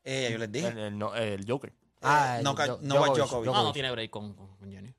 Eh, 0.04 0.28
yo 0.32 0.38
les 0.38 0.52
dije. 0.52 0.68
El, 0.68 0.78
el 0.78 0.98
no- 0.98 1.14
el 1.14 1.44
Joker. 1.48 1.72
Ah, 2.02 2.36
el 2.38 2.44
Novak- 2.46 2.66
Jo- 2.68 2.78
Novak 2.82 3.08
Djokovic, 3.16 3.16
Djokovic. 3.28 3.46
No, 3.54 3.62
no 3.64 3.72
tiene 3.72 3.90
break 3.90 4.10
con, 4.10 4.34
con, 4.34 4.56
con 4.56 4.70
Giannis. 4.70 4.94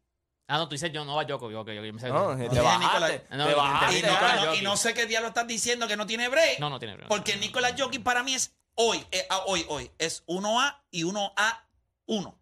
Ah, 0.51 0.57
no, 0.57 0.67
tú 0.67 0.75
dices 0.75 0.91
yo 0.91 1.05
no 1.05 1.15
va 1.15 1.21
ok, 1.23 1.31
ok, 1.31 1.67
yo 1.69 1.93
me 1.93 1.99
sé- 2.01 2.09
No, 2.09 2.35
no, 2.35 2.49
te 2.49 2.59
bajaste. 2.59 2.85
Nicolás- 2.85 3.21
No, 3.29 3.45
te 3.45 3.51
no, 3.51 3.57
bajaste. 3.57 3.99
Y 3.99 4.01
no, 4.01 4.45
no, 4.45 4.55
y 4.55 4.61
no 4.61 4.75
sé 4.75 4.93
qué 4.93 5.05
diablo 5.05 5.29
estás 5.29 5.47
diciendo 5.47 5.87
que 5.87 5.95
no 5.95 6.05
tiene 6.05 6.27
break. 6.27 6.59
no, 6.59 6.69
no 6.69 6.77
tiene 6.77 6.95
break. 6.95 7.07
Porque 7.07 7.37
Nicolás 7.37 7.73
Jokic 7.77 8.03
para 8.03 8.21
mí 8.21 8.33
es 8.33 8.53
hoy, 8.75 9.01
eh, 9.11 9.25
ah, 9.29 9.43
hoy, 9.47 9.65
hoy, 9.69 9.89
es 9.97 10.25
1A 10.27 10.83
y 10.91 11.03
1A1. 11.05 12.35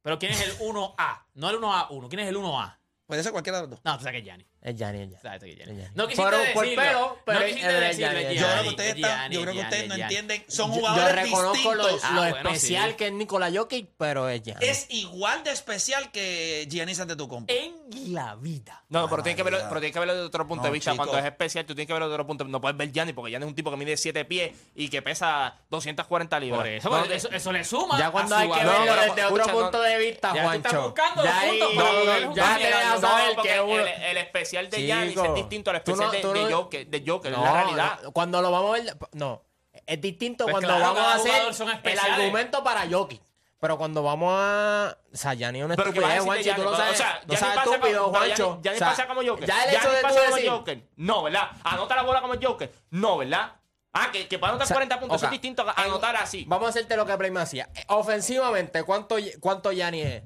Pero 0.00 0.18
¿quién 0.20 0.30
es 0.30 0.42
el 0.42 0.56
1A? 0.60 1.26
No 1.34 1.50
el 1.50 1.56
1A1. 1.56 2.08
¿Quién 2.08 2.20
es 2.20 2.28
el 2.28 2.36
1A? 2.36 2.78
Puede 3.04 3.24
ser 3.24 3.32
cualquiera 3.32 3.58
de 3.58 3.62
los 3.62 3.70
dos. 3.70 3.80
No, 3.82 3.96
tú 3.96 4.04
sabes 4.04 4.12
que 4.12 4.18
es 4.18 4.24
Giannis. 4.24 4.46
Es 4.62 4.74
Gianni, 4.74 5.02
es 5.02 5.22
Gianni. 5.22 5.54
Que. 5.54 5.62
Es. 5.62 5.94
No 5.94 6.08
quisiste 6.08 6.28
Pero 6.30 6.52
por 6.54 6.64
decirlo. 6.64 6.82
pelo, 6.82 7.18
pero 7.24 7.38
no 7.38 7.44
es- 7.44 7.54
quisiste 7.54 7.74
es 7.74 7.80
decirlo. 7.80 7.96
Giannis, 8.10 8.24
es 8.26 8.30
es 8.34 8.40
Yo 8.40 8.46
creo 8.48 8.62
que 8.62 8.68
ustedes, 8.68 8.90
es 8.90 8.96
están- 8.96 9.10
Giannis, 9.20 9.36
yo 9.38 9.42
creo 9.42 9.54
que 9.54 9.60
es 9.60 9.64
ustedes 9.66 9.88
no 9.88 9.94
entienden. 9.94 10.44
Son 10.48 10.68
Yo- 10.70 10.74
jugadores 10.74 11.06
Yo 11.08 11.22
reconozco 11.22 11.74
lo, 11.74 11.82
distintos. 11.84 12.04
Ah, 12.10 12.14
lo 12.14 12.20
bueno, 12.22 12.36
especial 12.50 12.90
sí. 12.90 12.96
que 12.96 13.06
es 13.06 13.12
Nikola 13.12 13.50
Jokic, 13.54 13.88
pero 13.96 14.28
es 14.28 14.42
Gianni. 14.42 14.66
Es 14.66 14.86
igual 14.90 15.44
de 15.44 15.50
especial 15.52 16.10
que 16.10 16.66
Giannis 16.68 16.98
Antetokounmpo. 16.98 17.52
En 17.52 18.12
la 18.12 18.34
vida. 18.34 18.82
No, 18.88 19.08
pero 19.08 19.22
tienes, 19.22 19.36
que 19.36 19.42
verlo, 19.44 19.58
Barbaridad. 19.58 19.68
pero 19.68 19.80
tienes 19.80 19.92
que 19.92 19.98
verlo 20.00 20.14
desde 20.14 20.26
otro 20.26 20.48
punto 20.48 20.62
No, 20.62 20.66
de 20.66 20.72
vista. 20.72 20.90
chico. 20.92 21.04
Cuando 21.04 21.18
es 21.20 21.24
especial, 21.32 21.64
tú 21.64 21.74
tienes 21.74 21.86
que 21.86 21.92
verlo 21.92 22.06
desde 22.08 22.14
otro 22.14 22.26
punto 22.26 22.44
No 22.44 22.60
puedes 22.60 22.76
ver 22.76 22.90
Gianni, 22.90 23.12
porque 23.12 23.30
Gianni 23.30 23.44
es 23.44 23.48
un 23.50 23.54
tipo 23.54 23.70
que 23.70 23.76
mide 23.76 23.96
7 23.96 24.24
pies 24.24 24.52
y 24.74 24.88
que 24.88 25.00
pesa 25.02 25.54
240 25.70 26.40
libras. 26.40 26.58
Por 26.58 26.66
eso, 26.66 26.90
No, 26.90 27.02
pero 27.02 27.14
eso, 27.14 27.30
eso 27.30 27.52
le 27.52 27.62
suma. 27.64 27.98
Ya 27.98 28.10
cuando 28.10 28.34
a 28.34 28.40
hay 28.40 28.48
que 28.48 28.54
valor. 28.54 28.72
verlo 28.72 28.84
pero 28.86 29.00
desde 29.14 29.20
escucha, 29.22 29.42
otro 29.44 29.52
no, 29.54 29.60
punto 29.62 29.80
de 29.82 29.98
vista, 29.98 30.34
ya 30.34 30.42
tú 30.44 30.50
estás 30.52 30.72
Juancho. 30.72 30.88
buscando 30.90 31.22
los 31.22 31.32
puntos, 31.32 32.36
ya 32.36 32.56
te 32.58 32.64
dejas 32.66 33.00
No, 33.00 33.08
saber 33.08 33.34
porque 33.36 33.48
que 33.50 33.60
uno... 33.60 33.76
el, 33.76 33.88
el 34.02 34.16
especial 34.46 34.70
de 34.70 34.86
Giannis 34.86 35.10
Chico, 35.10 35.24
es 35.24 35.34
distinto 35.34 35.70
al 35.70 35.82
tú 35.84 35.90
especial 35.92 36.06
no- 36.08 36.12
de, 36.12 36.20
tú 36.20 36.32
de 36.32 36.50
no- 36.50 36.56
Joker, 36.62 36.86
de 36.86 37.04
Joker, 37.06 37.32
es 37.32 37.38
la 37.38 37.52
realidad. 37.52 38.00
no, 38.02 38.12
cuando 38.12 38.42
lo 38.42 38.50
vamos 38.50 38.70
a 38.78 38.82
ver... 38.82 38.96
No, 39.12 39.42
es 39.86 40.00
distinto 40.00 40.44
Pues 40.44 40.52
cuando 40.54 40.68
claro, 40.68 40.82
vamos 40.84 40.98
cada 41.02 41.14
a 41.14 41.18
jugador 41.18 41.40
hacer 41.42 41.54
son 41.54 41.68
el 41.68 41.74
especiales. 41.76 42.12
argumento 42.18 42.64
para 42.64 42.88
Jokic. 42.90 43.22
Pero 43.58 43.78
cuando 43.78 44.02
vamos 44.02 44.32
a... 44.34 44.96
O 45.12 45.16
sea, 45.16 45.34
Gianni 45.34 45.60
es 45.60 45.64
una 45.64 45.76
Pero 45.76 45.92
¿qué 45.92 46.00
vas 46.00 46.10
a 46.10 46.16
estupidez, 46.16 46.44
decir 46.44 46.54
de 46.54 46.62
Juancho. 46.62 46.62
Tú 46.62 46.70
lo 46.70 46.76
Giannis? 46.76 46.98
sabes, 46.98 47.00
O 47.00 47.02
sea, 47.02 47.12
no 47.14 47.18
Giannis 47.20 47.38
sabes 47.40 47.56
pasa 47.56 47.74
estúpido, 47.74 48.04
como- 48.04 48.16
Juancho. 48.18 48.36
Giannis- 48.36 48.62
Giannis 48.62 48.76
O 48.76 48.78
sea, 48.84 48.88
pasa 48.88 49.06
como 49.08 49.22
Joker. 49.26 49.46
Ya 49.48 49.64
el 49.64 49.70
hecho 49.70 49.80
Giannis 49.80 49.92
de 49.96 49.96
tú 49.96 50.02
pasa 50.08 50.24
como 50.24 50.36
decir... 50.36 50.50
Joker. 50.50 50.88
No, 50.96 51.22
¿verdad? 51.22 51.50
Anota 51.64 51.96
la 51.96 52.02
bola 52.02 52.20
como 52.20 52.34
Joker. 52.40 52.72
No, 52.90 53.16
¿verdad? 53.18 53.52
Ah, 53.98 54.10
que, 54.12 54.28
que 54.28 54.38
para 54.38 54.50
anotar 54.52 54.66
O 54.66 54.68
sea, 54.68 54.74
40 54.74 55.00
puntos 55.00 55.22
ok. 55.22 55.24
es 55.24 55.30
distinto 55.30 55.64
a 55.66 55.72
anotar 55.82 56.16
así. 56.16 56.44
Vamos 56.46 56.66
a 56.66 56.70
hacerte 56.70 56.96
lo 56.96 57.06
que 57.06 57.16
Prime 57.16 57.40
hacía. 57.40 57.70
Eh, 57.74 57.82
Ofensivamente, 57.88 58.82
¿cuánto, 58.82 59.16
cuánto 59.40 59.70
es? 59.70 60.22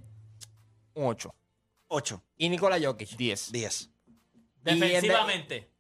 Un 0.95 1.07
8, 1.07 1.33
8, 1.87 2.23
Y 2.37 2.49
Nikola 2.49 2.79
Jokic. 2.83 3.11
10. 3.17 3.53
10. 3.53 3.91
Defensivamente, 4.63 5.71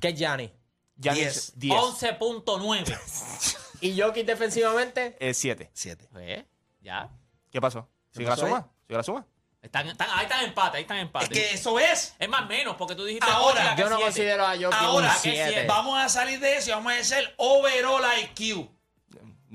¿Qué 0.00 0.08
es 0.08 0.14
Gianni? 0.18 0.52
Giannis, 0.96 1.52
10. 1.56 1.58
10. 1.58 1.80
11.9. 1.80 3.56
¿Y 3.82 3.98
Jokic 4.00 4.26
defensivamente? 4.26 5.16
Eh, 5.20 5.34
7. 5.34 5.70
7. 5.72 6.08
¿Ves? 6.12 6.44
Ya. 6.80 7.08
¿Qué 7.50 7.60
pasó? 7.60 7.88
¿Sigue 8.12 8.24
la 8.24 8.30
pasó 8.30 8.46
suma? 8.46 8.68
¿Sigue 8.86 8.96
la 8.96 9.02
suma? 9.02 9.26
Están, 9.62 9.88
están- 9.88 10.08
ahí 10.14 10.24
están 10.24 10.44
empate, 10.44 10.76
ahí 10.78 10.82
están 10.82 10.98
empate. 10.98 11.26
Es 11.26 11.30
que 11.30 11.54
eso 11.54 11.78
es. 11.78 12.14
Es 12.18 12.28
más 12.28 12.48
menos, 12.48 12.76
porque 12.76 12.94
tú 12.94 13.04
dijiste 13.04 13.28
Ahora, 13.30 13.76
Yo 13.76 13.84
no 13.90 13.96
siete. 13.96 14.02
considero 14.04 14.46
a 14.46 14.50
Jokic 14.52 14.72
Ahora, 14.72 15.08
un 15.08 15.22
que 15.22 15.30
7. 15.32 15.66
Vamos 15.66 15.98
a 16.02 16.08
salir 16.08 16.40
de 16.40 16.56
eso 16.56 16.70
y 16.70 16.72
vamos 16.72 16.92
a 16.92 16.96
hacer 16.98 17.34
overall 17.36 18.02
IQ. 18.22 18.70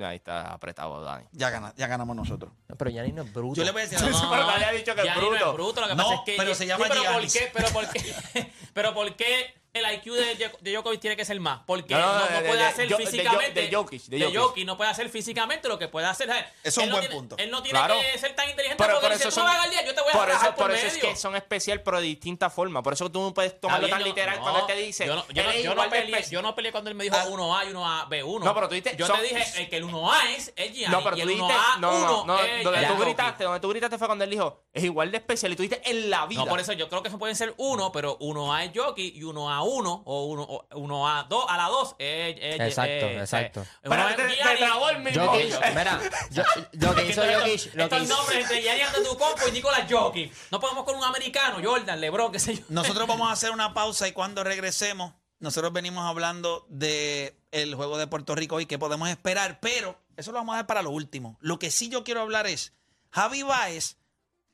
Ahí 0.04 0.18
está 0.18 0.52
apretado, 0.54 1.02
Dani. 1.04 1.26
Ya, 1.32 1.50
gana- 1.50 1.74
ya 1.78 1.88
ganamos 1.88 2.16
nosotros. 2.16 2.52
No, 2.68 2.76
pero 2.76 2.92
Gianni 2.92 3.14
no 3.14 3.22
es 3.24 3.32
bruto. 3.34 3.56
Yo 3.56 3.64
le 3.64 3.72
voy 3.72 3.82
a 3.82 3.86
decir 3.88 4.00
No, 4.02 4.10
no, 4.10 4.30
Pero 4.30 4.44
ha 4.50 4.72
dicho 4.72 4.94
que 4.96 5.02
es 5.02 5.06
Gianni 5.08 5.22
no 5.22 5.28
bruto. 5.30 5.48
es 5.50 5.54
bruto, 5.54 5.82
lo 5.82 5.88
que 5.88 5.96
No, 5.96 6.04
pasa 6.04 6.16
es 6.16 6.22
que... 6.26 6.36
pero 6.38 6.56
se 6.56 6.68
llama 6.68 6.86
Sí, 6.86 6.90
pero 6.92 7.04
¿por 7.04 7.12
Giannis. 7.14 7.34
qué? 7.34 7.52
Pero 7.54 7.70
¿por 7.70 7.90
qué? 7.90 8.52
Pero 8.74 8.94
¿por 8.94 9.16
qué 9.16 9.54
el 9.76 9.94
IQ 9.96 10.14
de, 10.14 10.52
de 10.62 10.72
Djokovic 10.72 11.00
tiene 11.02 11.16
que 11.16 11.26
ser 11.26 11.40
más? 11.40 11.62
Porque 11.66 11.94
No, 11.94 12.00
no, 12.02 12.08
no, 12.08 12.20
no 12.20 12.26
de- 12.42 12.48
puede 12.48 12.60
de- 12.60 12.66
hacer 12.66 12.88
de- 12.90 12.96
de- 12.98 13.06
físicamente... 13.06 13.62
de 13.62 13.76
Jokic, 13.76 14.04
de 14.06 14.36
Jokic. 14.38 14.66
No 14.66 14.78
puede 14.78 14.90
hacer 14.90 15.10
físicamente 15.10 15.68
lo 15.68 15.78
que 15.78 15.88
puede 15.88 16.08
hacer... 16.08 16.30
Eso 16.30 16.46
es 16.64 16.78
un 16.78 16.86
no 16.90 16.96
buen 16.96 17.02
tiene- 17.02 17.16
punto. 17.16 17.36
Él 17.38 17.52
no 17.52 17.62
tiene 17.62 17.78
Claro. 17.80 17.96
que 18.00 18.18
ser 18.18 18.36
tan 18.36 18.50
inteligente 18.50 18.82
Pero 18.84 18.96
porque 19.00 19.08
por 19.08 19.16
eso 19.18 19.30
tú 19.30 19.36
son, 19.36 19.46
me 19.46 19.64
el 19.66 19.70
día, 19.72 19.86
yo 19.86 19.94
te 19.94 20.02
voy 20.02 20.10
a 20.12 20.14
por 20.14 20.30
eso, 20.30 20.40
por 20.46 20.56
por 20.56 20.72
eso 20.72 20.88
es 20.88 20.94
medio. 20.96 21.10
que 21.10 21.16
son 21.16 21.36
especial, 21.36 21.82
pero 21.82 21.98
de 21.98 22.04
distinta 22.08 22.50
forma. 22.50 22.82
Por 22.82 22.94
eso 22.94 23.12
tú 23.12 23.22
no 23.22 23.34
puedes 23.34 23.60
tomarlo 23.60 23.86
bien, 23.88 23.92
tan 23.98 24.00
yo- 24.02 24.08
literal 24.08 24.36
no, 24.38 24.42
cuando 24.42 24.60
él 24.62 24.66
te 24.68 24.76
dice. 24.76 25.06
Yo 25.06 25.16
no, 25.16 25.28
yo 25.28 25.34
yo 25.34 25.44
peleé, 25.90 26.24
yo 26.32 26.42
no 26.42 26.56
peleé 26.56 26.72
cuando 26.72 26.90
él 26.90 26.96
me 26.96 27.04
dijo 27.04 27.16
Ah. 27.18 27.26
1A 27.28 27.66
y 27.66 27.74
1B1. 27.74 28.44
No, 28.46 28.54
pero 28.56 28.68
tú 28.70 28.76
dijiste, 28.76 28.96
Yo 28.98 29.08
son- 29.08 29.18
te 29.18 29.24
dije 29.24 29.44
eh, 29.62 29.70
que 29.70 29.78
el 29.78 29.84
1A 29.86 30.36
es, 30.36 30.54
es 30.56 30.72
Gianni. 30.74 30.92
No, 30.96 31.04
pero 31.04 31.18
y 31.18 31.22
tú 31.22 31.28
el 31.30 31.36
dijiste. 31.36 31.54
1A, 31.54 31.78
No, 31.80 31.92
no, 31.92 32.22
1 32.24 32.26
no. 32.26 32.40
es 32.44 32.64
Donde 32.64 32.86
tú 32.88 32.98
gritaste, 32.98 33.44
donde 33.44 33.60
tú 33.60 33.70
gritaste 33.70 33.98
fue 33.98 34.08
cuando 34.08 34.24
él 34.24 34.30
dijo, 34.30 34.64
es 34.74 34.84
igual 34.84 35.12
de 35.12 35.18
especial. 35.18 35.52
Y 35.52 35.56
tú 35.56 35.64
dijiste 35.64 35.90
en 35.90 36.10
la 36.10 36.26
vida. 36.26 36.42
No, 36.44 36.48
por 36.48 36.60
eso 36.60 36.74
yo 36.74 36.90
creo 36.90 37.02
que 37.02 37.10
eso 37.10 37.20
pueden 37.20 37.36
ser 37.36 37.54
uno, 37.58 37.92
pero 37.92 38.18
1A 38.20 38.64
es 38.66 38.72
Jockey 38.76 39.14
y 39.16 39.24
1A1 39.66 40.02
o 40.06 40.26
1 40.26 40.44
o 40.44 40.68
1A2 40.72 41.46
a 41.50 41.58
la 41.58 41.64
2 41.68 41.96
es, 42.00 42.38
es- 42.40 42.60
Exacto, 42.62 43.06
es- 43.08 43.22
exacto. 43.22 43.62
es- 43.62 43.68
Pero 43.82 43.96
uno 43.96 44.16
te, 44.16 44.26
es 44.34 44.38
te 44.40 44.58
trabó 44.58 44.90
el 44.90 45.00
mismo. 45.00 45.26
Jokic, 45.26 45.76
mira, 45.76 46.02
yo, 46.32 46.44
lo 46.74 46.96
que 46.96 47.06
hizo 47.10 47.22
Jokic, 47.22 47.76
estos- 47.76 48.08
nombres 48.08 48.40
entre 48.42 48.62
Gianni 48.62 48.82
Antetokounmpo 48.82 49.48
y 49.48 49.52
Nicolás 49.52 49.92
Jokic. 49.92 50.34
No 50.52 50.60
podemos 50.60 50.84
con 50.86 50.96
un 50.96 51.04
americano, 51.04 51.58
Jordan, 51.64 52.00
LeBron, 52.02 52.32
qué 52.32 52.40
sé 52.40 52.56
yo. 52.56 52.64
Nosotros 52.70 53.08
vamos 53.08 53.30
a 53.30 53.34
hacer 53.34 53.52
una 53.52 53.74
pausa 53.74 54.08
y 54.08 54.12
cuando 54.12 54.44
regresemos, 54.44 55.14
nosotros 55.40 55.74
venimos 55.74 56.06
hablando 56.06 56.66
de 56.70 57.38
el 57.52 57.76
juego 57.76 57.98
de 57.98 58.08
Puerto 58.08 58.36
Rico 58.36 58.60
y 58.62 58.66
qué 58.66 58.80
podemos 58.80 59.10
esperar, 59.10 59.60
pero 59.60 60.00
eso 60.18 60.32
lo 60.32 60.38
vamos 60.40 60.54
a 60.54 60.58
dejar 60.58 60.68
para 60.68 60.82
lo 60.82 60.92
último. 60.92 61.38
Lo 61.42 61.60
que 61.60 61.72
sí 61.72 61.90
yo 61.90 62.04
quiero 62.04 62.22
hablar 62.22 62.48
es, 62.48 62.74
Javi 63.12 63.44
Baez 63.44 63.98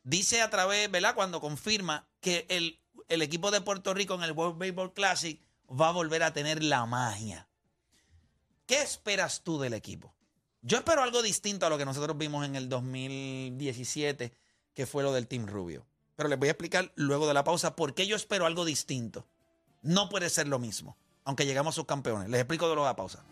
dice 0.03 0.41
a 0.41 0.49
través, 0.49 0.89
¿verdad? 0.89 1.13
Cuando 1.15 1.39
confirma 1.39 2.07
que 2.19 2.45
el, 2.49 2.80
el 3.11 3.21
equipo 3.21 3.51
de 3.51 3.59
Puerto 3.59 3.93
Rico 3.93 4.15
en 4.15 4.23
el 4.23 4.31
World 4.31 4.57
Baseball 4.57 4.93
Classic 4.93 5.41
va 5.69 5.89
a 5.89 5.91
volver 5.91 6.23
a 6.23 6.31
tener 6.31 6.63
la 6.63 6.85
magia. 6.85 7.49
¿Qué 8.65 8.81
esperas 8.81 9.41
tú 9.43 9.59
del 9.59 9.73
equipo? 9.73 10.15
Yo 10.61 10.77
espero 10.77 11.03
algo 11.03 11.21
distinto 11.21 11.65
a 11.65 11.69
lo 11.69 11.77
que 11.77 11.83
nosotros 11.83 12.17
vimos 12.17 12.45
en 12.45 12.55
el 12.55 12.69
2017, 12.69 14.33
que 14.73 14.85
fue 14.85 15.03
lo 15.03 15.11
del 15.11 15.27
Team 15.27 15.45
Rubio. 15.45 15.85
Pero 16.15 16.29
les 16.29 16.39
voy 16.39 16.47
a 16.47 16.51
explicar 16.51 16.93
luego 16.95 17.27
de 17.27 17.33
la 17.33 17.43
pausa 17.43 17.75
por 17.75 17.93
qué 17.93 18.07
yo 18.07 18.15
espero 18.15 18.45
algo 18.45 18.63
distinto. 18.63 19.27
No 19.81 20.07
puede 20.07 20.29
ser 20.29 20.47
lo 20.47 20.57
mismo, 20.57 20.95
aunque 21.25 21.45
llegamos 21.45 21.75
subcampeones. 21.75 22.29
Les 22.29 22.39
explico 22.39 22.69
de 22.69 22.75
luego 22.75 22.85
de 22.85 22.91
la 22.91 22.95
pausa. 22.95 23.25